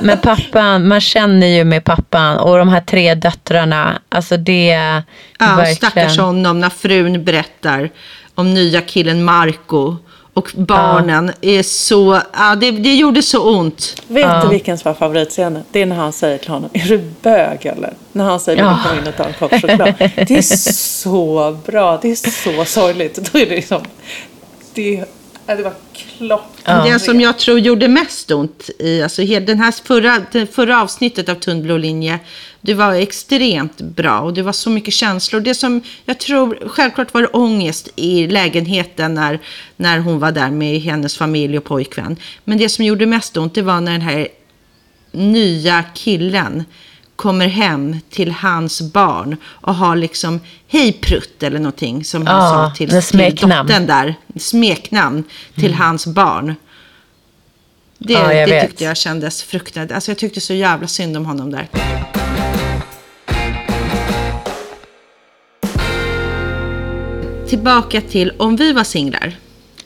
Men 0.00 0.18
pappan, 0.18 0.88
man 0.88 1.00
känner 1.00 1.46
ju 1.46 1.64
med 1.64 1.84
pappan 1.84 2.38
och 2.38 2.58
de 2.58 2.68
här 2.68 2.80
tre 2.80 3.14
döttrarna. 3.14 4.00
Alltså 4.08 4.36
det 4.36 4.70
är 4.70 5.02
Ja, 5.38 5.46
verkligen... 5.46 5.76
stackars 5.76 6.18
honom 6.18 6.60
när 6.60 6.70
frun 6.70 7.24
berättar 7.24 7.90
om 8.34 8.54
nya 8.54 8.80
killen 8.80 9.24
Marco. 9.24 9.96
Och 10.34 10.50
barnen 10.54 11.32
är 11.40 11.62
så, 11.62 12.20
ja 12.32 12.54
det, 12.54 12.70
det 12.70 12.94
gjorde 12.94 13.22
så 13.22 13.50
ont. 13.56 14.02
Vet 14.08 14.42
du 14.42 14.48
vilken 14.48 14.78
som 14.78 14.88
var 14.88 14.94
favoritscenen? 14.94 15.62
Det 15.72 15.82
är 15.82 15.86
när 15.86 15.96
han 15.96 16.12
säger 16.12 16.38
till 16.38 16.50
honom, 16.50 16.70
är 16.72 16.88
du 16.88 16.98
bög 17.22 17.66
eller? 17.66 17.94
När 18.12 18.24
han 18.24 18.40
säger, 18.40 18.62
Ja. 18.62 18.78
ja. 18.84 18.90
kom 18.90 18.98
in 18.98 19.08
och 19.08 19.16
ta 19.16 19.24
en 19.24 19.32
kopp 19.32 19.50
choklad. 19.50 19.94
Det 20.16 20.30
är 20.30 20.42
så 20.72 21.56
bra, 21.66 21.98
det 22.02 22.10
är 22.10 22.54
så 22.56 22.64
sorgligt. 22.64 23.32
Då 23.32 23.38
är 23.38 23.46
det 23.46 23.54
liksom, 23.54 23.82
det, 24.74 25.04
ja, 25.46 25.56
det 25.56 25.62
var 25.62 25.72
klockan. 26.18 26.84
Det 26.86 26.98
som 26.98 27.20
jag 27.20 27.38
tror 27.38 27.58
gjorde 27.58 27.88
mest 27.88 28.30
ont 28.30 28.70
i, 28.78 29.02
alltså 29.02 29.22
den 29.24 29.58
här 29.58 29.74
förra, 29.84 30.18
det 30.32 30.54
förra 30.54 30.82
avsnittet 30.82 31.28
av 31.28 31.34
Tunn 31.34 31.62
blå 31.62 31.76
linje, 31.76 32.18
det 32.64 32.74
var 32.74 32.94
extremt 32.94 33.80
bra 33.80 34.20
och 34.20 34.34
det 34.34 34.42
var 34.42 34.52
så 34.52 34.70
mycket 34.70 34.94
känslor. 34.94 35.40
Det 35.40 35.54
som 35.54 35.80
jag 36.04 36.18
tror, 36.18 36.58
självklart 36.68 37.14
var 37.14 37.20
det 37.22 37.28
ångest 37.28 37.88
i 37.96 38.26
lägenheten 38.26 39.14
när, 39.14 39.38
när 39.76 39.98
hon 39.98 40.18
var 40.18 40.32
där 40.32 40.50
med 40.50 40.80
hennes 40.80 41.16
familj 41.16 41.58
och 41.58 41.64
pojkvän. 41.64 42.16
Men 42.44 42.58
det 42.58 42.68
som 42.68 42.84
gjorde 42.84 43.06
mest 43.06 43.36
ont, 43.36 43.54
det 43.54 43.62
var 43.62 43.80
när 43.80 43.92
den 43.92 44.00
här 44.00 44.28
nya 45.12 45.84
killen 45.94 46.64
kommer 47.16 47.46
hem 47.48 47.96
till 48.10 48.30
hans 48.32 48.80
barn 48.92 49.36
och 49.44 49.74
har 49.74 49.96
liksom 49.96 50.40
hej 50.68 50.92
prutt 50.92 51.42
eller 51.42 51.58
någonting 51.58 52.04
som 52.04 52.26
han 52.26 52.36
Ja, 52.36 52.50
sa 52.50 52.76
till, 52.76 53.02
till 53.36 53.48
dottern 53.48 53.86
där. 53.86 54.14
Smeknamn 54.36 55.24
till 55.54 55.74
hans 55.74 56.06
barn. 56.06 56.54
Det, 57.98 58.12
Ja, 58.12 58.28
det 58.28 58.46
vet. 58.46 58.66
tyckte 58.68 58.84
jag 58.84 58.96
kändes 58.96 59.42
fruktansvärt. 59.42 59.94
Alltså 59.94 60.10
jag 60.10 60.18
tyckte 60.18 60.40
så 60.40 60.54
jävla 60.54 60.86
synd 60.88 61.16
om 61.16 61.26
honom 61.26 61.50
där. 61.50 61.68
Tillbaka 67.56 68.00
till 68.00 68.32
om 68.36 68.56
vi 68.56 68.72
var 68.72 68.84
singlar. 68.84 69.32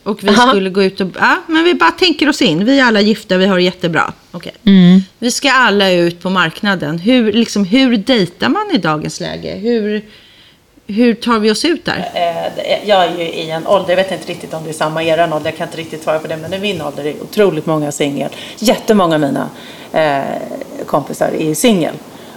Och 0.02 0.24
vi 0.24 0.28
Aha. 0.28 0.48
skulle 0.48 0.70
gå 0.70 0.82
ut 0.82 1.00
och... 1.00 1.08
Ja, 1.18 1.36
men 1.46 1.64
vi 1.64 1.74
bara 1.74 1.90
tänker 1.90 2.28
oss 2.28 2.42
in. 2.42 2.64
Vi 2.64 2.78
är 2.80 2.84
alla 2.84 3.00
gifta, 3.00 3.36
vi 3.36 3.46
har 3.46 3.56
det 3.56 3.62
jättebra. 3.62 4.12
Okej. 4.32 4.52
Mm. 4.66 5.00
Vi 5.18 5.30
ska 5.30 5.52
alla 5.52 5.90
ut 5.90 6.20
på 6.22 6.30
marknaden. 6.30 6.98
Hur, 6.98 7.32
liksom, 7.32 7.64
hur 7.64 7.96
dejtar 7.96 8.48
man 8.48 8.70
i 8.74 8.78
dagens 8.78 9.20
läge? 9.20 9.54
Hur, 9.54 10.02
hur 10.86 11.14
tar 11.14 11.38
vi 11.38 11.50
oss 11.50 11.64
ut 11.64 11.84
där? 11.84 11.98
Eh, 12.14 12.52
det- 12.56 12.80
Jag 12.84 13.04
är 13.04 13.18
ju 13.18 13.22
i 13.24 13.50
en 13.50 13.66
ålder, 13.66 13.88
jag 13.90 13.96
vet 13.96 14.12
inte 14.12 14.26
riktigt 14.30 14.54
om 14.54 14.64
det 14.64 14.70
är 14.70 14.74
samma 14.74 15.02
er 15.02 15.22
ålder, 15.32 15.40
jag 15.50 15.56
kan 15.56 15.66
inte 15.68 15.78
riktigt 15.78 16.02
svara 16.02 16.18
på 16.18 16.26
det, 16.28 16.36
men 16.36 16.54
i 16.54 16.58
min 16.58 16.82
ålder 16.82 17.04
är 17.06 17.14
otroligt 17.22 17.66
många 17.66 17.92
singel. 17.92 18.30
Jättemånga 18.58 19.14
av 19.14 19.20
mina 19.20 19.48
eh, 19.92 20.42
kompisar 20.86 21.30
är 21.40 21.54
singel. 21.54 21.94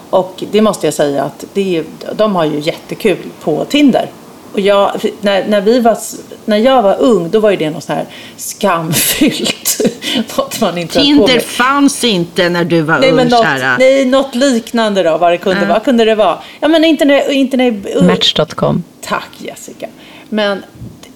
Och 0.09 0.43
det 0.51 0.61
måste 0.61 0.87
jag 0.87 0.93
säga 0.93 1.23
att 1.23 1.45
det 1.53 1.77
är, 1.77 1.83
de 2.15 2.35
har 2.35 2.45
ju 2.45 2.59
jättekul 2.59 3.17
på 3.41 3.65
Tinder. 3.65 4.09
Och 4.53 4.59
jag, 4.59 4.91
när, 5.21 5.47
när, 5.47 5.61
vi 5.61 5.79
var, 5.79 5.97
när 6.45 6.57
jag 6.57 6.81
var 6.81 6.95
ung, 6.99 7.29
då 7.29 7.39
var 7.39 7.51
ju 7.51 7.57
det 7.57 7.69
något 7.69 7.83
så 7.83 7.93
här 7.93 8.05
skamfyllt. 8.37 9.81
något 10.37 10.61
man 10.61 10.77
inte 10.77 10.99
Tinder 10.99 11.39
fanns 11.39 12.03
inte 12.03 12.49
när 12.49 12.63
du 12.63 12.81
var 12.81 12.99
Nej, 12.99 13.09
ung, 13.09 13.15
men 13.15 13.27
något, 13.27 13.43
kära. 13.43 13.77
nej, 13.77 14.05
något 14.05 14.35
liknande 14.35 15.03
då, 15.03 15.17
vad 15.17 15.31
det 15.31 15.37
kunde 15.37 15.59
vara. 15.59 15.73
Vad 15.73 15.83
kunde 15.83 16.05
det 16.05 16.15
vara? 16.15 16.37
Ja, 16.59 16.67
men 16.67 16.85
inte 16.85 17.05
när, 17.05 17.31
inte 17.31 17.57
när, 17.57 18.01
Match.com. 18.03 18.83
Tack 19.01 19.29
Jessica. 19.37 19.87
Men 20.29 20.63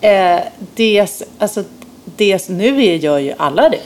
eh, 0.02 0.40
det, 0.76 1.08
alltså, 1.40 1.64
det, 2.06 2.50
nu 2.50 2.86
är, 2.86 2.96
gör 2.96 3.18
ju 3.18 3.34
alla 3.38 3.70
det. 3.70 3.80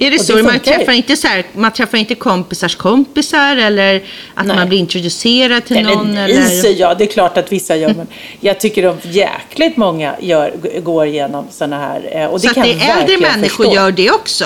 Är 0.00 0.10
det 0.10 0.18
Och 0.18 0.24
så? 0.24 0.36
det 0.36 0.42
man, 0.42 0.60
träffar 0.60 0.92
inte 0.92 1.16
så 1.16 1.28
här, 1.28 1.44
man 1.54 1.72
träffar 1.72 1.98
inte 1.98 2.14
kompisars 2.14 2.74
kompisar 2.76 3.56
eller 3.56 3.96
att 4.34 4.46
Nej. 4.46 4.56
man 4.56 4.68
blir 4.68 4.78
introducerad 4.78 5.64
till 5.64 5.82
någon? 5.82 6.10
Eller, 6.16 6.24
Eller, 6.34 6.52
i 6.58 6.60
sig, 6.62 6.72
ja, 6.80 6.94
det 6.94 7.04
är 7.04 7.08
klart 7.08 7.36
att 7.38 7.52
vissa 7.52 7.76
gör, 7.76 7.94
men 7.94 8.06
jag 8.40 8.60
tycker 8.60 8.82
de 8.82 8.96
jäkligt 9.10 9.76
många 9.76 10.14
gör, 10.20 10.52
går 10.80 11.06
igenom 11.06 11.44
sådana 11.50 11.78
här. 11.78 12.10
eh, 12.12 12.26
Och 12.26 12.40
det 12.40 12.42
så 12.42 12.48
att 12.48 12.54
kan 12.54 12.62
det 12.62 12.72
jag 12.72 12.82
är 12.82 13.00
äldre 13.00 13.18
människor 13.18 13.64
förstå. 13.64 13.74
gör 13.74 13.92
det 13.92 14.10
också. 14.10 14.44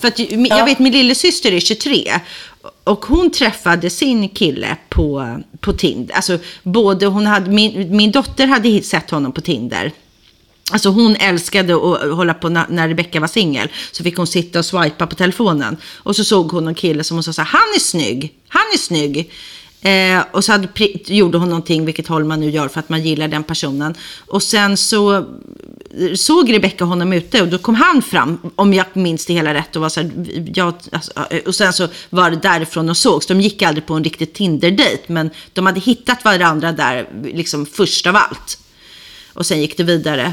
För 0.00 0.08
att, 0.08 0.18
jag 0.18 0.46
Ja. 0.48 0.64
vet 0.64 0.78
min 0.78 0.92
lillasyster 0.92 1.52
är 1.52 1.60
23 1.60 2.12
och 2.84 3.04
hon 3.04 3.30
träffade 3.30 3.90
sin 3.90 4.28
kille 4.28 4.76
på, 4.88 5.36
på 5.60 5.72
Tinder. 5.72 6.14
Alltså, 6.14 6.38
både 6.62 7.06
hon 7.06 7.26
hade, 7.26 7.50
min, 7.50 7.96
min 7.96 8.10
dotter 8.12 8.46
hade 8.46 8.82
sett 8.82 9.10
honom 9.10 9.32
på 9.32 9.40
Tinder. 9.40 9.92
Alltså 10.70 10.88
hon 10.88 11.16
älskade 11.16 11.74
att 11.74 12.02
eh, 12.04 12.14
hålla 12.14 12.34
på 12.34 12.48
när, 12.48 12.66
när 12.68 12.88
Rebecca 12.88 13.20
var 13.20 13.28
singel. 13.28 13.68
Så 13.92 14.02
fick 14.02 14.16
hon 14.16 14.26
sitta 14.26 14.58
och 14.58 14.64
swipa 14.64 15.06
på 15.06 15.14
telefonen. 15.14 15.76
Och 15.96 16.16
så 16.16 16.24
såg 16.24 16.50
hon 16.50 16.68
en 16.68 16.74
kille 16.74 17.04
som 17.04 17.16
hon 17.16 17.22
sa 17.22 17.32
så 17.32 17.42
här, 17.42 17.48
han 17.48 17.74
är 17.76 17.80
snygg, 17.80 18.34
han 18.48 18.62
är 18.74 18.78
snygg. 18.78 19.30
Eh, 19.84 20.24
och 20.32 20.44
så 20.44 20.52
hade, 20.52 20.68
gjorde 21.06 21.38
hon 21.38 21.48
någonting, 21.48 21.84
vilket 21.84 22.06
håll 22.06 22.24
man 22.24 22.40
nu 22.40 22.50
gör 22.50 22.68
för 22.68 22.80
att 22.80 22.88
man 22.88 23.02
gillar 23.02 23.28
den 23.28 23.44
personen. 23.44 23.94
Och 24.26 24.42
sen 24.42 24.76
så 24.76 25.16
eh, 25.16 26.14
såg 26.14 26.52
Rebecca 26.52 26.84
honom 26.84 27.12
ute 27.12 27.42
och 27.42 27.48
då 27.48 27.58
kom 27.58 27.74
han 27.74 28.02
fram, 28.02 28.38
om 28.56 28.74
jag 28.74 28.86
minns 28.92 29.26
det 29.26 29.34
hela 29.34 29.54
rätt, 29.54 29.76
och 29.76 29.82
var 29.82 29.88
så 29.88 30.00
här, 30.00 30.10
jag, 30.54 30.74
alltså, 30.92 31.12
eh, 31.30 31.42
och 31.46 31.54
sen 31.54 31.72
så 31.72 31.88
var 32.10 32.30
det 32.30 32.36
därifrån 32.36 32.86
de 32.86 32.94
sågs. 32.94 33.26
De 33.26 33.40
gick 33.40 33.62
aldrig 33.62 33.86
på 33.86 33.94
en 33.94 34.04
riktig 34.04 34.32
Tinder-dejt, 34.32 35.02
men 35.06 35.30
de 35.52 35.66
hade 35.66 35.80
hittat 35.80 36.24
varandra 36.24 36.72
där 36.72 37.08
liksom 37.24 37.66
först 37.66 38.06
av 38.06 38.16
allt. 38.16 38.58
Och 39.32 39.46
sen 39.46 39.60
gick 39.60 39.76
det 39.76 39.84
vidare. 39.84 40.32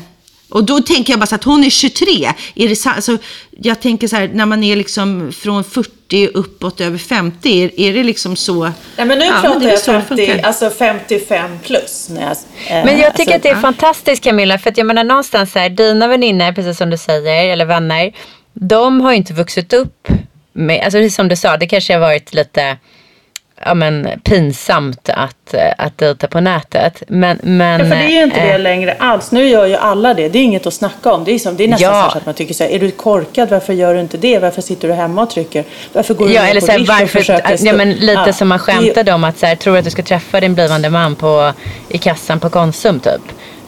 Och 0.52 0.64
då 0.64 0.80
tänker 0.80 1.14
jag 1.14 1.20
bara 1.20 1.26
så 1.28 1.36
att 1.36 1.44
hon 1.44 1.64
är 1.64 1.70
23. 1.70 2.34
Är 2.56 2.70
det 2.70 2.76
så, 2.76 2.90
alltså, 2.90 3.18
jag 3.52 3.82
tänker 3.82 4.08
så 4.08 4.16
här, 4.16 4.28
när 4.34 4.46
man 4.46 4.64
är 4.64 4.76
liksom 4.76 5.32
från 5.32 5.64
40 5.64 6.28
uppåt 6.34 6.82
över 6.82 6.98
50, 6.98 7.64
är, 7.64 7.80
är 7.80 7.94
det 7.94 8.04
liksom 8.04 8.36
så? 8.36 8.64
Nej, 8.98 9.06
men 9.06 9.20
nu 9.20 9.26
Ja, 9.26 9.40
pratar 9.42 9.62
jag 9.70 9.80
så 9.80 9.92
det 9.92 10.02
50, 10.02 10.28
funkar. 10.28 10.48
alltså 10.48 10.70
55 10.70 11.60
plus. 11.66 12.10
När 12.10 12.22
jag, 12.22 12.32
eh, 12.80 12.86
Men 12.86 13.00
jag 13.00 13.16
tycker 13.16 13.34
alltså, 13.34 13.36
att 13.36 13.44
det 13.44 13.50
är 13.50 13.62
fantastiskt 13.62 14.24
Camilla, 14.24 14.58
för 14.58 14.70
att 14.70 14.78
jag 14.78 14.88
menar 14.88 15.04
någonstans 15.04 15.52
så 15.52 15.60
här, 15.60 15.70
dina 15.70 16.08
vänner, 16.08 16.54
precis 16.54 16.78
som 16.78 16.90
du 16.90 16.98
säger, 16.98 17.50
eller 17.54 17.66
vänner, 17.66 18.12
de 18.54 19.02
har 19.02 19.12
ju 19.12 19.18
inte 19.18 19.34
vuxit 19.34 19.74
upp 19.74 20.08
med, 20.54 20.82
alltså 20.84 20.98
precis 20.98 21.16
som 21.16 21.28
du 21.28 21.36
sa, 21.36 21.58
det 21.58 21.68
kanske 21.68 21.94
har 21.94 22.00
varit 22.00 22.34
lite 22.34 22.78
ja, 23.66 23.74
men, 23.74 24.10
pinsamt 24.24 25.10
att, 25.10 25.54
eh, 25.54 25.74
att 25.78 25.98
dejta 25.98 26.28
på 26.28 26.40
nätet. 26.40 27.04
Men, 27.08 27.40
men, 27.44 27.80
Ja, 27.80 27.86
för 27.86 27.96
det 27.96 28.04
är 28.04 28.10
ju 28.10 28.24
inte 28.24 28.40
eh, 28.40 28.52
det 28.52 28.58
längre 28.58 28.96
alls. 29.00 29.32
Nu 29.32 29.48
gör 29.48 29.66
ju 29.66 29.76
alla 29.76 30.14
det. 30.14 30.30
Det 30.30 30.40
är 30.40 30.44
inget 30.44 30.68
att 30.68 30.74
snacka 30.74 31.14
om. 31.14 31.24
Det 31.24 31.32
är, 31.32 31.40
som, 31.40 31.58
det 31.58 31.64
är 31.64 31.68
nästan 31.68 31.94
Ja. 31.94 32.10
så 32.12 32.18
att 32.18 32.26
man 32.26 32.36
tycker 32.36 32.54
så 32.54 32.64
här, 32.64 32.72
är 32.72 32.80
du 32.80 32.92
korkad? 32.92 33.50
Varför 33.50 33.74
gör 33.74 33.94
du 33.94 34.00
inte 34.00 34.18
det? 34.18 34.40
Varför 34.40 34.62
sitter 34.62 34.88
du 34.88 34.94
hemma 34.94 35.24
och 35.24 35.30
trycker? 35.30 35.64
Varför 35.94 36.14
går 36.14 36.28
du 36.28 36.34
Ja, 36.34 36.46
eller 36.46 36.62
på 36.62 36.66
så 36.66 36.72
här, 36.72 36.86
varför, 36.86 37.66
ja, 37.66 37.74
men 37.74 37.92
lite 37.92 38.24
Ja, 38.26 38.34
som 38.34 38.48
man 38.48 38.60
skämtade 38.60 39.14
om 39.14 39.24
att 39.24 39.40
så 39.40 39.46
här, 39.46 39.56
tror 39.56 39.78
att 39.78 39.86
du 39.86 39.92
ska 39.92 40.04
träffa 40.04 40.40
din 40.40 40.54
blivande 40.54 40.90
man 40.90 41.16
på, 41.16 41.54
i 41.90 41.98
kassan 41.98 42.40
på 42.40 42.50
Konsum 42.50 43.00
typ. 43.00 43.22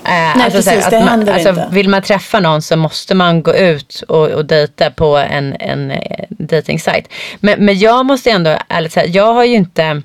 Eh, 0.06 0.12
Nej, 0.12 0.34
så 0.36 0.42
här, 0.42 0.52
precis, 0.52 0.86
att 0.86 0.92
det 0.92 1.00
man, 1.00 1.08
händer 1.08 1.34
alltså, 1.34 1.50
inte. 1.50 1.68
Vill 1.72 1.90
man 1.90 2.02
träffa 2.02 2.40
någon 2.40 2.62
så 2.62 2.76
måste 2.76 3.16
man 3.16 3.44
gå 3.44 3.56
ut 3.56 4.04
och, 4.08 4.28
och 4.30 4.46
dejta 4.46 4.92
på 4.92 5.18
en, 5.18 5.56
en 5.60 5.92
eh, 5.92 6.26
dating-sajt. 6.30 7.08
Men, 7.40 7.66
men 7.66 7.80
jag 7.80 8.06
måste 8.06 8.32
ändå 8.32 8.58
ärligt 8.68 8.92
säga, 8.92 9.06
jag 9.06 9.34
har 9.34 9.44
ju 9.44 9.56
inte 9.56 10.02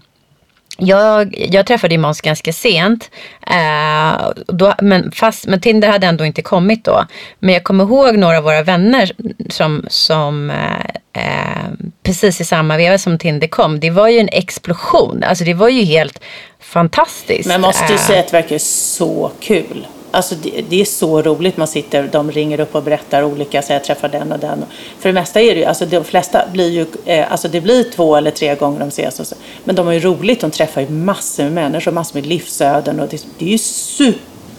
jag, 0.81 1.35
jag 1.51 1.67
träffade 1.67 1.95
ju 1.95 1.99
Måns 1.99 2.21
ganska 2.21 2.53
sent. 2.53 3.11
Eh, 3.47 4.31
då, 4.47 4.75
men, 4.83 5.13
fast, 5.13 5.47
men 5.47 5.61
Tinder 5.61 5.89
hade 5.89 6.07
ändå 6.07 6.25
inte 6.25 6.43
kommit 6.43 6.85
då. 6.85 7.07
Men 7.39 7.55
jag 7.55 7.65
kommer 7.65 7.85
ihåg 7.85 8.19
några 8.19 8.39
av 8.39 8.45
våra 8.45 8.63
vänner 8.63 9.13
som, 9.51 9.85
som 9.89 10.51
eh, 10.51 11.23
eh, 11.23 11.69
precis 12.03 12.41
i 12.41 12.45
samma 12.45 12.77
veva 12.77 12.99
som 12.99 13.19
Tinder 13.19 13.47
kom. 13.47 13.81
Det 13.81 13.91
var 13.91 14.09
ju 14.09 14.19
en 14.19 14.29
explosion. 14.33 15.25
Alltså 15.25 15.45
det 15.45 15.55
var 15.55 15.69
ju 15.69 15.85
helt 15.85 16.21
fantastiskt. 16.61 17.49
Men 17.49 17.61
måste 17.61 17.93
ju 17.93 17.95
Eh, 17.95 18.01
säga 18.01 18.21
att 18.21 18.27
det 18.27 18.37
verkar 18.37 18.59
så 18.59 19.31
kul. 19.41 19.87
Alltså 20.11 20.35
det, 20.35 20.65
det 20.69 20.81
är 20.81 20.85
så 20.85 21.23
roligt. 21.23 21.57
Man 21.57 21.67
sitter, 21.67 22.09
de 22.13 22.31
ringer 22.31 22.61
upp 22.61 22.75
och 22.75 22.83
berättar 22.83 23.23
olika, 23.23 23.63
så 23.63 23.73
jag 23.73 23.85
träffar 23.85 24.09
den 24.09 24.33
och 24.33 24.39
den. 24.39 24.65
För 24.99 25.09
det 25.09 25.13
mesta 25.13 25.41
är 25.41 25.55
det 25.55 25.61
ju, 25.61 25.65
alltså 25.65 25.87
de 25.87 26.05
flesta 26.05 26.45
blir 26.53 26.69
ju, 26.69 26.87
eh, 27.05 27.33
alltså 27.33 27.49
det 27.49 27.61
blir 27.61 27.85
två 27.91 28.17
eller 28.17 28.31
tre 28.31 28.55
gånger 28.55 28.81
de 28.81 28.89
ses. 28.89 29.21
Och 29.21 29.27
så. 29.27 29.35
Men 29.65 29.75
de 29.75 29.87
har 29.87 29.93
ju 29.93 30.01
roligt, 30.01 30.41
de 30.41 30.51
träffar 30.51 30.81
ju 30.81 30.89
massor 30.89 31.45
med 31.45 31.53
människor, 31.53 31.93
massor 31.93 32.15
med 32.15 32.27
livsöden. 32.27 33.01
Och 33.01 33.09
det, 33.09 33.27
det 33.39 33.45
är 33.45 33.51
ju 33.51 33.59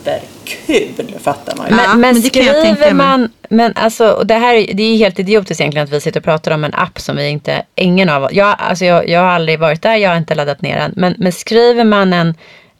superkul, 0.04 1.20
fattar 1.20 1.56
man 1.58 1.68
ju. 1.70 1.76
Ja, 1.76 1.82
Men, 1.88 2.00
men 2.02 2.22
skriver 2.22 2.94
man, 2.94 3.30
men 3.50 3.74
alltså, 3.76 4.12
och 4.12 4.28
det 4.28 4.34
här 4.34 4.56
är- 4.56 4.74
det 4.74 4.84
är 4.84 4.92
ju 4.92 4.98
helt 4.98 5.20
idiotiskt 5.20 5.62
egentligen 5.62 5.84
att 5.88 5.94
vi 5.94 6.02
sitter 6.02 6.20
och 6.20 6.24
pratar 6.24 6.52
om 6.52 6.64
en 6.64 6.74
app 6.74 7.00
som 7.00 7.16
vi 7.16 7.28
inte, 7.30 7.64
ingen 7.76 8.10
av 8.10 8.28
jag, 8.32 8.56
alltså 8.60 8.86
jag, 8.86 9.10
jag 9.10 9.20
har 9.20 9.28
aldrig 9.28 9.60
varit 9.60 9.82
där, 9.82 9.96
jag 9.96 10.10
har 10.10 10.18
inte 10.18 10.36
laddat 10.36 10.62
ner 10.62 10.78
den. 10.80 10.94
Men, 10.96 11.16
men 11.18 11.32
skriver 11.32 11.84
man 11.84 12.14
en, 12.14 12.34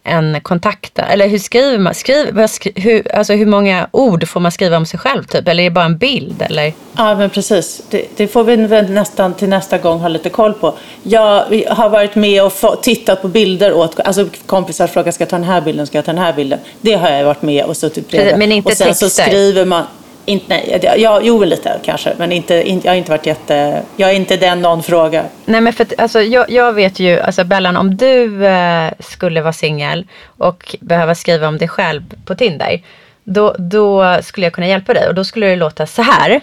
en 0.10 0.42
kontakt, 0.42 1.00
eller 1.00 1.28
hur 1.28 1.40
skriver 1.40 1.78
man, 1.78 1.94
skriver, 1.94 2.80
hur, 2.82 3.16
alltså 3.16 3.34
hur 3.34 3.46
många 3.46 3.88
ord 3.92 4.28
får 4.28 4.40
man 4.40 4.52
skriva 4.52 4.78
om 4.78 4.86
sig 4.86 5.00
själv 5.00 5.24
typ? 5.24 5.48
Eller 5.48 5.64
är 5.64 5.70
det 5.70 5.74
bara 5.74 5.86
en 5.86 5.98
bild? 5.98 6.42
Eller? 6.42 6.74
Ja, 6.98 7.16
men 7.16 7.30
precis. 7.30 7.82
Det, 7.90 8.06
det 8.16 8.28
får 8.28 8.44
vi 8.44 8.58
nästan 8.58 9.34
till 9.34 9.50
nästa 9.50 9.78
gång 9.78 10.00
ha 10.00 10.08
lite 10.08 10.30
koll 10.30 10.54
på. 10.54 10.74
Jag 11.04 11.46
har 11.68 11.90
varit 11.90 12.16
med 12.16 12.44
och 12.44 12.54
få, 12.54 12.76
tittat 12.76 13.22
på 13.22 13.28
bilder 13.28 13.74
åt, 13.74 14.00
alltså 14.00 14.28
kompisar 14.46 14.88
frågar 14.88 15.12
ska 15.12 15.22
jag 15.22 15.30
ta 15.30 15.36
den 15.36 15.46
här 15.46 15.62
bilden, 15.62 15.88
ska 15.88 15.98
jag 15.98 16.06
ta 16.06 16.12
den 16.12 16.22
här 16.22 16.34
bilden. 16.34 16.60
Det 16.82 16.94
har 16.94 17.10
jag 17.10 17.26
varit 17.26 17.42
med 17.42 17.66
och 17.66 17.78
suttit 17.78 18.10
bredvid. 18.10 18.38
Men 18.38 18.52
inte 18.52 18.70
och 18.70 18.78
sen 18.78 18.96
så 18.96 19.06
texter? 19.06 19.24
skriver 19.24 19.66
man 19.66 19.84
inte, 20.30 20.46
nej, 20.48 20.80
jag, 20.98 21.26
jo, 21.26 21.44
lite 21.44 21.80
kanske, 21.84 22.14
men 22.18 22.32
inte, 22.32 22.70
inte, 22.70 22.88
jag 22.88 22.92
har 22.92 22.98
inte 22.98 23.12
varit 23.12 23.26
jätte... 23.26 23.82
Jag 23.96 24.10
är 24.10 24.14
inte 24.14 24.38
den 24.38 24.62
någon 24.62 24.84
frågar. 24.84 25.26
Nej, 25.46 25.62
men 25.62 25.74
för 25.74 25.84
att, 25.84 26.00
alltså, 26.00 26.22
jag, 26.22 26.52
jag 26.52 26.74
vet 26.74 27.00
ju, 27.00 27.20
alltså 27.20 27.44
Bellan, 27.44 27.78
om 27.78 27.98
du 27.98 28.46
eh, 28.46 28.92
skulle 29.00 29.42
vara 29.42 29.54
singel 29.54 30.08
och 30.26 30.76
behöva 30.80 31.16
skriva 31.16 31.48
om 31.48 31.58
dig 31.58 31.68
själv 31.68 32.04
på 32.26 32.36
Tinder, 32.36 32.82
då, 33.24 33.56
då 33.60 34.18
skulle 34.22 34.46
jag 34.46 34.54
kunna 34.54 34.68
hjälpa 34.68 34.94
dig 34.94 35.08
och 35.08 35.16
då 35.16 35.24
skulle 35.24 35.48
det 35.48 35.56
låta 35.56 35.86
så 35.86 36.02
här. 36.02 36.42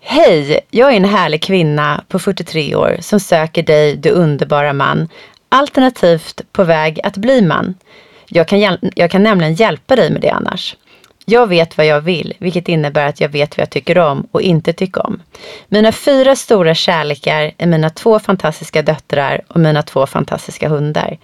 Hej, 0.00 0.60
jag 0.70 0.92
är 0.92 0.96
en 0.96 1.04
härlig 1.04 1.42
kvinna 1.42 2.04
på 2.08 2.18
43 2.18 2.74
år 2.74 2.96
som 3.00 3.20
söker 3.20 3.62
dig, 3.62 3.96
du 3.96 4.10
underbara 4.10 4.72
man, 4.72 5.08
alternativt 5.48 6.40
på 6.52 6.64
väg 6.64 7.00
att 7.02 7.16
bli 7.16 7.42
man. 7.42 7.74
Jag 8.28 8.48
kan, 8.48 8.78
jag 8.94 9.10
kan 9.10 9.22
nämligen 9.22 9.54
hjälpa 9.54 9.96
dig 9.96 10.10
med 10.10 10.22
det 10.22 10.30
annars. 10.30 10.76
Jag 11.30 11.46
vet 11.46 11.76
vad 11.76 11.86
jag 11.86 12.00
vill, 12.00 12.34
vilket 12.38 12.68
innebär 12.68 13.06
att 13.06 13.20
jag 13.20 13.28
vet 13.28 13.56
vad 13.56 13.62
jag 13.62 13.70
tycker 13.70 13.98
om 13.98 14.26
och 14.30 14.42
inte 14.42 14.72
tycker 14.72 15.06
om. 15.06 15.22
Mina 15.68 15.92
fyra 15.92 16.36
stora 16.36 16.74
kärlekar 16.74 17.50
är 17.58 17.66
mina 17.66 17.90
två 17.90 18.18
fantastiska 18.18 18.82
döttrar 18.82 19.40
och 19.48 19.60
mina 19.60 19.82
två 19.82 20.06
fantastiska 20.06 20.68
hundar. 20.68 21.18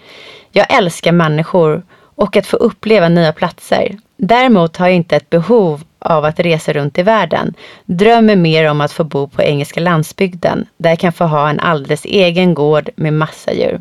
Jag 0.53 0.67
älskar 0.75 1.13
människor 1.13 1.83
och 2.15 2.37
att 2.37 2.47
få 2.47 2.57
uppleva 2.57 3.09
nya 3.09 3.33
platser. 3.33 3.99
Däremot 4.17 4.77
har 4.77 4.87
jag 4.87 4.97
inte 4.97 5.17
ett 5.17 5.31
behov 5.31 5.83
av 5.99 6.25
att 6.25 6.41
resa 6.41 6.73
runt 6.73 6.99
i 6.99 7.03
världen. 7.03 7.55
Drömmer 7.85 8.37
mer 8.37 8.71
om 8.71 8.81
att 8.81 8.93
få 8.93 9.05
bo 9.05 9.29
på 9.29 9.43
engelska 9.43 9.81
landsbygden, 9.81 10.67
där 10.79 10.91
jag 10.91 10.99
kan 10.99 11.13
få 11.13 11.25
ha 11.25 11.51
en 11.51 11.61
alldeles 11.61 12.05
egen 12.05 12.55
gård 12.55 12.91
med 12.97 13.13
massa 13.13 13.53
djur. 13.53 13.81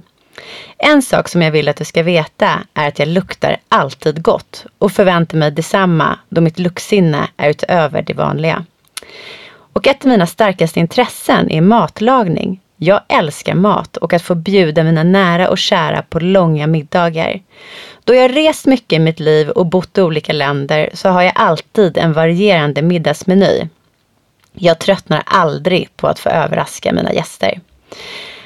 En 0.78 1.02
sak 1.02 1.30
som 1.30 1.42
jag 1.42 1.52
vill 1.52 1.70
att 1.70 1.76
du 1.76 1.86
ska 1.86 2.04
veta 2.04 2.60
är 2.74 2.88
att 2.88 3.00
jag 3.00 3.08
luktar 3.08 3.58
alltid 3.70 4.22
gott 4.22 4.66
och 4.78 4.92
förväntar 4.92 5.38
mig 5.38 5.52
detsamma 5.52 6.20
då 6.30 6.42
mitt 6.42 6.60
luktsinne 6.60 7.28
är 7.38 7.50
utöver 7.50 8.02
det 8.02 8.14
vanliga. 8.14 8.66
Och 9.74 9.88
ett 9.88 10.06
av 10.06 10.10
mina 10.10 10.28
starkaste 10.28 10.80
intressen 10.80 11.52
är 11.52 11.62
matlagning. 11.62 12.60
Jag 12.78 13.02
älskar 13.08 13.54
mat 13.54 13.98
och 13.98 14.14
att 14.14 14.22
få 14.22 14.36
bjuda 14.36 14.84
mina 14.84 15.04
nära 15.04 15.50
och 15.50 15.58
kära 15.58 16.02
på 16.02 16.20
långa 16.20 16.68
middagar. 16.68 17.42
Då 18.04 18.14
jag 18.14 18.36
rest 18.36 18.66
mycket 18.66 18.98
i 18.98 19.00
mitt 19.00 19.20
liv 19.20 19.50
och 19.50 19.66
bott 19.66 19.98
i 19.98 20.02
olika 20.02 20.34
länder 20.34 20.90
så 20.94 21.10
har 21.10 21.22
jag 21.22 21.34
alltid 21.36 21.98
en 21.98 22.14
varierande 22.14 22.82
middagsmeny. 22.82 23.68
Jag 24.54 24.80
tröttnar 24.80 25.24
aldrig 25.26 25.90
på 25.98 26.08
att 26.08 26.20
få 26.20 26.30
överraska 26.30 26.94
mina 26.94 27.14
gäster. 27.14 27.60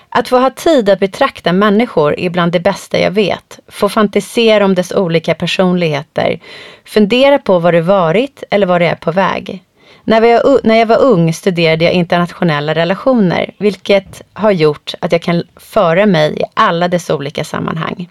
Att 0.10 0.28
få 0.28 0.38
ha 0.40 0.50
tid 0.50 0.90
att 0.90 1.00
betrakta 1.00 1.54
människor 1.54 2.20
är 2.20 2.30
bland 2.30 2.52
det 2.52 2.60
bästa 2.60 3.00
jag 3.00 3.12
vet. 3.12 3.60
Få 3.68 3.90
fantisera 3.90 4.66
om 4.66 4.76
dess 4.76 4.92
olika 4.92 5.36
personligheter. 5.36 6.40
Fundera 6.86 7.40
på 7.40 7.60
vad 7.60 7.74
du 7.74 7.82
varit 7.82 8.44
eller 8.52 8.68
vad 8.68 8.82
du 8.82 8.86
är 8.86 8.96
på 8.96 9.12
väg. 9.12 9.64
När 10.04 10.22
jag, 10.22 10.60
när 10.64 10.76
jag 10.76 10.86
var 10.86 11.02
ung 11.02 11.34
studerade 11.34 11.86
jag 11.86 11.94
internationella 11.94 12.76
relationer, 12.76 13.52
vilket 13.58 14.22
har 14.34 14.52
gjort 14.52 14.94
att 15.00 15.12
jag 15.12 15.22
kan 15.22 15.44
föra 15.56 16.06
mig 16.06 16.42
i 16.42 16.44
alla 16.54 16.88
dess 16.88 17.10
olika 17.10 17.44
sammanhang. 17.44 18.10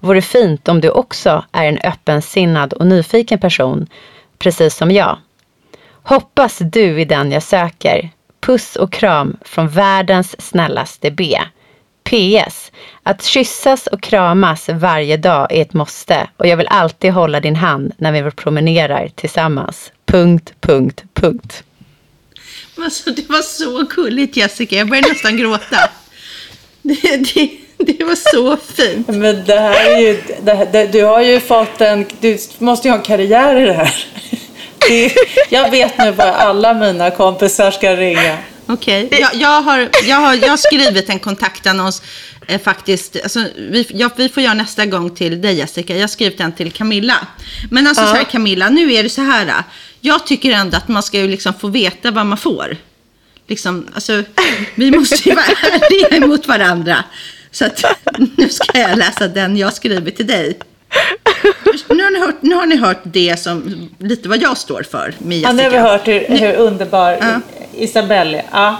Vore 0.00 0.22
fint 0.22 0.68
om 0.68 0.80
du 0.80 0.90
också 0.90 1.44
är 1.52 1.64
en 1.64 1.78
öppensinnad 1.78 2.72
och 2.72 2.86
nyfiken 2.86 3.38
person, 3.38 3.86
precis 4.38 4.76
som 4.76 4.90
jag. 4.90 5.18
Hoppas 6.02 6.58
du 6.58 7.00
är 7.00 7.06
den 7.06 7.32
jag 7.32 7.42
söker. 7.42 8.10
Puss 8.44 8.76
och 8.76 8.92
kram 8.92 9.36
från 9.44 9.68
världens 9.68 10.46
snällaste 10.48 11.10
B. 11.10 11.38
PS. 12.02 12.72
Att 13.02 13.24
kyssas 13.24 13.86
och 13.86 14.02
kramas 14.02 14.68
varje 14.68 15.16
dag 15.16 15.52
är 15.52 15.62
ett 15.62 15.72
måste 15.72 16.28
och 16.36 16.46
jag 16.46 16.56
vill 16.56 16.66
alltid 16.66 17.12
hålla 17.12 17.40
din 17.40 17.56
hand 17.56 17.92
när 17.98 18.12
vi 18.12 18.30
promenerar 18.30 19.10
tillsammans. 19.14 19.92
Punkt, 20.06 20.52
punkt, 20.60 21.04
punkt. 21.14 21.64
Alltså, 22.78 23.10
det 23.10 23.28
var 23.28 23.42
så 23.42 23.82
gulligt 23.82 24.36
Jessica, 24.36 24.76
jag 24.76 24.88
började 24.88 25.08
nästan 25.08 25.36
gråta. 25.36 25.76
Det, 26.82 27.16
det, 27.16 27.50
det 27.78 28.04
var 28.04 28.32
så 28.32 28.56
fint. 28.56 29.08
Men 29.08 29.44
det 29.44 29.60
här 29.60 29.90
är 29.90 29.98
ju, 29.98 30.22
det, 30.42 30.68
det, 30.72 30.86
du 30.86 31.04
har 31.04 31.22
ju 31.22 31.40
fått 31.40 31.80
en, 31.80 32.06
du 32.20 32.38
måste 32.58 32.88
ju 32.88 32.92
ha 32.92 32.98
en 32.98 33.04
karriär 33.04 33.56
i 33.56 33.66
det 33.66 33.72
här. 33.72 34.06
Jag 35.50 35.70
vet 35.70 35.98
nu 35.98 36.10
vad 36.10 36.26
alla 36.26 36.74
mina 36.74 37.10
kompisar 37.10 37.70
ska 37.70 37.96
ringa. 37.96 38.38
Okej, 38.66 39.06
okay. 39.06 39.20
jag, 39.20 39.34
jag, 39.34 39.62
har, 39.62 39.88
jag, 40.04 40.16
har, 40.16 40.34
jag 40.34 40.48
har 40.48 40.56
skrivit 40.56 41.08
en 41.10 41.18
kontaktannons 41.18 42.02
eh, 42.46 42.60
faktiskt. 42.60 43.16
Alltså, 43.22 43.44
vi, 43.56 43.86
ja, 43.90 44.10
vi 44.16 44.28
får 44.28 44.42
göra 44.42 44.54
nästa 44.54 44.86
gång 44.86 45.14
till 45.14 45.40
dig 45.40 45.54
Jessica. 45.54 45.94
Jag 45.94 46.00
har 46.00 46.08
skrivit 46.08 46.40
en 46.40 46.52
till 46.52 46.72
Camilla. 46.72 47.26
Men 47.70 47.86
alltså 47.86 48.02
ja. 48.02 48.08
så 48.08 48.14
här 48.14 48.24
Camilla, 48.24 48.68
nu 48.68 48.92
är 48.92 49.02
det 49.02 49.10
så 49.10 49.22
här. 49.22 49.62
Jag 50.00 50.26
tycker 50.26 50.52
ändå 50.52 50.76
att 50.76 50.88
man 50.88 51.02
ska 51.02 51.18
ju 51.18 51.28
liksom 51.28 51.54
få 51.54 51.68
veta 51.68 52.10
vad 52.10 52.26
man 52.26 52.38
får. 52.38 52.76
Liksom, 53.46 53.88
alltså, 53.94 54.22
vi 54.74 54.90
måste 54.90 55.28
ju 55.28 55.34
vara 55.34 55.44
ärliga 55.44 56.26
mot 56.26 56.48
varandra. 56.48 57.04
Så 57.50 57.64
att, 57.64 57.84
nu 58.36 58.48
ska 58.48 58.78
jag 58.78 58.98
läsa 58.98 59.28
den 59.28 59.56
jag 59.56 59.72
skrivit 59.74 60.16
till 60.16 60.26
dig. 60.26 60.58
Nu 61.88 62.02
har, 62.02 62.10
ni 62.10 62.18
hört, 62.20 62.42
nu 62.42 62.54
har 62.54 62.66
ni 62.66 62.76
hört 62.76 63.00
det 63.02 63.40
som, 63.40 63.88
lite 63.98 64.28
vad 64.28 64.42
jag 64.42 64.58
står 64.58 64.82
för 64.82 65.14
med 65.18 65.38
Jessica. 65.38 65.48
Ja, 65.48 65.52
nu 65.52 65.62
har 65.62 65.70
vi 65.70 65.78
hört 65.78 66.08
hur, 66.08 66.38
hur 66.38 66.54
underbar 66.54 67.10
ja. 67.10 67.40
Isabelle 67.74 68.38
är. 68.38 68.44
Ja. 68.52 68.78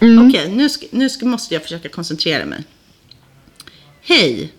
Mm. 0.00 0.28
Okej, 0.28 0.48
nu, 0.48 0.68
nu 0.90 1.08
måste 1.22 1.54
jag 1.54 1.62
försöka 1.62 1.88
koncentrera 1.88 2.44
mig. 2.44 2.64
Hej! 4.02 4.52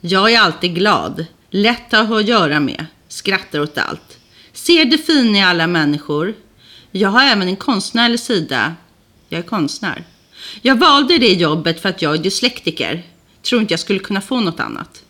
Jag 0.00 0.32
är 0.32 0.40
alltid 0.40 0.74
glad, 0.74 1.26
lätt 1.50 1.94
att 1.94 2.08
ha 2.08 2.20
att 2.20 2.28
göra 2.28 2.60
med, 2.60 2.86
skrattar 3.08 3.60
åt 3.60 3.78
allt. 3.78 4.18
Ser 4.52 4.84
det 4.84 4.98
fina 4.98 5.38
i 5.38 5.42
alla 5.42 5.66
människor. 5.66 6.34
Jag 6.90 7.08
har 7.08 7.22
även 7.22 7.48
en 7.48 7.56
konstnärlig 7.56 8.20
sida. 8.20 8.74
Jag 9.28 9.38
är 9.38 9.42
konstnär. 9.42 10.04
Jag 10.62 10.76
valde 10.76 11.18
det 11.18 11.32
jobbet 11.32 11.82
för 11.82 11.88
att 11.88 12.02
jag 12.02 12.14
är 12.14 12.18
dyslektiker. 12.18 13.02
Tror 13.42 13.60
inte 13.60 13.72
jag 13.72 13.80
skulle 13.80 13.98
kunna 13.98 14.20
få 14.20 14.40
något 14.40 14.60
annat. 14.60 15.02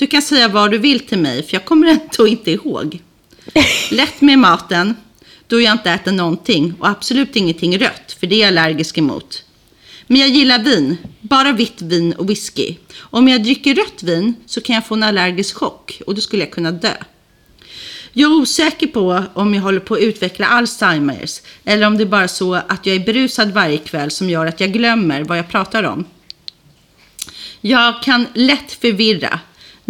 Du 0.00 0.06
kan 0.06 0.22
säga 0.22 0.48
vad 0.48 0.70
du 0.70 0.78
vill 0.78 1.00
till 1.00 1.18
mig, 1.18 1.42
för 1.42 1.54
jag 1.54 1.64
kommer 1.64 1.86
ändå 1.86 2.28
inte 2.28 2.50
ihåg. 2.50 3.00
Lätt 3.90 4.20
med 4.20 4.38
maten, 4.38 4.96
då 5.46 5.60
jag 5.60 5.72
inte 5.72 5.90
äter 5.90 6.12
någonting 6.12 6.74
och 6.78 6.88
absolut 6.88 7.36
ingenting 7.36 7.78
rött, 7.78 8.16
för 8.20 8.26
det 8.26 8.34
är 8.34 8.38
jag 8.38 8.48
allergisk 8.48 8.98
emot. 8.98 9.44
Men 10.06 10.20
jag 10.20 10.28
gillar 10.28 10.58
vin, 10.58 10.96
bara 11.20 11.52
vitt 11.52 11.82
vin 11.82 12.12
och 12.12 12.30
whisky. 12.30 12.74
Om 12.98 13.28
jag 13.28 13.42
dricker 13.42 13.74
rött 13.74 14.02
vin 14.02 14.34
så 14.46 14.60
kan 14.60 14.74
jag 14.74 14.86
få 14.86 14.94
en 14.94 15.02
allergisk 15.02 15.56
chock 15.56 16.02
och 16.06 16.14
då 16.14 16.20
skulle 16.20 16.42
jag 16.42 16.52
kunna 16.52 16.72
dö. 16.72 16.94
Jag 18.12 18.30
är 18.30 18.34
osäker 18.34 18.86
på 18.86 19.24
om 19.34 19.54
jag 19.54 19.62
håller 19.62 19.80
på 19.80 19.94
att 19.94 20.00
utveckla 20.00 20.46
Alzheimers 20.46 21.40
eller 21.64 21.86
om 21.86 21.96
det 21.96 22.04
är 22.04 22.06
bara 22.06 22.28
så 22.28 22.54
att 22.54 22.86
jag 22.86 22.96
är 22.96 23.06
berusad 23.06 23.52
varje 23.52 23.78
kväll 23.78 24.10
som 24.10 24.30
gör 24.30 24.46
att 24.46 24.60
jag 24.60 24.72
glömmer 24.72 25.24
vad 25.24 25.38
jag 25.38 25.48
pratar 25.48 25.82
om. 25.82 26.04
Jag 27.60 28.02
kan 28.02 28.26
lätt 28.34 28.72
förvirra, 28.72 29.40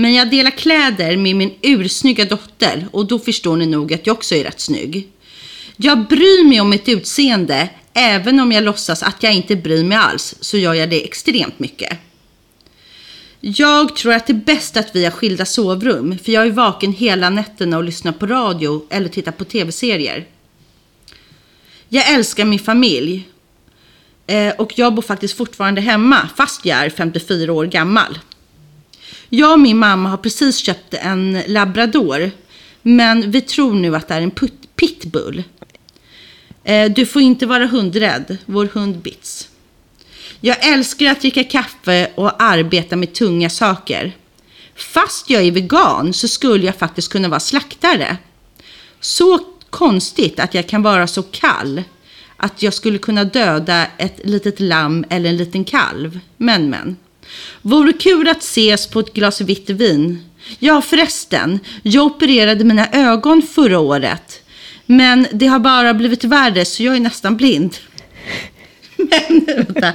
men 0.01 0.15
jag 0.15 0.31
delar 0.31 0.51
kläder 0.51 1.17
med 1.17 1.37
min 1.37 1.55
ursnygga 1.63 2.25
dotter 2.25 2.89
och 2.93 3.07
då 3.07 3.19
förstår 3.19 3.57
ni 3.57 3.67
nog 3.67 3.95
att 3.95 4.07
jag 4.07 4.17
också 4.17 4.35
är 4.35 4.45
rätt 4.45 4.61
snygg. 4.61 5.09
Jag 5.77 6.07
bryr 6.09 6.49
mig 6.49 6.61
om 6.61 6.71
mitt 6.71 6.89
utseende, 6.89 7.69
även 7.95 8.41
om 8.41 8.53
jag 8.53 8.65
låtsas 8.65 9.03
att 9.03 9.23
jag 9.23 9.35
inte 9.35 9.57
bryr 9.57 9.85
mig 9.85 9.99
alls, 9.99 10.35
så 10.41 10.57
gör 10.59 10.75
jag 10.75 10.91
det 10.91 11.05
extremt 11.05 11.59
mycket. 11.59 11.99
Jag 13.41 13.97
tror 13.97 14.13
att 14.13 14.27
det 14.27 14.33
är 14.33 14.35
bäst 14.35 14.77
att 14.77 14.97
vi 14.97 15.05
har 15.05 15.11
skilda 15.11 15.45
sovrum, 15.45 16.19
för 16.25 16.33
jag 16.33 16.47
är 16.47 16.51
vaken 16.51 16.93
hela 16.93 17.31
nätterna 17.31 17.77
och 17.77 17.85
lyssnar 17.85 18.13
på 18.13 18.27
radio 18.27 18.87
eller 18.91 19.09
tittar 19.09 19.33
på 19.33 19.45
tv-serier. 19.45 20.27
Jag 21.89 22.11
älskar 22.11 22.45
min 22.45 22.59
familj. 22.59 23.29
Eh, 24.27 24.55
och 24.59 24.73
jag 24.79 24.95
bor 24.95 25.03
faktiskt 25.03 25.37
fortfarande 25.37 25.81
hemma, 25.81 26.29
fast 26.37 26.65
jag 26.65 26.79
är 26.79 26.91
54 26.91 27.53
år 27.53 27.67
gammal. 27.67 28.19
Jag 29.29 29.53
och 29.53 29.61
min 29.61 29.79
mamma 29.79 30.09
har 30.09 30.17
precis 30.17 30.57
köpt 30.57 30.95
en 30.95 31.43
labrador, 31.47 32.31
men 32.83 33.31
vi 33.31 33.41
tror 33.41 33.75
nu 33.75 33.97
att 33.97 34.09
det 34.09 34.15
är 34.15 34.23
en 34.23 34.33
pitbull. 34.77 35.43
Eh, 36.65 36.91
du 36.91 37.07
får 37.07 37.23
inte 37.23 37.47
vara 37.47 37.67
hundrädd, 37.67 38.39
vår 38.47 38.69
hund 38.73 38.97
Bits. 38.97 39.49
Jag 40.41 40.69
älskar 40.69 41.11
att 41.11 41.21
dricka 41.21 41.45
kaffe 41.45 42.11
och 42.15 42.43
arbeta 42.43 42.97
med 42.97 43.13
tunga 43.13 43.51
saker. 43.51 44.17
Fast 44.75 45.31
jag 45.31 45.43
är 45.43 45.51
vegan 45.51 46.13
så 46.13 46.29
skulle 46.29 46.67
jag 46.67 46.77
faktiskt 46.77 47.13
kunna 47.13 47.29
vara 47.29 47.41
slaktare. 47.41 48.17
Så 49.01 49.41
konstigt 49.71 50.41
att 50.41 50.55
jag 50.55 50.69
kan 50.69 50.83
vara 50.83 51.07
så 51.07 51.23
kall 51.23 51.83
att 52.37 52.63
jag 52.63 52.75
skulle 52.75 52.99
kunna 52.99 53.25
döda 53.25 53.87
ett 53.99 54.21
litet 54.25 54.61
lamm 54.61 55.05
eller 55.11 55.31
en 55.31 55.37
liten 55.37 55.65
kalv. 55.65 56.21
Men, 56.37 56.71
men. 56.71 56.97
Vore 57.63 57.93
kul 57.93 58.29
att 58.29 58.43
ses 58.43 58.87
på 58.87 59.01
ett 59.01 59.15
glas 59.15 59.41
vitt 59.41 59.71
vin. 59.71 60.25
Ja, 60.59 60.83
förresten. 60.83 61.61
Jag 61.83 62.07
opererade 62.07 62.65
mina 62.65 62.89
ögon 62.93 63.43
förra 63.43 63.79
året. 63.79 64.43
Men 64.87 65.27
det 65.33 65.47
har 65.47 65.59
bara 65.59 65.95
blivit 65.95 66.25
värre 66.25 66.65
så 66.65 66.83
jag 66.83 66.97
är 66.97 67.01
nästan 67.01 67.37
blind. 67.37 67.77
Men, 68.97 69.45
vänta. 69.47 69.93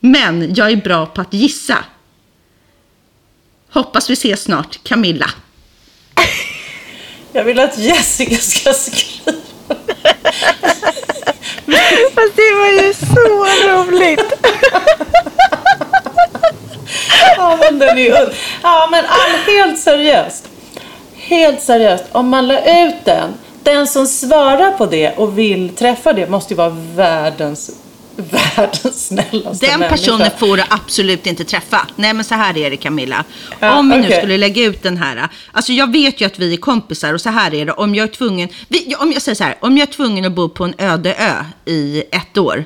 Men 0.00 0.54
jag 0.54 0.70
är 0.70 0.76
bra 0.76 1.06
på 1.06 1.20
att 1.20 1.34
gissa. 1.34 1.84
Hoppas 3.70 4.10
vi 4.10 4.12
ses 4.12 4.42
snart, 4.42 4.84
Camilla. 4.84 5.30
Jag 7.32 7.44
vill 7.44 7.58
att 7.58 7.78
Jessica 7.78 8.36
ska 8.36 8.72
skriva 8.72 9.38
Fast 12.14 12.36
det 12.36 12.54
var 12.54 12.68
ju 12.82 12.94
så 12.94 13.46
roligt. 13.68 14.32
Ja, 17.36 17.58
men 17.60 17.78
den 17.78 17.98
är 17.98 18.10
und- 18.12 18.32
Ja, 18.62 18.88
men 18.90 19.04
all, 19.04 19.54
helt 19.54 19.78
seriöst. 19.78 20.48
Helt 21.14 21.62
seriöst. 21.62 22.04
Om 22.12 22.28
man 22.28 22.48
la 22.48 22.86
ut 22.86 22.94
den, 23.04 23.30
den 23.62 23.86
som 23.86 24.06
svarar 24.06 24.72
på 24.72 24.86
det 24.86 25.10
och 25.16 25.38
vill 25.38 25.68
träffa 25.76 26.12
det 26.12 26.30
måste 26.30 26.54
ju 26.54 26.58
vara 26.58 26.76
världens, 26.94 27.70
världens 28.16 29.06
snällaste 29.06 29.66
Den 29.66 29.80
människa. 29.80 29.96
personen 29.96 30.30
får 30.38 30.56
du 30.56 30.62
absolut 30.68 31.26
inte 31.26 31.44
träffa. 31.44 31.86
Nej 31.96 32.14
men 32.14 32.24
så 32.24 32.34
här 32.34 32.58
är 32.58 32.70
det 32.70 32.76
Camilla. 32.76 33.24
Ja, 33.60 33.78
om 33.78 33.90
vi 33.90 33.96
nu 33.96 34.06
okej. 34.06 34.18
skulle 34.18 34.36
lägga 34.38 34.62
ut 34.64 34.82
den 34.82 34.96
här. 34.96 35.28
Alltså 35.52 35.72
jag 35.72 35.92
vet 35.92 36.20
ju 36.20 36.26
att 36.26 36.38
vi 36.38 36.52
är 36.52 36.56
kompisar 36.56 37.14
och 37.14 37.20
så 37.20 37.30
här 37.30 37.54
är 37.54 37.66
det. 37.66 37.72
Om 37.72 37.94
jag 37.94 38.08
är 38.08 38.12
tvungen, 38.12 38.48
om 38.98 39.12
jag 39.12 39.22
säger 39.22 39.36
så 39.36 39.44
här, 39.44 39.56
om 39.60 39.78
jag 39.78 39.88
är 39.88 39.92
tvungen 39.92 40.24
att 40.24 40.32
bo 40.32 40.48
på 40.48 40.64
en 40.64 40.74
öde 40.78 41.14
ö 41.14 41.44
i 41.72 42.02
ett 42.12 42.38
år. 42.38 42.64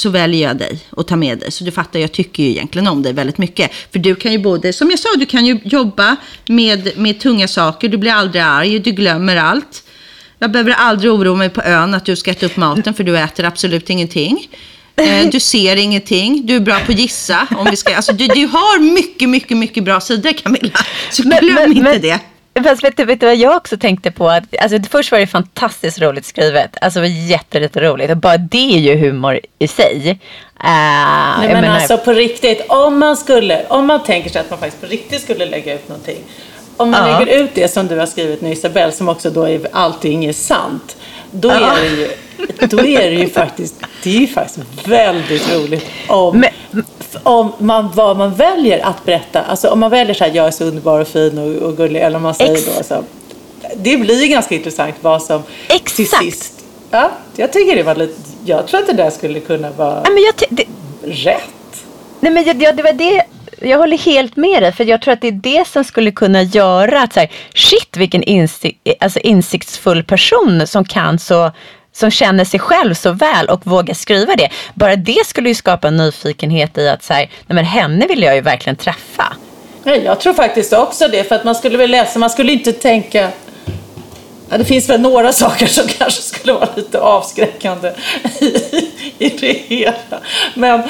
Så 0.00 0.10
väljer 0.10 0.48
jag 0.48 0.56
dig 0.56 0.78
och 0.90 1.06
tar 1.06 1.16
med 1.16 1.38
dig. 1.38 1.52
Så 1.52 1.64
du 1.64 1.70
fattar, 1.70 2.00
jag 2.00 2.12
tycker 2.12 2.42
ju 2.42 2.50
egentligen 2.50 2.88
om 2.88 3.02
dig 3.02 3.12
väldigt 3.12 3.38
mycket. 3.38 3.70
För 3.92 3.98
du 3.98 4.14
kan 4.14 4.32
ju 4.32 4.38
både, 4.38 4.72
som 4.72 4.90
jag 4.90 4.98
sa, 4.98 5.08
du 5.18 5.26
kan 5.26 5.46
ju 5.46 5.58
jobba 5.64 6.16
med, 6.48 6.90
med 6.96 7.20
tunga 7.20 7.48
saker. 7.48 7.88
Du 7.88 7.96
blir 7.96 8.12
aldrig 8.12 8.42
arg, 8.42 8.78
du 8.78 8.90
glömmer 8.90 9.36
allt. 9.36 9.82
Jag 10.38 10.50
behöver 10.50 10.72
aldrig 10.72 11.12
oroa 11.12 11.36
mig 11.36 11.50
på 11.50 11.62
ön 11.62 11.94
att 11.94 12.04
du 12.06 12.16
ska 12.16 12.30
äta 12.30 12.46
upp 12.46 12.56
maten 12.56 12.94
för 12.94 13.04
du 13.04 13.18
äter 13.18 13.44
absolut 13.44 13.90
ingenting. 13.90 14.48
Eh, 14.96 15.28
Du 15.30 15.40
ser 15.40 15.76
ingenting, 15.76 16.46
du 16.46 16.56
är 16.56 16.60
bra 16.60 16.78
på 16.86 16.92
att 16.92 16.98
gissa. 16.98 17.46
Om 17.56 17.66
vi 17.70 17.76
ska, 17.76 17.96
alltså, 17.96 18.12
du, 18.12 18.26
du 18.26 18.46
har 18.46 18.80
mycket, 18.94 19.28
mycket, 19.28 19.56
mycket 19.56 19.84
bra 19.84 20.00
sidor 20.00 20.32
Camilla. 20.32 20.78
Så 21.10 21.22
glöm 21.22 21.72
inte 21.72 21.98
det. 21.98 22.20
Fast 22.64 22.84
vet 22.84 22.96
du, 22.96 23.04
vet 23.04 23.20
du 23.20 23.26
vad 23.26 23.36
jag 23.36 23.56
också 23.56 23.76
tänkte 23.76 24.10
på? 24.10 24.28
Att, 24.30 24.44
alltså, 24.62 24.78
först 24.90 25.12
var 25.12 25.18
det 25.18 25.26
fantastiskt 25.26 26.00
roligt 26.00 26.26
skrivet. 26.26 26.76
Alltså 26.80 27.00
det 27.00 27.08
var 27.08 27.14
jätte, 27.30 27.58
jätte 27.58 27.80
roligt. 27.80 28.10
Och 28.10 28.16
bara 28.16 28.36
det 28.38 28.74
är 28.74 28.78
ju 28.78 28.96
humor 28.96 29.40
i 29.58 29.68
sig. 29.68 30.08
Uh, 30.10 30.16
Nej, 30.64 31.48
men 31.52 31.64
alltså 31.64 31.98
på 31.98 32.12
riktigt, 32.12 32.64
om 32.68 32.98
man 32.98 33.16
skulle, 33.16 33.66
om 33.68 33.86
man 33.86 34.02
tänker 34.02 34.30
sig 34.30 34.40
att 34.40 34.50
man 34.50 34.58
faktiskt 34.58 34.80
på 34.80 34.86
riktigt 34.88 35.22
skulle 35.22 35.46
lägga 35.46 35.74
ut 35.74 35.88
någonting. 35.88 36.18
Om 36.76 36.90
man 36.90 37.08
Ja. 37.10 37.18
lägger 37.18 37.42
ut 37.44 37.50
det 37.54 37.68
som 37.68 37.86
du 37.86 37.98
har 37.98 38.06
skrivit 38.06 38.40
nu 38.40 38.52
Isabelle, 38.52 38.92
som 38.92 39.08
också 39.08 39.30
då 39.30 39.44
är 39.44 39.60
allting 39.72 40.24
är 40.24 40.32
sant. 40.32 40.96
Då 41.30 41.48
Ja. 41.48 41.76
är 41.76 41.80
det 41.80 41.88
ju, 41.88 42.08
då 42.60 42.78
är 42.86 43.10
det 43.10 43.16
ju 43.16 43.28
faktiskt, 43.28 43.74
det 44.02 44.16
är 44.16 44.20
ju 44.20 44.26
faktiskt 44.26 44.60
väldigt 44.88 45.54
roligt 45.54 45.86
om, 46.08 46.38
Men- 46.40 46.84
om 47.22 47.52
man, 47.58 47.90
vad 47.94 48.16
man 48.16 48.34
väljer 48.34 48.86
att 48.86 49.04
berätta. 49.04 49.42
Alltså 49.42 49.68
om 49.68 49.80
man 49.80 49.90
väljer 49.90 50.14
så 50.14 50.24
här, 50.24 50.32
jag 50.34 50.46
är 50.46 50.50
så 50.50 50.64
underbar 50.64 51.00
och 51.00 51.08
fin 51.08 51.38
och, 51.38 51.68
och 51.68 51.76
gullig, 51.76 52.00
eller 52.00 52.16
om 52.16 52.22
man 52.22 52.34
säger 52.34 52.52
Ex- 52.52 52.76
då 52.78 52.82
så. 52.82 53.04
Det 53.76 53.96
blir 53.96 54.26
ganska 54.28 54.54
intressant 54.54 54.94
vad 55.00 55.22
som 55.22 55.42
till 55.42 55.76
Exakt. 55.76 56.24
sist. 56.24 56.52
Ja, 56.90 57.10
jag 57.36 57.52
tycker 57.52 57.76
det 57.76 57.82
var 57.82 57.94
lite, 57.94 58.14
jag 58.44 58.66
tror 58.66 58.80
att 58.80 58.86
det 58.86 58.92
där 58.92 59.10
skulle 59.10 59.40
kunna 59.40 59.70
vara 59.70 59.94
Nej, 60.02 60.12
men 60.14 60.22
jag, 60.22 60.34
det, 60.50 60.64
rätt. 61.30 61.84
nej, 62.20 62.32
men 62.32 62.44
jag, 62.44 62.62
ja, 62.62 62.72
det 62.72 62.82
var 62.82 62.92
det. 62.92 63.24
Jag 63.62 63.78
håller 63.78 63.98
helt 63.98 64.36
med 64.36 64.62
dig. 64.62 64.72
För 64.72 64.84
jag 64.84 65.02
tror 65.02 65.14
att 65.14 65.20
det 65.20 65.28
är 65.28 65.32
det 65.32 65.68
som 65.68 65.84
skulle 65.84 66.10
kunna 66.10 66.42
göra 66.42 67.02
att 67.02 67.12
så 67.12 67.20
här, 67.20 67.30
shit 67.54 67.96
vilken 67.96 68.22
insikt, 68.22 68.88
alltså 69.00 69.18
insiktsfull 69.18 70.04
person 70.04 70.66
som 70.66 70.84
kan 70.84 71.18
så 71.18 71.50
som 72.00 72.10
känner 72.10 72.44
sig 72.44 72.60
själv 72.60 72.94
så 72.94 73.12
väl 73.12 73.46
och 73.46 73.66
vågar 73.66 73.94
skriva 73.94 74.36
det. 74.36 74.48
Bara 74.74 74.96
det 74.96 75.26
skulle 75.26 75.48
ju 75.48 75.54
skapa 75.54 75.88
en 75.88 75.96
nyfikenhet 75.96 76.78
i 76.78 76.88
att 76.88 77.02
så 77.02 77.12
här, 77.12 77.20
nej 77.20 77.54
men 77.54 77.64
henne 77.64 78.06
vill 78.06 78.22
jag 78.22 78.34
ju 78.34 78.40
verkligen 78.40 78.76
träffa. 78.76 79.36
Ja, 79.84 79.94
jag 79.94 80.20
tror 80.20 80.34
faktiskt 80.34 80.72
också 80.72 81.08
det, 81.08 81.24
för 81.24 81.34
att 81.34 81.44
man 81.44 81.54
skulle 81.54 81.78
väl 81.78 81.90
läsa, 81.90 82.18
man 82.18 82.30
skulle 82.30 82.52
inte 82.52 82.72
tänka 82.72 83.30
Ja, 84.50 84.58
det 84.58 84.64
finns 84.64 84.88
väl 84.88 85.00
några 85.00 85.32
saker 85.42 85.66
som 85.66 85.88
kanske 85.88 86.22
skulle 86.22 86.52
vara 86.52 86.68
lite 86.76 87.00
avskräckande 87.00 87.92
i, 88.40 88.46
i 89.18 89.28
det 89.28 89.52
hela. 89.52 90.20
Men 90.54 90.82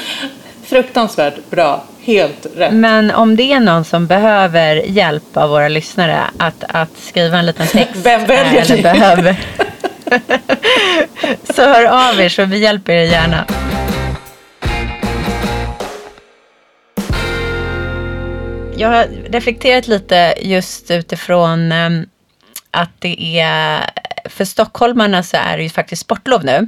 fruktansvärt 0.65 1.49
bra, 1.49 1.83
helt 2.03 2.47
rätt. 2.55 2.73
Men 2.73 3.11
om 3.11 3.35
det 3.35 3.53
är 3.53 3.59
någon 3.59 3.85
som 3.85 4.07
behöver 4.07 4.75
hjälp 4.75 5.37
av 5.37 5.49
våra 5.49 5.67
lyssnare 5.67 6.19
att, 6.37 6.63
att 6.67 6.97
skriva 7.01 7.37
en 7.37 7.45
liten 7.45 7.67
text. 7.67 7.95
Vem 7.95 8.25
väljer 8.25 8.71
eller 8.71 8.83
behöver. 8.83 9.35
så 11.55 11.61
hör 11.61 11.85
av 11.85 12.19
er 12.19 12.29
så 12.29 12.45
vi 12.45 12.57
hjälper 12.57 12.93
er 12.93 13.03
gärna. 13.03 13.45
Jag 18.77 18.89
har 18.89 19.07
reflekterat 19.29 19.87
lite 19.87 20.33
just 20.41 20.91
utifrån 20.91 21.71
ehm, 21.71 22.05
att 22.71 22.89
det 22.99 23.39
är, 23.39 23.89
för 24.25 24.45
stockholmarna 24.45 25.23
så 25.23 25.37
är 25.37 25.57
det 25.57 25.63
ju 25.63 25.69
faktiskt 25.69 26.01
sportlov 26.01 26.45
nu. 26.45 26.67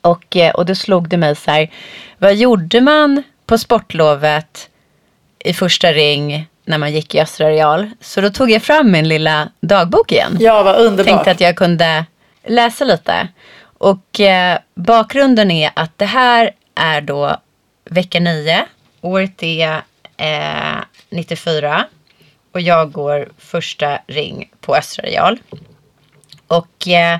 Och, 0.00 0.36
eh, 0.36 0.54
och 0.54 0.66
då 0.66 0.74
slog 0.74 1.08
det 1.08 1.16
mig 1.16 1.36
så 1.36 1.50
här, 1.50 1.70
vad 2.18 2.34
gjorde 2.34 2.80
man 2.80 3.22
på 3.46 3.58
sportlovet 3.58 4.68
i 5.38 5.54
första 5.54 5.92
ring 5.92 6.48
när 6.64 6.78
man 6.78 6.92
gick 6.92 7.14
i 7.14 7.20
Östra 7.20 7.50
Real? 7.50 7.90
Så 8.00 8.20
då 8.20 8.30
tog 8.30 8.50
jag 8.50 8.62
fram 8.62 8.90
min 8.90 9.08
lilla 9.08 9.48
dagbok 9.60 10.12
igen. 10.12 10.36
Ja, 10.40 10.62
vad 10.62 10.76
underbart. 10.76 11.06
Tänkte 11.06 11.30
att 11.30 11.40
jag 11.40 11.56
kunde 11.56 12.04
läsa 12.48 12.84
lite. 12.84 13.28
Och 13.78 14.20
eh, 14.20 14.58
bakgrunden 14.74 15.50
är 15.50 15.70
att 15.76 15.98
det 15.98 16.06
här 16.06 16.50
är 16.74 17.00
då 17.00 17.36
vecka 17.84 18.20
9. 18.20 18.66
Året 19.00 19.42
är 19.42 19.82
eh, 20.16 20.82
94. 21.10 21.86
Och 22.52 22.60
jag 22.60 22.92
går 22.92 23.32
första 23.38 23.98
ring 24.06 24.50
på 24.60 24.76
Östra 24.76 25.04
Real. 25.04 25.38
Och 26.46 26.88
eh, 26.88 27.18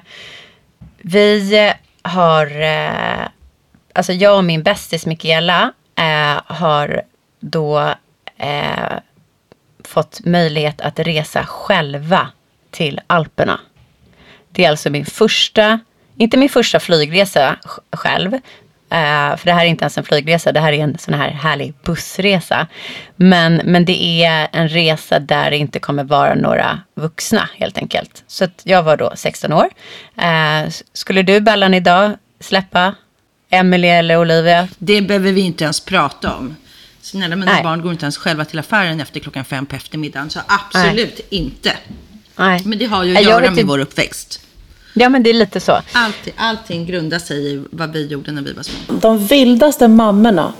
vi 0.99 1.73
har, 2.03 2.61
eh, 2.61 3.29
alltså 3.93 4.13
jag 4.13 4.37
och 4.37 4.45
min 4.45 4.63
bästis 4.63 5.07
Mikaela 5.07 5.73
eh, 5.97 6.41
har 6.47 7.03
då 7.41 7.95
eh, 8.37 8.99
fått 9.85 10.21
möjlighet 10.25 10.81
att 10.81 10.99
resa 10.99 11.47
själva 11.47 12.29
till 12.71 13.01
Alperna. 13.07 13.61
Det 14.53 14.65
är 14.65 14.71
alltså 14.71 14.91
min 14.91 15.07
första, 15.07 15.81
inte 16.17 16.37
min 16.37 16.49
första 16.49 16.81
flygresa 16.81 17.57
sj- 17.65 17.97
själv. 17.97 18.35
eh, 18.91 19.37
för 19.37 19.45
det 19.45 19.53
här 19.53 19.65
är 19.65 19.69
inte 19.69 19.83
ens 19.85 19.99
en 19.99 20.05
flygresa, 20.05 20.53
det 20.53 20.61
här 20.61 20.73
är 20.73 20.79
en 20.85 20.99
sån 20.99 21.15
här 21.15 21.31
härlig 21.31 21.75
bussresa. 21.85 22.67
Men, 23.17 23.55
men 23.65 23.85
det 23.85 24.25
är 24.25 24.49
en 24.53 24.69
resa 24.69 25.19
där 25.19 25.51
det 25.51 25.57
inte 25.57 25.79
kommer 25.79 26.05
vara 26.05 26.35
några 26.35 26.81
vuxna 26.95 27.49
helt 27.55 27.79
enkelt. 27.79 28.25
Så 28.27 28.47
jag 28.63 28.83
var 28.83 28.97
då 28.97 29.13
16 29.17 29.53
år. 29.53 29.69
Eh, 30.17 30.71
skulle 30.93 31.23
du 31.23 31.41
Bellan 31.41 31.75
idag 31.75 32.13
släppa 32.41 32.95
Emily 33.51 33.89
eller 33.89 34.17
Olivia? 34.17 34.69
Det 34.79 35.03
behöver 35.03 35.33
vi 35.33 35.41
inte 35.41 35.65
ens 35.65 35.81
prata 35.81 36.35
om. 36.35 36.57
Snälla 37.01 37.37
mina 37.37 37.53
Nej. 37.53 37.63
barn 37.63 37.83
går 37.83 37.93
inte 37.93 38.05
ens 38.05 38.17
själva 38.19 38.45
till 38.45 38.59
affären 38.59 39.01
efter 39.01 39.21
klockan 39.21 39.45
fem 39.45 39.67
på 39.67 39.77
eftermiddagen. 39.77 40.31
Så 40.31 40.41
absolut 40.49 41.21
inte. 41.31 41.73
Nej. 42.39 42.63
Men 42.65 42.79
det 42.79 42.85
har 42.85 43.05
ju 43.05 43.17
att 43.17 43.23
jag 43.23 43.31
göra 43.31 43.51
med 43.51 43.59
ju- 43.59 43.65
vår 43.65 43.79
uppväxt. 43.79 44.41
Ja 44.95 45.09
men 45.09 45.23
det 45.23 45.31
är 45.31 45.35
lite 45.35 45.61
så. 45.61 45.79
Allting, 45.93 46.33
allting 46.37 46.87
grundar 46.87 47.19
sig 47.19 47.53
i 47.53 47.65
vad 47.71 47.93
vi 47.93 48.07
gjorde 48.07 48.33
när 48.33 48.43
vi 48.43 48.53
var 48.53 48.63
små. 48.63 48.95
De 49.01 49.27
vildaste 49.27 49.89
mammorna, 49.89 50.53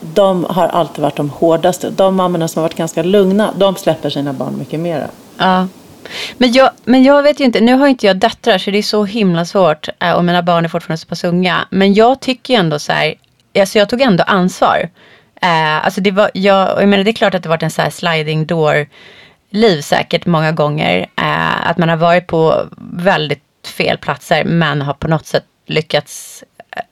de 0.00 0.44
har 0.44 0.68
alltid 0.68 1.02
varit 1.02 1.16
de 1.16 1.30
hårdaste. 1.30 1.90
De 1.90 2.16
mammorna 2.16 2.48
som 2.48 2.60
har 2.60 2.68
varit 2.68 2.76
ganska 2.76 3.02
lugna, 3.02 3.52
de 3.56 3.76
släpper 3.76 4.10
sina 4.10 4.32
barn 4.32 4.58
mycket 4.58 4.80
mera. 4.80 5.08
Ja. 5.38 5.68
Men 6.38 6.52
jag, 6.52 6.70
men 6.84 7.04
jag 7.04 7.22
vet 7.22 7.40
ju 7.40 7.44
inte, 7.44 7.60
nu 7.60 7.74
har 7.74 7.86
inte 7.86 8.06
jag 8.06 8.16
döttrar 8.16 8.58
så 8.58 8.70
det 8.70 8.78
är 8.78 8.82
så 8.82 9.04
himla 9.04 9.44
svårt 9.44 9.88
eh, 10.00 10.12
och 10.12 10.24
mina 10.24 10.42
barn 10.42 10.64
är 10.64 10.68
fortfarande 10.68 10.98
så 10.98 11.06
pass 11.06 11.24
unga. 11.24 11.66
Men 11.70 11.94
jag 11.94 12.20
tycker 12.20 12.54
ju 12.54 12.60
ändå 12.60 12.78
så 12.78 12.92
här, 12.92 13.14
alltså 13.58 13.78
jag 13.78 13.88
tog 13.88 14.00
ändå 14.00 14.24
ansvar. 14.26 14.88
Eh, 15.42 15.84
alltså 15.84 16.00
det 16.00 16.10
var, 16.10 16.30
jag, 16.34 16.82
jag 16.82 16.88
menar 16.88 17.04
det 17.04 17.10
är 17.10 17.12
klart 17.12 17.34
att 17.34 17.42
det 17.42 17.48
varit 17.48 17.62
en 17.62 17.70
så 17.70 17.82
här 17.82 17.90
sliding 17.90 18.46
door 18.46 18.86
liv 19.50 19.80
säkert 19.80 20.26
många 20.26 20.52
gånger. 20.52 21.06
Eh, 21.16 21.68
att 21.70 21.78
man 21.78 21.88
har 21.88 21.96
varit 21.96 22.26
på 22.26 22.68
väldigt 22.92 23.42
fel 23.66 23.98
platser 23.98 24.44
men 24.44 24.82
har 24.82 24.94
på 24.94 25.08
något 25.08 25.26
sätt 25.26 25.44
lyckats 25.66 26.44
eh, 26.76 26.82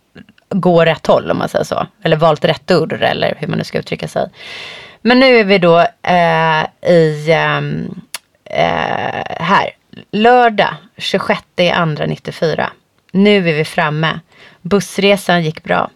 gå 0.49 0.85
rätt 0.85 1.07
håll 1.07 1.31
om 1.31 1.39
man 1.39 1.49
säger 1.49 1.65
så. 1.65 1.87
Eller 2.03 2.17
valt 2.17 2.45
rätt 2.45 2.71
ord 2.71 2.93
eller 2.93 3.35
hur 3.39 3.49
man 3.49 3.59
nu 3.59 3.65
ska 3.65 3.79
uttrycka 3.79 4.09
sig. 4.09 4.29
Men 5.03 5.19
nu 5.19 5.37
är 5.37 5.45
vi 5.45 5.59
då 5.59 5.79
eh, 6.03 6.91
i 6.93 7.33
ehm, 7.33 8.01
eh, 8.45 9.25
här. 9.41 9.71
Lördag 10.11 10.75
26 10.97 11.41
andra 11.73 12.07
94. 12.07 12.73
Nu 13.13 13.37
är 13.49 13.55
vi 13.55 13.65
framme. 13.65 14.21
Bussresan 14.63 15.43
gick 15.43 15.65
bra. 15.65 15.91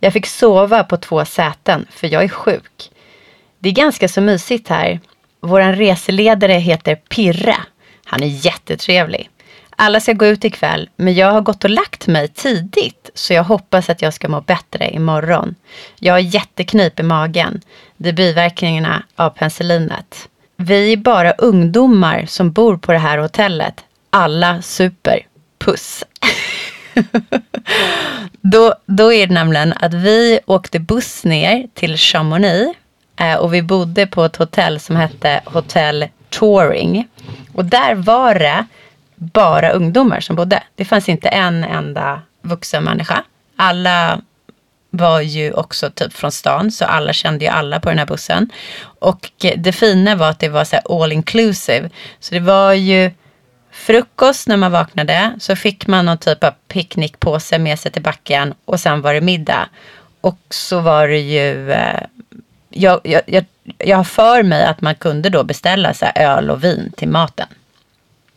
Jag 0.00 0.12
fick 0.12 0.26
sova 0.26 0.84
på 0.84 0.96
två 0.96 1.24
säten 1.24 1.86
för 1.90 2.12
jag 2.12 2.24
är 2.24 2.28
sjuk. 2.28 2.90
Det 3.58 3.68
är 3.68 3.72
ganska 3.72 4.08
så 4.08 4.20
mysigt 4.20 4.68
här. 4.68 5.00
Vår 5.40 5.60
reseledare 5.60 6.52
heter 6.52 6.94
Pirre. 6.94 7.56
Han 8.04 8.22
är 8.22 8.46
jättetrevlig. 8.46 9.30
Alla 9.80 10.00
ska 10.00 10.12
gå 10.12 10.26
ut 10.26 10.44
ikväll, 10.44 10.90
men 10.96 11.14
jag 11.14 11.32
har 11.32 11.40
gått 11.40 11.64
och 11.64 11.70
lagt 11.70 12.06
mig 12.06 12.28
tidigt 12.28 13.10
så 13.14 13.32
jag 13.32 13.44
hoppas 13.44 13.90
att 13.90 14.02
jag 14.02 14.14
ska 14.14 14.28
må 14.28 14.40
bättre 14.40 14.90
imorgon. 14.90 15.54
Jag 15.98 16.14
har 16.14 16.18
jätteknip 16.18 17.00
i 17.00 17.02
magen. 17.02 17.60
Det 17.96 18.08
är 18.08 18.12
biverkningarna 18.12 19.02
av 19.16 19.30
penicillinet. 19.30 20.28
Vi 20.56 20.92
är 20.92 20.96
bara 20.96 21.32
ungdomar 21.32 22.26
som 22.26 22.52
bor 22.52 22.76
på 22.76 22.92
det 22.92 22.98
här 22.98 23.18
hotellet. 23.18 23.84
Alla 24.10 24.62
super. 24.62 25.26
Puss. 25.58 26.04
då, 28.40 28.74
då 28.86 29.12
är 29.12 29.26
det 29.26 29.34
nämligen 29.34 29.74
att 29.80 29.94
vi 29.94 30.40
åkte 30.46 30.78
buss 30.78 31.24
ner 31.24 31.68
till 31.74 31.96
Chamonix 31.96 32.78
Eh, 33.18 33.34
och 33.34 33.54
vi 33.54 33.62
bodde 33.62 34.06
på 34.06 34.24
ett 34.24 34.36
hotell 34.36 34.80
som 34.80 34.96
hette 34.96 35.40
Hotel 35.44 36.08
Touring. 36.30 37.08
Och 37.54 37.64
där 37.64 37.94
var 37.94 38.34
det 38.34 38.66
bara 39.14 39.70
ungdomar 39.70 40.20
som 40.20 40.36
bodde. 40.36 40.62
Det 40.74 40.84
fanns 40.84 41.08
inte 41.08 41.28
en 41.28 41.64
enda 41.64 42.22
vuxen 42.42 42.84
människa. 42.84 43.24
Alla 43.56 44.20
var 44.90 45.20
ju 45.20 45.52
också 45.52 45.90
typ 45.90 46.12
från 46.12 46.32
stan, 46.32 46.70
så 46.70 46.84
alla 46.84 47.12
kände 47.12 47.44
ju 47.44 47.50
alla 47.50 47.80
på 47.80 47.88
den 47.88 47.98
här 47.98 48.06
bussen. 48.06 48.50
Och 48.98 49.30
det 49.56 49.72
fina 49.72 50.16
var 50.16 50.30
att 50.30 50.38
det 50.38 50.48
var 50.48 50.64
så 50.64 50.76
här 50.76 51.02
all 51.02 51.12
inclusive. 51.12 51.90
Så 52.20 52.34
det 52.34 52.40
var 52.40 52.72
ju 52.72 53.10
frukost 53.72 54.48
när 54.48 54.56
man 54.56 54.72
vaknade, 54.72 55.32
så 55.38 55.56
fick 55.56 55.86
man 55.86 56.06
någon 56.06 56.18
typ 56.18 56.44
av 56.44 56.52
picknickpåse 56.68 57.58
med 57.58 57.78
sig 57.78 57.92
till 57.92 58.02
backen 58.02 58.54
och 58.64 58.80
sen 58.80 59.00
var 59.00 59.14
det 59.14 59.20
middag. 59.20 59.68
Och 60.20 60.38
så 60.50 60.80
var 60.80 61.08
det 61.08 61.18
ju, 61.18 61.72
eh, 61.72 62.00
jag, 62.78 63.00
jag, 63.04 63.22
jag, 63.26 63.44
jag 63.78 63.96
har 63.96 64.04
för 64.04 64.42
mig 64.42 64.64
att 64.64 64.80
man 64.80 64.94
kunde 64.94 65.30
då 65.30 65.44
beställa 65.44 65.94
så 65.94 66.04
här 66.04 66.36
öl 66.36 66.50
och 66.50 66.64
vin 66.64 66.92
till 66.96 67.08
maten. 67.08 67.46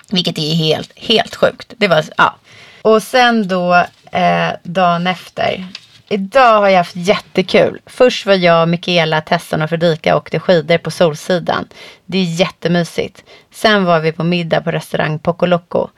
Vilket 0.09 0.37
är 0.37 0.55
helt, 0.55 0.99
helt 0.99 1.35
sjukt. 1.35 1.73
Det 1.77 1.87
var, 1.87 2.05
ja. 2.17 2.35
Och 2.81 3.03
sen 3.03 3.47
då 3.47 3.75
eh, 4.11 4.49
dagen 4.63 5.07
efter. 5.07 5.65
Idag 6.09 6.59
har 6.59 6.69
jag 6.69 6.77
haft 6.77 6.95
jättekul. 6.95 7.81
Först 7.85 8.25
var 8.25 8.33
jag, 8.33 8.69
Mikaela, 8.69 9.21
Tessan 9.21 9.61
och 9.61 9.69
Fredrika 9.69 10.15
och 10.15 10.21
åkte 10.21 10.39
skidor 10.39 10.77
på 10.77 10.91
Solsidan. 10.91 11.67
Det 12.05 12.17
är 12.17 12.23
jättemysigt. 12.23 13.23
Sen 13.51 13.85
var 13.85 13.99
vi 13.99 14.11
på 14.11 14.23
middag 14.23 14.61
på 14.61 14.71
restaurang 14.71 15.19
Poco 15.19 15.45
Loco. 15.45 15.89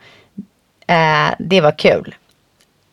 Eh, 0.86 1.34
det 1.38 1.60
var 1.60 1.78
kul. 1.78 2.14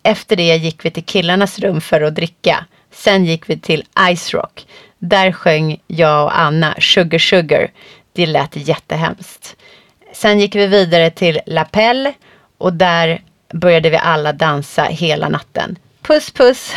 Efter 0.04 0.36
det 0.36 0.56
gick 0.56 0.86
vi 0.86 0.92
till 0.92 1.06
killarnas 1.06 1.60
rum 1.60 1.82
för 1.82 2.02
att 2.02 2.16
dricka. 2.16 2.66
Sen 2.92 3.26
gick 3.26 3.50
vi 3.50 3.60
till 3.60 3.84
Ice 4.16 4.34
Rock. 4.34 4.66
Där 5.04 5.32
sjöng 5.32 5.82
jag 5.88 6.26
och 6.26 6.40
Anna 6.40 6.76
Sugar 6.80 7.20
Sugar. 7.20 7.72
Det 8.14 8.26
lät 8.26 8.56
jättehemskt. 8.56 9.56
Sen 10.14 10.40
gick 10.40 10.56
vi 10.56 10.68
vidare 10.68 11.10
till 11.10 11.40
La 11.46 11.66
Pelle 11.66 12.14
och 12.58 12.74
där 12.74 13.22
började 13.54 13.90
vi 13.90 13.98
alla 13.98 14.34
dansa 14.34 14.84
hela 14.84 15.30
natten. 15.30 15.78
Puss 16.02 16.32
puss! 16.32 16.72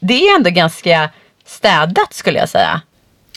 Det 0.00 0.28
är 0.28 0.36
ändå 0.36 0.50
ganska 0.50 1.10
städat 1.44 2.14
skulle 2.14 2.38
jag 2.38 2.48
säga. 2.48 2.80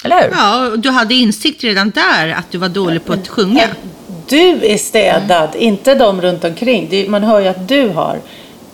Eller 0.04 0.22
hur? 0.22 0.30
Ja, 0.32 0.68
och 0.68 0.80
du 0.80 0.90
hade 0.90 1.14
insikt 1.14 1.64
redan 1.64 1.90
där 1.90 2.34
att 2.34 2.52
du 2.52 2.58
var 2.58 2.70
dålig 2.70 3.06
på 3.06 3.14
att 3.14 3.28
sjunga. 3.28 3.68
Du 4.30 4.66
är 4.66 4.78
städad, 4.78 5.56
inte 5.56 5.96
de 5.96 6.22
runt 6.22 6.44
omkring. 6.44 7.12
Man 7.12 7.24
hör 7.24 7.40
ju 7.40 7.48
att 7.48 7.68
du 7.68 7.90
har 7.90 8.20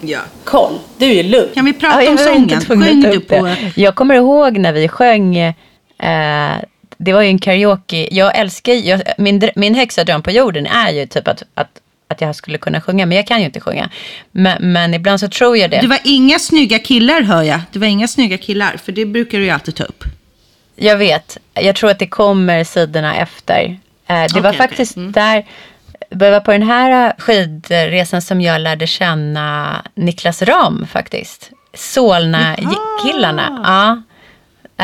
Ja. 0.01 0.19
koll. 0.43 0.79
Du 0.97 1.19
är 1.19 1.23
lugn. 1.23 1.49
Kan 1.53 1.65
vi 1.65 1.73
prata 1.73 2.03
Ja, 2.03 2.09
om 2.09 2.15
var 2.15 2.23
sången? 2.23 2.61
Sjöng 2.61 3.01
du 3.01 3.19
på... 3.19 3.45
det. 3.45 3.73
Jag 3.75 3.95
kommer 3.95 4.15
ihåg 4.15 4.57
när 4.57 4.73
vi 4.73 4.87
sjöng, 4.87 5.37
eh, 5.37 6.55
det 6.97 7.13
var 7.13 7.21
ju 7.21 7.27
en 7.27 7.39
karaoke, 7.39 8.07
jag 8.11 8.37
älskar, 8.37 8.73
jag, 8.73 9.01
min, 9.17 9.49
min 9.55 9.75
högsta 9.75 10.03
dröm 10.03 10.21
på 10.21 10.31
jorden 10.31 10.65
är 10.65 10.91
ju 10.91 11.05
typ 11.05 11.27
att, 11.27 11.43
att, 11.53 11.69
att 12.07 12.21
jag 12.21 12.35
skulle 12.35 12.57
kunna 12.57 12.81
sjunga, 12.81 13.05
men 13.05 13.15
jag 13.15 13.27
kan 13.27 13.39
ju 13.39 13.45
inte 13.45 13.59
sjunga. 13.59 13.89
Men, 14.31 14.71
men 14.71 14.93
ibland 14.93 15.19
så 15.19 15.27
tror 15.27 15.57
jag 15.57 15.71
det. 15.71 15.81
Det 15.81 15.87
var 15.87 15.99
inga 16.03 16.39
snygga 16.39 16.79
killar 16.79 17.21
hör 17.21 17.43
jag. 17.43 17.59
Det 17.71 17.79
var 17.79 17.87
inga 17.87 18.07
snygga 18.07 18.37
killar, 18.37 18.77
för 18.83 18.91
det 18.91 19.05
brukar 19.05 19.37
du 19.37 19.43
ju 19.43 19.49
alltid 19.49 19.75
ta 19.75 19.83
upp. 19.83 20.03
Jag 20.75 20.97
vet. 20.97 21.37
Jag 21.53 21.75
tror 21.75 21.91
att 21.91 21.99
det 21.99 22.07
kommer 22.07 22.63
sidorna 22.63 23.15
efter. 23.15 23.79
Eh, 24.07 24.23
det 24.33 24.39
var 24.41 24.49
okej, 24.49 24.57
faktiskt 24.57 24.95
mm. 24.95 25.11
där. 25.11 25.45
Det 26.11 26.31
var 26.31 26.39
på 26.39 26.51
den 26.51 26.63
här 26.63 27.13
skidresan 27.17 28.21
som 28.21 28.41
jag 28.41 28.61
lärde 28.61 28.87
känna 28.87 29.75
Niklas 29.95 30.41
Ram 30.41 30.87
faktiskt. 30.87 31.51
Solna-killarna. 31.73 33.61
Ja. 33.65 34.01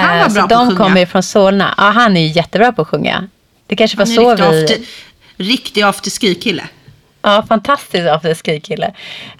Han 0.01 0.19
var 0.19 0.25
Eh, 0.25 0.33
bra 0.33 0.41
så 0.41 0.41
på 0.41 0.47
de 0.47 0.77
kommer 0.77 1.05
från 1.05 1.23
Solna. 1.23 1.73
Ja, 1.77 1.83
han 1.83 2.17
är 2.17 2.21
ju 2.21 2.27
jättebra 2.27 2.71
på 2.71 2.81
att 2.81 2.87
sjunga. 2.87 3.27
Det 3.67 3.75
kanske 3.75 3.97
var 3.97 4.05
så 4.05 4.31
riktig 4.31 4.45
vi... 4.49 4.63
after, 4.63 4.77
riktig 5.37 5.81
afterski-kille. 5.81 6.63
Ja, 7.21 7.43
fantastisk 7.49 8.07
afterski-kille. 8.07 8.85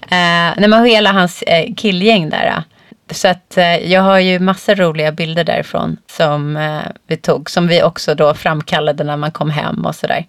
Eh, 0.00 0.68
men 0.68 0.84
hela 0.84 1.12
hans 1.12 1.42
eh, 1.42 1.74
killgäng 1.74 2.30
där. 2.30 2.62
Så 3.10 3.28
att 3.28 3.56
eh, 3.56 3.92
jag 3.92 4.02
har 4.02 4.18
ju 4.18 4.38
massa 4.38 4.74
roliga 4.74 5.12
bilder 5.12 5.44
därifrån 5.44 5.96
som 6.10 6.58
vi 7.06 7.16
tog. 7.16 7.50
Som 7.50 7.68
vi 7.68 7.82
också 7.82 8.14
då 8.14 8.34
framkallade 8.34 9.04
när 9.04 9.16
man 9.16 9.30
kom 9.30 9.50
hem 9.50 9.86
och 9.86 9.94
sådär. 9.94 10.26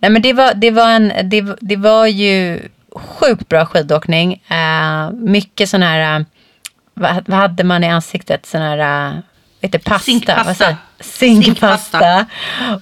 Nej 0.00 0.10
men 0.10 0.22
det 0.22 0.32
var, 0.32 0.54
det 0.54 0.70
var, 0.70 0.90
en, 0.90 1.12
det, 1.24 1.44
det 1.60 1.76
var 1.76 2.06
ju 2.06 2.60
sjukt 2.94 3.48
bra 3.48 3.66
skidåkning. 3.66 4.42
Eh, 4.48 5.10
mycket 5.12 5.68
sån 5.70 5.82
här, 5.82 6.20
eh, 6.20 6.26
vad, 6.94 7.28
vad 7.28 7.38
hade 7.38 7.64
man 7.64 7.84
i 7.84 7.88
ansiktet? 7.88 8.46
Sån 8.46 8.60
här, 8.62 9.08
eh, 9.08 9.14
vet 9.60 9.72
du, 9.72 9.78
pasta. 9.78 10.04
Zinkpasta. 10.04 10.64
Jag? 10.64 10.76
Zinkpasta. 11.00 12.26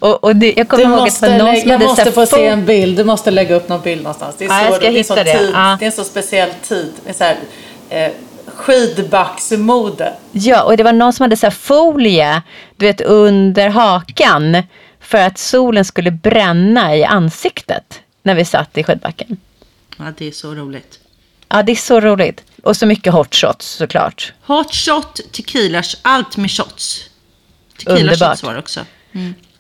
Och, 0.01 0.25
och 0.25 0.37
det, 0.37 0.55
jag 0.57 0.69
kommer 0.69 0.85
Du 0.85 0.91
ihåg 0.91 0.99
att 0.99 1.05
måste 1.05 1.27
det 1.27 1.33
var 1.33 1.39
någon 1.39 1.47
lägga, 1.55 1.61
som 1.61 1.71
jag 1.71 1.79
hade 1.79 1.85
så 1.85 1.91
måste 1.91 2.13
få 2.13 2.27
se 2.27 2.47
en 2.47 2.65
bild. 2.65 2.97
Du 2.97 3.05
måste 3.05 3.31
lägga 3.31 3.55
upp 3.55 3.69
någon 3.69 3.81
bild 3.81 4.03
någonstans. 4.03 4.35
Det 4.39 4.45
är, 4.45 4.49
Ja, 4.49 4.59
så, 4.59 4.65
jag 4.65 4.75
ska 4.75 4.81
det 4.81 4.87
är, 4.87 4.93
hitta 4.93 5.25
det. 5.25 5.39
Tid, 5.39 5.51
Ja. 5.55 5.77
det 5.79 5.85
är 5.85 5.87
en 5.87 5.93
så 5.93 6.05
speciell 6.05 6.51
tid. 6.63 6.93
Så 7.15 7.25
här, 7.25 7.37
eh, 7.91 8.11
skidbacksmode. 8.55 10.13
Ja, 10.33 10.63
och 10.63 10.77
det 10.77 10.83
var 10.83 10.93
någon 10.93 11.13
som 11.13 11.25
hade 11.25 11.37
så 11.37 11.47
här 11.47 11.51
folie, 11.51 12.43
du 12.77 12.87
vet, 12.87 13.01
under 13.01 13.69
hakan. 13.69 14.63
För 15.09 15.19
att 15.19 15.39
solen 15.39 15.85
skulle 15.85 16.11
bränna 16.11 16.97
i 16.97 17.05
ansiktet 17.05 18.01
när 18.23 18.35
vi 18.35 18.45
satt 18.45 18.79
i 18.79 18.85
skidbacken. 18.85 19.37
Ja, 19.97 20.05
det 20.19 20.29
är 20.29 20.33
så 20.33 20.55
roligt. 20.55 21.01
Ja, 21.49 21.63
det 21.63 21.73
är 21.73 21.77
så 21.77 22.01
roligt. 22.01 22.45
Och 22.63 22.77
så 22.77 22.87
mycket 22.87 23.13
hot 23.13 23.35
shots 23.35 23.67
såklart. 23.67 24.33
Hot 24.43 24.75
shot, 24.75 25.21
tequila, 25.33 25.83
allt 26.03 26.37
med 26.37 26.51
shots. 26.51 27.11
Tequila 27.79 27.99
Underbart. 27.99 28.31
shots 28.31 28.43
var 28.43 28.53
det 28.53 28.59
också. 28.59 28.81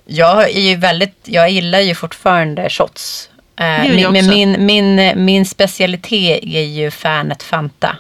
Jag 0.05 0.51
är 0.51 0.61
ju 0.61 0.77
väldigt, 0.77 1.17
jag 1.25 1.51
gillar 1.51 1.81
ju 1.81 1.95
fortfarande 1.95 2.71
shots. 2.71 3.31
Eh, 3.57 3.83
min, 3.83 4.13
men 4.13 4.27
min, 4.27 4.67
min, 4.67 5.25
min 5.25 5.47
specialitet 5.47 6.41
är 6.43 6.63
ju 6.63 6.91
Fernet 6.91 7.43
Fanta. 7.43 7.97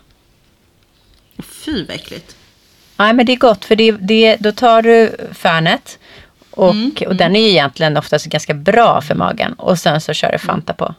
Fy 1.38 1.84
vad 1.84 1.96
äckligt. 1.96 2.36
Nej, 2.96 3.12
men 3.12 3.26
det 3.26 3.32
är 3.32 3.36
gott 3.36 3.64
för 3.64 3.76
det, 3.76 3.92
det, 3.92 4.36
då 4.36 4.52
tar 4.52 4.82
du 4.82 5.16
Fernet 5.32 5.98
och, 6.58 6.70
Mm, 6.70 6.92
och 7.06 7.16
den 7.16 7.36
är 7.36 7.40
ju 7.40 7.48
egentligen 7.48 7.96
oftast 7.96 8.26
ganska 8.26 8.54
bra 8.54 9.00
för 9.00 9.14
magen. 9.14 9.52
Och 9.52 9.78
sen 9.78 10.00
så 10.00 10.12
kör 10.14 10.32
du 10.32 10.38
Fanta 10.38 10.72
på. 10.72 10.94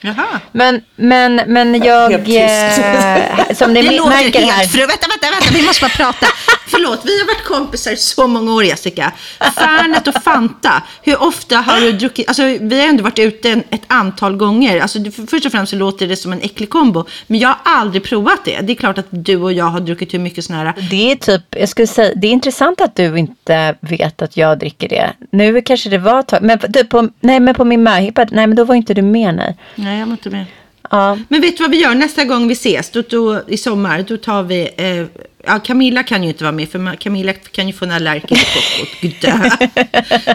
Jaha. 0.00 0.40
Men, 0.52 0.82
men, 0.96 1.40
men 1.46 1.82
jag... 1.82 2.10
Helt 2.10 2.24
tyst. 2.26 3.48
eh, 3.50 3.56
som 3.56 3.72
ni 3.72 3.82
Det 3.82 3.90
låter 3.96 4.10
märker 4.10 4.40
helt... 4.40 4.52
här. 4.52 4.86
Vänta, 4.86 5.06
vänta, 5.08 5.30
vänta, 5.30 5.48
vi 5.54 5.62
måste 5.66 5.80
bara 5.84 5.88
prata. 6.12 6.26
Förlåt, 6.70 7.00
vi 7.04 7.18
har 7.18 7.26
varit 7.26 7.44
kompisar 7.44 7.92
i 7.92 7.96
så 7.96 8.26
många 8.26 8.54
år, 8.54 8.64
Jessica. 8.64 9.12
Fernet 9.38 10.08
och 10.08 10.14
Fanta, 10.14 10.82
hur 11.02 11.22
ofta 11.22 11.56
har 11.56 11.80
du 11.80 11.92
druckit... 11.92 12.28
Alltså, 12.28 12.42
vi 12.42 12.80
har 12.80 12.88
ändå 12.88 13.02
varit 13.02 13.18
ute 13.18 13.50
en, 13.50 13.62
ett 13.70 13.82
antal 13.86 14.36
gånger. 14.36 14.80
Alltså, 14.80 14.98
först 15.30 15.46
och 15.46 15.52
främst 15.52 15.70
så 15.70 15.76
låter 15.76 16.06
det 16.06 16.16
som 16.16 16.32
en 16.32 16.40
äcklig 16.40 16.70
kombo. 16.70 17.04
Men 17.26 17.40
jag 17.40 17.48
har 17.48 17.58
aldrig 17.64 18.04
provat 18.04 18.44
det. 18.44 18.60
Det 18.60 18.72
är 18.72 18.74
klart 18.74 18.98
att 18.98 19.06
du 19.10 19.36
och 19.36 19.52
jag 19.52 19.64
har 19.64 19.80
druckit 19.80 20.14
hur 20.14 20.18
mycket 20.18 20.44
sådana 20.44 20.64
här... 20.64 20.88
Det 20.90 21.12
är 21.12 21.16
typ, 21.16 21.42
jag 21.50 21.68
skulle 21.68 21.86
säga, 21.86 22.14
det 22.16 22.26
är 22.26 22.32
intressant 22.32 22.80
att 22.80 22.96
du 22.96 23.18
inte 23.18 23.74
vet 23.80 24.22
att 24.22 24.36
jag 24.36 24.58
dricker 24.58 24.88
det. 24.88 25.12
Nu 25.30 25.62
kanske 25.62 25.90
det 25.90 25.98
var 25.98 26.20
ett 26.20 26.28
tag, 26.28 26.42
men 26.42 26.58
du, 26.68 26.84
på, 26.84 27.08
nej 27.20 27.40
men 27.40 27.54
på 27.54 27.64
min 27.64 27.82
möhippa, 27.82 28.26
nej 28.30 28.46
men 28.46 28.56
då 28.56 28.64
var 28.64 28.74
inte 28.74 28.94
du 28.94 29.02
med 29.02 29.34
nej. 29.34 29.56
Nej, 29.74 29.98
jag 29.98 30.06
var 30.06 30.12
inte 30.12 30.30
med. 30.30 30.44
Ja, 30.90 31.18
Men 31.28 31.40
vet 31.40 31.56
du 31.56 31.64
vad 31.64 31.70
vi 31.70 31.82
gör 31.82 31.94
nästa 31.94 32.24
gång 32.24 32.48
vi 32.48 32.52
ses? 32.52 32.90
Då, 32.90 33.02
då, 33.08 33.42
I 33.46 33.56
sommar, 33.56 34.04
då 34.08 34.16
tar 34.16 34.42
vi... 34.42 34.68
Eh, 34.76 35.06
ja, 35.48 35.58
Camilla 35.58 36.02
kan 36.02 36.22
ju 36.22 36.28
inte 36.28 36.44
vara 36.44 36.52
med, 36.52 36.68
för 36.68 36.96
Camilla 36.96 37.32
kan 37.32 37.66
ju 37.66 37.72
få 37.72 37.84
en 37.84 37.90
allergisk 37.90 38.46
chock 38.46 39.02
och 39.02 39.08
dö. 39.20 39.50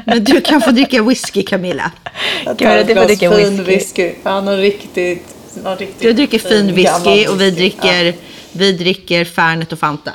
Men 0.05 0.23
du 0.23 0.41
kan 0.41 0.61
få 0.61 0.71
dricka 0.71 1.03
whisky, 1.03 1.43
Camilla. 1.43 1.91
Jag 2.45 2.57
tar 2.57 2.75
du 2.75 2.79
ett 2.79 2.87
glas 2.87 3.07
dricka 3.07 3.31
fin 3.31 3.63
whisky. 3.63 4.03
whisky. 4.03 4.11
Ja, 4.23 4.41
någon 4.41 4.57
riktigt, 4.57 5.35
någon 5.63 5.77
riktigt 5.77 6.01
Du 6.01 6.13
dricker 6.13 6.39
fin 6.39 6.73
whisky 6.75 7.27
och 7.27 7.41
vi 7.41 7.51
dricker, 7.51 8.13
vi 8.51 8.71
dricker 8.71 9.25
Fernet 9.25 9.71
och 9.71 9.79
Fanta. 9.79 10.11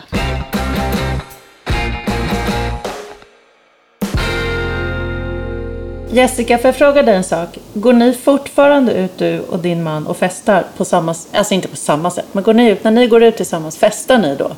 Jessica, 6.10 6.58
får 6.58 6.68
jag 6.68 6.76
fråga 6.76 7.02
dig 7.02 7.16
en 7.16 7.24
sak? 7.24 7.58
Går 7.74 7.92
ni 7.92 8.12
fortfarande 8.12 8.92
ut 8.92 9.18
du 9.18 9.40
och 9.40 9.58
din 9.58 9.82
man 9.82 10.06
och 10.06 10.16
festar 10.16 10.64
på 10.76 10.84
samma 10.84 11.14
Alltså 11.32 11.54
inte 11.54 11.68
på 11.68 11.76
samma 11.76 12.10
sätt, 12.10 12.26
men 12.32 12.44
går 12.44 12.54
ni 12.54 12.70
ut, 12.70 12.84
när 12.84 12.90
ni 12.90 13.06
går 13.06 13.22
ut 13.22 13.36
tillsammans, 13.36 13.76
festar 13.76 14.18
ni 14.18 14.36
då? 14.36 14.50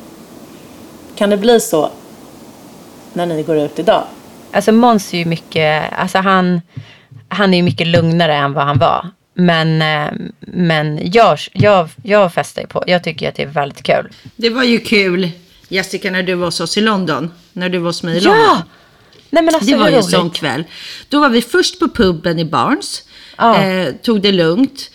Kan 1.20 1.30
det 1.30 1.36
bli 1.36 1.60
så 1.60 1.90
när 3.12 3.26
ni 3.26 3.42
går 3.42 3.56
ut 3.56 3.78
idag? 3.78 4.04
alltså 4.52 4.72
Måns 4.72 5.14
är 5.14 5.18
ju 5.18 5.24
mycket, 5.24 5.92
alltså 5.92 6.18
han, 6.18 6.60
han 7.28 7.54
är 7.54 7.56
ju 7.56 7.62
mycket 7.62 7.86
lugnare 7.86 8.36
än 8.36 8.52
vad 8.52 8.64
han 8.64 8.78
var. 8.78 9.10
Men, 9.34 9.82
eh, 9.82 10.12
men 10.40 11.12
jag, 11.12 11.38
jag, 11.52 11.88
jag 12.02 12.34
festar 12.34 12.62
ju 12.62 12.68
på, 12.68 12.84
jag 12.86 13.04
tycker 13.04 13.28
att 13.28 13.34
det 13.34 13.42
är 13.42 13.46
väldigt 13.46 13.82
kul. 13.82 14.08
Det 14.36 14.50
var 14.50 14.64
ju 14.64 14.78
kul, 14.78 15.30
Jessica, 15.68 16.10
när 16.10 16.22
du 16.22 16.34
var 16.34 16.46
hos 16.46 16.60
oss 16.60 16.78
i 16.78 16.80
London. 16.80 17.32
När 17.52 17.68
du 17.68 17.78
var 17.78 17.88
hos 17.88 18.02
mig 18.02 18.16
i 18.16 18.20
London. 18.20 18.42
Ja! 18.42 18.62
Nej 19.30 19.42
men 19.42 19.54
alltså 19.54 19.70
Det 19.70 19.76
var 19.76 19.88
ju 19.88 19.96
en 19.96 20.02
sån 20.02 20.30
kväll. 20.30 20.64
Då 21.08 21.20
var 21.20 21.28
vi 21.28 21.42
först 21.42 21.78
på 21.80 21.88
puben 21.88 22.38
i 22.38 22.44
Barnes. 22.44 23.02
Ja. 23.36 23.62
Eh, 23.62 23.94
tog 24.02 24.20
det 24.20 24.32
lugnt. 24.32 24.90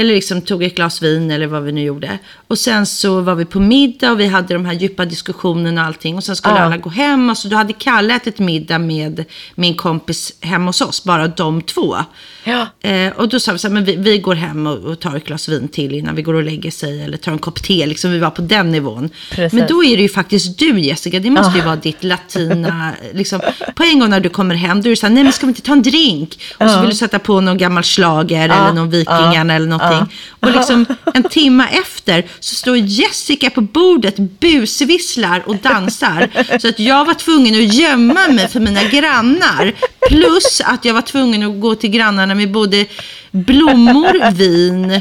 Eller 0.00 0.14
liksom 0.14 0.40
tog 0.42 0.62
ett 0.62 0.74
glas 0.74 1.02
vin 1.02 1.30
eller 1.30 1.46
vad 1.46 1.62
vi 1.62 1.72
nu 1.72 1.82
gjorde. 1.82 2.18
Och 2.48 2.58
sen 2.58 2.86
så 2.86 3.20
var 3.20 3.34
vi 3.34 3.44
på 3.44 3.60
middag 3.60 4.12
och 4.12 4.20
vi 4.20 4.26
hade 4.26 4.54
de 4.54 4.64
här 4.66 4.72
djupa 4.72 5.04
diskussionerna 5.04 5.80
och 5.80 5.86
allting. 5.86 6.16
Och 6.16 6.24
sen 6.24 6.36
skulle 6.36 6.54
Ja. 6.54 6.60
alla 6.60 6.76
gå 6.76 6.90
hem. 6.90 7.30
Och 7.30 7.38
så 7.38 7.48
då 7.48 7.56
hade 7.56 7.72
Kalle 7.72 8.14
ätit 8.16 8.38
middag 8.38 8.78
med 8.78 9.24
min 9.54 9.74
kompis 9.74 10.32
hemma 10.40 10.66
hos 10.66 10.80
oss. 10.80 11.04
Bara 11.04 11.28
de 11.28 11.62
två. 11.62 11.96
Ja. 12.44 12.66
Eh, 12.88 13.12
och 13.12 13.28
då 13.28 13.40
sa 13.40 13.52
vi 13.52 13.58
så 13.58 13.68
här, 13.68 13.74
men 13.74 13.84
vi, 13.84 13.96
vi 13.96 14.18
går 14.18 14.34
hem 14.34 14.66
och, 14.66 14.78
och 14.78 15.00
tar 15.00 15.16
ett 15.16 15.24
glas 15.24 15.48
vin 15.48 15.68
till 15.68 15.94
innan 15.94 16.14
vi 16.14 16.22
går 16.22 16.34
och 16.34 16.42
lägger 16.42 16.70
sig. 16.70 17.02
Eller 17.02 17.16
tar 17.16 17.32
en 17.32 17.38
kopp 17.38 17.62
te. 17.62 17.86
Liksom 17.86 18.10
vi 18.10 18.18
var 18.18 18.30
på 18.30 18.42
den 18.42 18.70
nivån. 18.72 19.10
Precis. 19.30 19.58
Men 19.58 19.66
då 19.68 19.84
är 19.84 19.96
det 19.96 20.02
ju 20.02 20.08
faktiskt 20.08 20.58
du 20.58 20.80
Jessica. 20.80 21.18
Det 21.20 21.30
måste 21.30 21.58
ju 21.58 21.64
vara 21.64 21.76
ditt 21.76 22.04
latina. 22.04 22.92
liksom, 23.12 23.40
på 23.74 23.82
en 23.82 23.98
gång 23.98 24.10
när 24.10 24.20
du 24.20 24.28
kommer 24.28 24.54
hem, 24.54 24.82
då 24.82 24.88
är 24.88 24.90
det 24.90 24.96
så 24.96 25.06
här, 25.06 25.14
nej 25.14 25.24
men 25.24 25.32
ska 25.32 25.46
vi 25.46 25.50
inte 25.50 25.62
ta 25.62 25.72
en 25.72 25.82
drink? 25.82 26.38
Och 26.58 26.70
så 26.70 26.80
vill 26.80 26.90
du 26.90 26.96
sätta 26.96 27.18
på 27.18 27.40
någon 27.40 27.58
gammal 27.58 27.82
schlager 27.82 28.44
eller 28.44 28.72
någon 28.72 28.90
Vikingarna 28.90 29.54
eller 29.54 29.66
någonting. 29.90 30.18
Och 30.40 30.52
liksom 30.52 30.86
en 31.14 31.22
timma 31.22 31.68
efter 31.68 32.26
så 32.40 32.54
står 32.54 32.76
Jessica 32.76 33.50
på 33.50 33.60
bordet, 33.60 34.16
busvisslar 34.16 35.42
och 35.46 35.56
dansar. 35.56 36.58
Så 36.58 36.68
att 36.68 36.78
jag 36.78 37.04
var 37.04 37.14
tvungen 37.14 37.54
att 37.54 37.74
gömma 37.74 38.28
mig 38.28 38.48
för 38.48 38.60
mina 38.60 38.84
grannar. 38.84 39.72
Plus 40.08 40.60
att 40.64 40.84
jag 40.84 40.94
var 40.94 41.02
tvungen 41.02 41.42
att 41.42 41.60
gå 41.60 41.74
till 41.74 41.90
grannarna 41.90 42.34
med 42.34 42.50
både 42.52 42.86
blommor, 43.30 44.30
vin. 44.30 45.00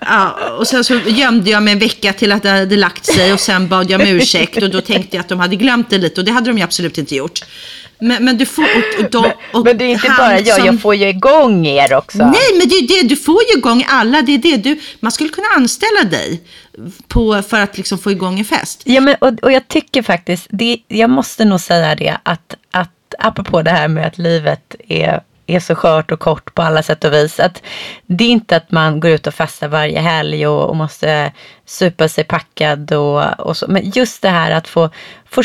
Ja, 0.00 0.38
och 0.58 0.66
sen 0.66 0.84
så 0.84 0.94
gömde 0.94 1.50
jag 1.50 1.62
mig 1.62 1.72
en 1.72 1.78
vecka 1.78 2.12
till 2.12 2.32
att 2.32 2.42
det 2.42 2.50
hade 2.50 2.76
lagt 2.76 3.06
sig 3.06 3.32
och 3.32 3.40
sen 3.40 3.68
bad 3.68 3.90
jag 3.90 4.00
om 4.00 4.06
ursäkt 4.06 4.62
och 4.62 4.70
då 4.70 4.80
tänkte 4.80 5.16
jag 5.16 5.20
att 5.20 5.28
de 5.28 5.40
hade 5.40 5.56
glömt 5.56 5.90
det 5.90 5.98
lite 5.98 6.20
och 6.20 6.24
det 6.24 6.32
hade 6.32 6.50
de 6.50 6.58
ju 6.58 6.64
absolut 6.64 6.98
inte 6.98 7.14
gjort. 7.14 7.44
Men, 7.98 8.24
men 8.24 8.38
du 8.38 8.46
får... 8.46 8.62
Och, 8.64 9.14
och 9.14 9.26
och 9.52 9.64
Men 9.64 9.78
det 9.78 9.84
är 9.84 9.88
inte 9.88 10.14
bara 10.18 10.40
jag, 10.40 10.56
som- 10.56 10.66
jag 10.66 10.80
får 10.80 10.94
ju 10.94 11.08
igång 11.08 11.66
er 11.66 11.94
också. 11.94 12.18
Nej, 12.18 12.58
men 12.58 12.68
det 12.68 12.74
är 12.74 13.02
det. 13.02 13.08
Du 13.08 13.16
får 13.16 13.42
ju 13.52 13.58
igång 13.58 13.84
alla. 13.88 14.22
Det 14.22 14.32
är 14.34 14.38
det. 14.38 14.56
Du, 14.56 14.80
man 15.00 15.12
skulle 15.12 15.30
kunna 15.30 15.46
anställa 15.56 16.10
dig 16.10 16.40
på, 17.08 17.42
för 17.42 17.60
att 17.60 17.76
liksom 17.76 17.98
få 17.98 18.10
igång 18.10 18.38
en 18.38 18.44
fest. 18.44 18.82
Ja, 18.84 19.00
men, 19.00 19.14
och, 19.20 19.32
och 19.42 19.52
jag 19.52 19.68
tycker 19.68 20.02
faktiskt, 20.02 20.46
det, 20.50 20.78
jag 20.88 21.10
måste 21.10 21.44
nog 21.44 21.60
säga 21.60 21.94
det, 21.94 22.16
att, 22.22 22.54
att 22.70 22.90
apropå 23.18 23.62
det 23.62 23.70
här 23.70 23.88
med 23.88 24.06
att 24.06 24.18
livet 24.18 24.74
är, 24.88 25.20
är 25.46 25.60
så 25.60 25.74
skört 25.74 26.12
och 26.12 26.20
kort 26.20 26.54
på 26.54 26.62
alla 26.62 26.82
sätt 26.82 27.04
och 27.04 27.12
vis. 27.12 27.40
Att 27.40 27.62
det 28.06 28.24
är 28.24 28.28
inte 28.28 28.56
att 28.56 28.70
man 28.70 29.00
går 29.00 29.10
ut 29.10 29.26
och 29.26 29.34
festar 29.34 29.68
varje 29.68 30.00
helg 30.00 30.46
och, 30.46 30.68
och 30.68 30.76
måste 30.76 31.32
supa 31.66 32.08
sig 32.08 32.24
packad 32.24 32.92
och, 32.92 33.40
och 33.40 33.56
så. 33.56 33.66
Men 33.68 33.90
just 33.90 34.22
det 34.22 34.28
här 34.28 34.50
att 34.50 34.68
få, 34.68 34.90
få 35.30 35.42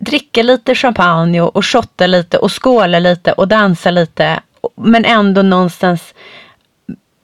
dricka 0.00 0.42
lite 0.42 0.74
champagne 0.74 1.40
och, 1.40 1.56
och 1.56 1.66
shotta 1.66 2.06
lite 2.06 2.38
och 2.38 2.62
skåla 2.62 2.98
lite 2.98 3.32
och 3.32 3.48
dansa 3.48 3.90
lite. 3.90 4.40
Men 4.76 5.04
ändå 5.04 5.42
någonstans 5.42 6.14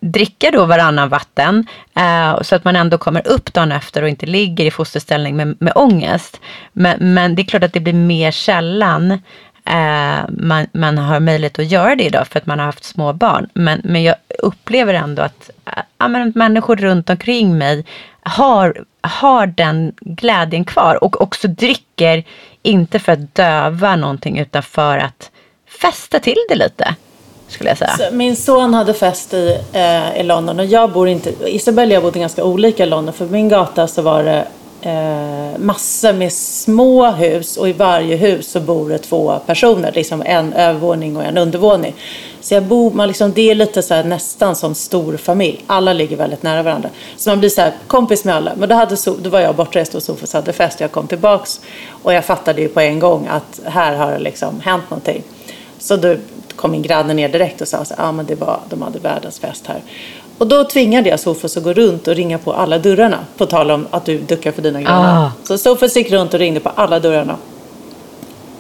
dricka 0.01 0.51
då 0.51 0.65
varannan 0.67 1.09
vatten 1.09 1.67
eh, 1.97 2.43
så 2.43 2.55
att 2.55 2.65
man 2.65 2.77
ändå 2.77 2.99
kommer 2.99 3.29
upp 3.29 3.53
dagen 3.53 3.73
efter 3.73 4.03
och 4.03 4.09
inte 4.09 4.27
ligger 4.27 4.65
i 4.65 4.71
fosterställning 4.71 5.37
med, 5.37 5.57
med 5.61 5.73
ångest. 5.75 6.41
Men, 6.73 7.15
men 7.15 7.35
det 7.35 7.43
är 7.43 7.45
klart 7.45 7.65
att 7.65 7.73
det 7.73 7.81
blir 7.81 7.93
mer 7.93 8.31
sällan 8.31 9.19
eh, 9.69 10.25
man, 10.29 10.67
man 10.73 10.99
har 10.99 11.21
möjlighet 11.21 11.59
att 11.59 11.71
göra 11.71 11.95
det 11.95 12.05
idag 12.05 12.29
för 12.29 12.39
att 12.39 12.47
man 12.47 12.59
har 12.59 12.67
haft 12.67 12.85
små 12.85 13.13
barn. 13.13 13.49
Men, 13.53 13.81
men 13.85 14.03
jag 14.03 14.15
upplever 14.39 14.95
ändå 14.95 15.23
att 15.23 15.51
eh, 15.67 15.83
ja, 15.99 16.09
men 16.09 16.33
människor 16.35 16.77
runt 16.77 17.11
omkring 17.11 17.59
mig 17.59 17.85
har, 18.21 18.85
har 19.01 19.47
den 19.47 19.93
glädjen 20.01 20.65
kvar 20.65 21.05
och 21.05 21.21
också 21.21 21.49
dricker 21.49 22.25
inte 22.63 22.99
för 22.99 23.13
att 23.13 23.35
döva 23.35 23.97
någonting 23.97 24.39
utan 24.39 24.63
för 24.63 24.99
att 24.99 25.31
festa 25.81 26.19
till 26.19 26.39
det 26.49 26.55
lite. 26.55 26.95
Skulle 27.49 27.71
jag 27.71 27.79
säga. 27.79 27.97
Så 27.97 28.15
Min 28.15 28.37
son 28.37 28.75
hade 28.75 28.95
fest 28.95 29.35
i, 29.35 29.59
eh, 29.73 30.21
i 30.21 30.23
London 30.23 30.59
och 30.61 30.67
jag 30.67 30.93
bor 30.93 31.09
inte, 31.09 31.31
Isabella 31.47 31.89
och 31.89 31.95
jag 31.95 32.03
bodde 32.03 32.19
ganska 32.19 32.45
olika 32.45 32.83
i 32.83 32.87
London. 32.87 33.15
För 33.15 33.27
på 33.27 33.33
min 33.33 33.49
gata 33.49 33.87
så 33.87 34.03
var 34.03 34.25
det 34.25 34.47
eh, 34.83 35.59
massor 35.59 36.13
med 36.13 36.33
små 36.33 37.11
hus 37.11 37.57
och 37.57 37.69
i 37.69 37.73
varje 37.73 38.17
hus 38.17 38.51
så 38.51 38.61
bor 38.61 38.89
det 38.89 38.99
två 38.99 39.39
personer. 39.47 39.93
Liksom 39.93 40.23
en 40.27 40.53
övervåning 40.53 41.17
och 41.17 41.25
en 41.25 41.39
undervåning. 41.39 41.95
Så 42.41 42.55
jag 42.55 42.63
bor, 42.63 42.91
man 42.91 43.09
liksom, 43.09 43.33
det 43.33 43.51
är 43.51 43.55
lite 43.55 43.83
så 43.83 43.95
här, 43.95 44.05
nästan 44.05 44.57
som 44.57 44.75
stor 44.75 45.17
familj. 45.17 45.65
Alla 45.67 45.93
ligger 45.93 46.17
väldigt 46.17 46.43
nära 46.43 46.63
varandra. 46.63 46.91
Så 47.17 47.31
man 47.31 47.39
blir 47.39 47.49
så 47.49 47.61
här, 47.61 47.73
kompis 47.87 48.25
med 48.25 48.35
alla. 48.35 48.53
Men 48.57 48.69
då, 48.69 48.75
hade, 48.75 48.95
So- 48.95 49.19
då 49.23 49.31
var 49.31 49.41
jag 49.41 49.57
bortrest 49.57 49.95
och 49.95 50.03
Sofus 50.03 50.33
hade 50.33 50.53
fest. 50.53 50.81
Jag 50.81 50.93
kom 50.93 51.07
tillbaks 51.07 51.61
och 52.03 52.13
jag 52.13 52.25
fattade 52.25 52.61
ju 52.61 52.69
på 52.69 52.81
en 52.81 52.99
gång 52.99 53.27
att 53.31 53.61
här 53.65 53.97
har 53.97 54.13
det 54.13 54.19
liksom 54.19 54.61
hänt 54.61 54.85
någonting. 54.91 55.23
Så 55.79 55.97
då 55.97 56.17
kom 56.57 56.71
min 56.71 56.83
granne 56.83 57.15
ner 57.15 57.29
direkt 57.29 57.61
och 57.61 57.69
sa 57.69 57.79
att 57.79 57.93
ah, 57.97 58.13
men 58.13 58.27
det 58.27 58.35
var, 58.35 58.61
de 58.69 58.83
hade 58.83 58.99
världens 58.99 59.39
fest 59.39 59.67
här. 59.67 59.83
Och 60.39 60.47
då 60.47 60.65
tvingade 60.65 61.09
jag 61.09 61.21
Sofus 61.21 61.57
att 61.57 61.63
gå 61.63 61.73
runt 61.73 62.09
och 62.09 62.15
ringa 62.15 62.39
på 62.39 62.53
alla 62.53 62.79
dörrarna. 62.79 63.19
På 63.37 63.47
tal 63.47 63.71
om 63.71 63.87
att 63.91 64.05
du 64.05 64.19
duckar 64.19 64.53
för 64.53 64.63
dina 64.63 64.83
grannar. 64.83 65.27
Ah. 65.27 65.33
Så 65.45 65.59
Sofus 65.59 65.97
gick 65.97 66.11
runt 66.11 66.35
och 66.35 66.41
ringde 66.41 66.61
på 66.61 66.69
alla 66.69 67.01
dörrarna. 67.01 67.37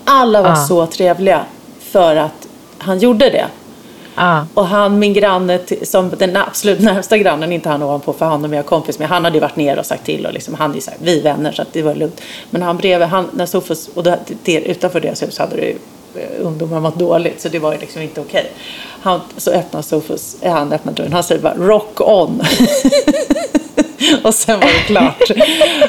Alla 0.05 0.43
var 0.43 0.51
Ah. 0.51 0.57
så 0.57 0.87
trevliga 0.87 1.45
för 1.81 2.17
att 2.17 2.49
han 2.79 2.99
gjorde 2.99 3.31
det. 3.31 3.47
Ja. 4.15 4.47
Och 4.55 4.67
han, 4.67 4.99
min 4.99 5.13
granne, 5.13 5.59
som 5.83 6.11
den 6.19 6.37
absolut 6.37 6.81
närmsta 6.81 7.19
grannen, 7.19 7.53
inte 7.53 7.69
han 7.69 7.83
ovanpå 7.83 8.13
för 8.13 8.27
honom 8.27 8.53
är 8.53 8.57
jag 8.57 8.67
kompis 8.67 8.99
med, 8.99 9.09
han 9.09 9.25
hade 9.25 9.37
ju 9.37 9.41
varit 9.41 9.57
ner 9.57 9.79
och 9.79 9.87
sagt 9.87 10.05
till 10.05 10.27
och 10.27 10.33
liksom, 10.33 10.55
han 10.55 10.77
är 10.77 10.81
så 10.81 10.91
här, 10.91 10.99
vi 11.03 11.19
är 11.19 11.23
vänner 11.23 11.53
så 11.53 11.63
att 11.63 11.73
det 11.73 11.83
var 11.83 11.95
lugnt. 11.95 12.21
Men 12.51 12.63
han 12.63 12.77
bredvid, 12.77 13.09
han, 13.09 13.29
när 13.33 13.47
Sofus, 13.47 13.89
och 13.95 14.03
det, 14.03 14.19
utanför 14.47 15.01
deras 15.01 15.23
hus 15.23 15.39
hade 15.39 15.57
det 15.57 15.63
ju 15.67 15.77
eh, 16.15 16.47
ungdomar 16.47 16.81
mått 16.81 16.99
dåligt 16.99 17.41
så 17.41 17.49
det 17.49 17.59
var 17.59 17.73
ju 17.73 17.79
liksom 17.79 18.03
inte 18.03 18.21
okej. 18.21 18.53
Han, 19.01 19.21
så 19.37 19.51
öppnar 19.51 19.83
Sofus, 19.83 20.37
han 20.43 20.73
öppnar 20.73 20.93
dörren, 20.93 21.13
han 21.13 21.23
säger 21.23 21.43
bara 21.43 21.55
rock 21.55 22.01
on. 22.01 22.41
och 24.23 24.35
sen 24.35 24.61
var 24.61 24.67
det 24.67 24.87
klart. 24.87 25.31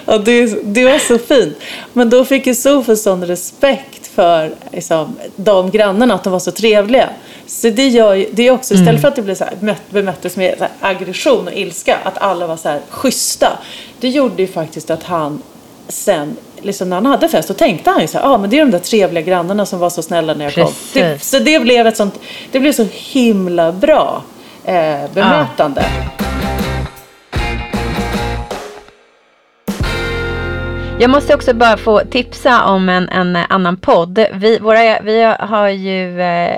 och 0.06 0.24
det, 0.24 0.64
det 0.64 0.86
var 0.86 1.00
så 1.00 1.18
fint. 1.18 1.58
Men 1.94 2.10
då 2.10 2.26
fick 2.26 2.48
ju 2.48 2.56
Sofus 2.56 3.04
sån 3.04 3.26
respekt 3.26 4.08
för 4.08 4.52
liksom, 4.72 5.16
de 5.36 5.72
grannarna, 5.72 6.14
att 6.14 6.24
de 6.24 6.34
var 6.34 6.40
så 6.40 6.52
trevliga. 6.52 7.10
Så 7.48 7.70
det 7.70 7.88
gör 7.88 8.14
ju, 8.14 8.30
det 8.32 8.48
är 8.48 8.52
också, 8.52 8.74
istället 8.74 9.02
för 9.02 9.08
att 9.08 9.16
det 9.16 9.22
blev 9.22 9.36
så 9.36 9.44
här, 9.44 9.54
mött, 9.60 9.92
bemöttes 9.92 10.38
med 10.38 10.56
så 10.58 10.66
aggression 10.80 11.48
och 11.48 11.54
ilska, 11.54 11.98
att 12.04 12.18
alla 12.18 12.48
var 12.48 12.58
så 12.58 12.70
här 12.70 12.82
schyssta. 12.90 13.60
Det 14.00 14.10
gjorde 14.10 14.42
ju 14.42 14.48
faktiskt 14.48 14.90
att 14.90 15.04
han 15.04 15.42
sen, 15.88 16.38
liksom 16.62 16.90
när 16.90 16.96
han 16.96 17.06
hade 17.06 17.30
fest, 17.30 17.48
då 17.48 17.54
tänkte 17.54 17.90
han 17.90 18.02
ju 18.02 18.08
så 18.08 18.18
här, 18.18 18.26
ah, 18.26 18.38
men 18.38 18.50
det 18.50 18.60
är 18.60 18.66
de 18.66 18.72
där 18.72 18.80
trevliga 18.80 19.24
grannarna 19.24 19.66
som 19.66 19.80
var 19.80 19.90
så 19.90 20.02
snälla 20.02 20.34
när 20.34 20.46
jag 20.46 20.54
kom. 20.54 20.74
Det, 20.94 21.02
Precis. 21.02 21.30
så 21.30 21.40
det 21.40 21.60
blev 21.60 21.88
ett 21.88 21.98
sånt, 21.98 22.20
det 22.52 22.60
blev 22.60 22.72
så 22.72 22.86
himla 22.92 23.72
bra 23.72 24.24
eh, 24.64 25.12
bemötande. 25.14 25.86
Jag 31.02 31.10
måste 31.10 31.36
också 31.36 31.54
bara 31.54 31.78
få 31.78 32.00
tipsa 32.00 32.66
om 32.66 32.90
en, 32.90 33.10
en 33.10 33.36
annan 33.36 33.78
podd. 33.78 34.26
Vi, 34.34 34.60
våra, 34.60 35.02
vi 35.02 35.22
har 35.40 35.68
ju 35.68 36.22
eh, 36.22 36.58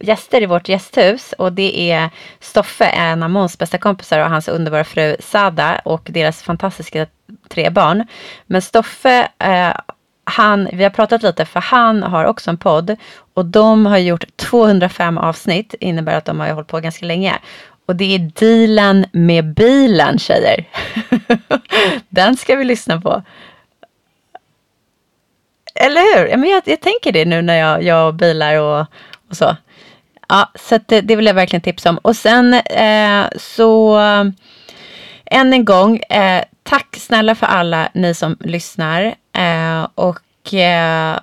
gäster 0.00 0.42
i 0.42 0.46
vårt 0.46 0.68
gästhus 0.68 1.32
och 1.38 1.52
det 1.52 1.90
är 1.90 2.10
Stoffe, 2.40 2.84
en 2.84 3.22
av 3.22 3.30
Måns 3.30 3.58
bästa 3.58 3.78
kompisar 3.78 4.20
och 4.20 4.30
hans 4.30 4.48
underbara 4.48 4.84
fru 4.84 5.16
Sada 5.20 5.80
och 5.84 6.08
deras 6.10 6.42
fantastiska 6.42 7.06
tre 7.48 7.70
barn. 7.70 8.06
Men 8.46 8.62
Stoffe, 8.62 9.28
eh, 9.38 9.76
han, 10.24 10.68
vi 10.72 10.82
har 10.82 10.90
pratat 10.90 11.22
lite 11.22 11.44
för 11.44 11.60
han 11.60 12.02
har 12.02 12.24
också 12.24 12.50
en 12.50 12.56
podd 12.56 12.96
och 13.34 13.46
de 13.46 13.86
har 13.86 13.98
gjort 13.98 14.36
205 14.36 15.18
avsnitt, 15.18 15.74
innebär 15.80 16.16
att 16.16 16.24
de 16.24 16.40
har 16.40 16.50
hållit 16.50 16.68
på 16.68 16.80
ganska 16.80 17.06
länge. 17.06 17.38
Och 17.86 17.96
det 17.96 18.14
är 18.14 18.18
dealen 18.18 19.06
med 19.12 19.54
bilen 19.54 20.18
tjejer. 20.18 20.64
Den 22.08 22.36
ska 22.36 22.56
vi 22.56 22.64
lyssna 22.64 23.00
på. 23.00 23.22
Eller 25.74 26.00
hur? 26.00 26.26
Ja, 26.26 26.36
men 26.36 26.50
jag, 26.50 26.62
jag 26.64 26.80
tänker 26.80 27.12
det 27.12 27.24
nu 27.24 27.42
när 27.42 27.56
jag, 27.56 27.82
jag 27.82 28.14
bilar 28.14 28.60
och, 28.60 28.86
och 29.30 29.36
så. 29.36 29.56
Ja, 30.28 30.50
så 30.54 30.74
att 30.74 30.88
det, 30.88 31.00
det 31.00 31.16
vill 31.16 31.26
jag 31.26 31.34
verkligen 31.34 31.62
tipsa 31.62 31.90
om. 31.90 31.98
Och 31.98 32.16
sen 32.16 32.54
eh, 32.54 33.26
så 33.38 33.96
än 35.26 35.52
en 35.52 35.64
gång, 35.64 35.96
eh, 35.96 36.44
tack 36.64 36.96
snälla 36.96 37.34
för 37.34 37.46
alla 37.46 37.88
ni 37.94 38.14
som 38.14 38.36
lyssnar. 38.40 39.14
Eh, 39.32 39.88
och 39.94 40.54
eh, 40.54 41.18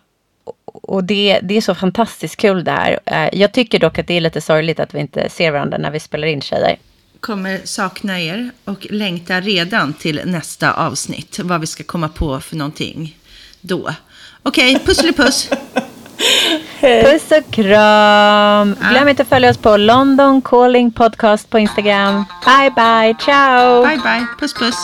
och 0.73 1.03
det, 1.03 1.39
det 1.43 1.57
är 1.57 1.61
så 1.61 1.75
fantastiskt 1.75 2.37
kul 2.37 2.63
det 2.63 2.71
här. 2.71 2.99
Eh, 3.05 3.39
jag 3.39 3.53
tycker 3.53 3.79
dock 3.79 3.99
att 3.99 4.07
det 4.07 4.13
är 4.13 4.21
lite 4.21 4.41
sorgligt 4.41 4.79
att 4.79 4.93
vi 4.93 4.99
inte 4.99 5.29
ser 5.29 5.51
varandra 5.51 5.77
när 5.77 5.91
vi 5.91 5.99
spelar 5.99 6.27
in 6.27 6.41
tjejer. 6.41 6.77
Kommer 7.19 7.61
sakna 7.63 8.21
er 8.21 8.51
och 8.65 8.87
längta 8.89 9.41
redan 9.41 9.93
till 9.93 10.21
nästa 10.25 10.73
avsnitt. 10.73 11.39
Vad 11.39 11.61
vi 11.61 11.67
ska 11.67 11.83
komma 11.83 12.09
på 12.09 12.39
för 12.39 12.55
någonting 12.55 13.17
då. 13.61 13.93
Okej, 14.43 14.79
pusselipuss. 14.85 15.49
Puss 16.81 17.31
och 17.31 17.53
kram! 17.53 18.75
Glöm 18.91 19.07
inte 19.07 19.21
att 19.21 19.29
följa 19.29 19.49
oss 19.49 19.57
på 19.57 19.77
London 19.77 20.41
Calling 20.41 20.91
Podcast 20.91 21.49
på 21.49 21.59
Instagram. 21.59 22.25
Bye 22.45 22.71
bye, 22.75 23.15
ciao! 23.25 23.85
Bye, 23.85 23.97
bye. 23.97 24.25
Puss, 24.39 24.53
puss. 24.53 24.75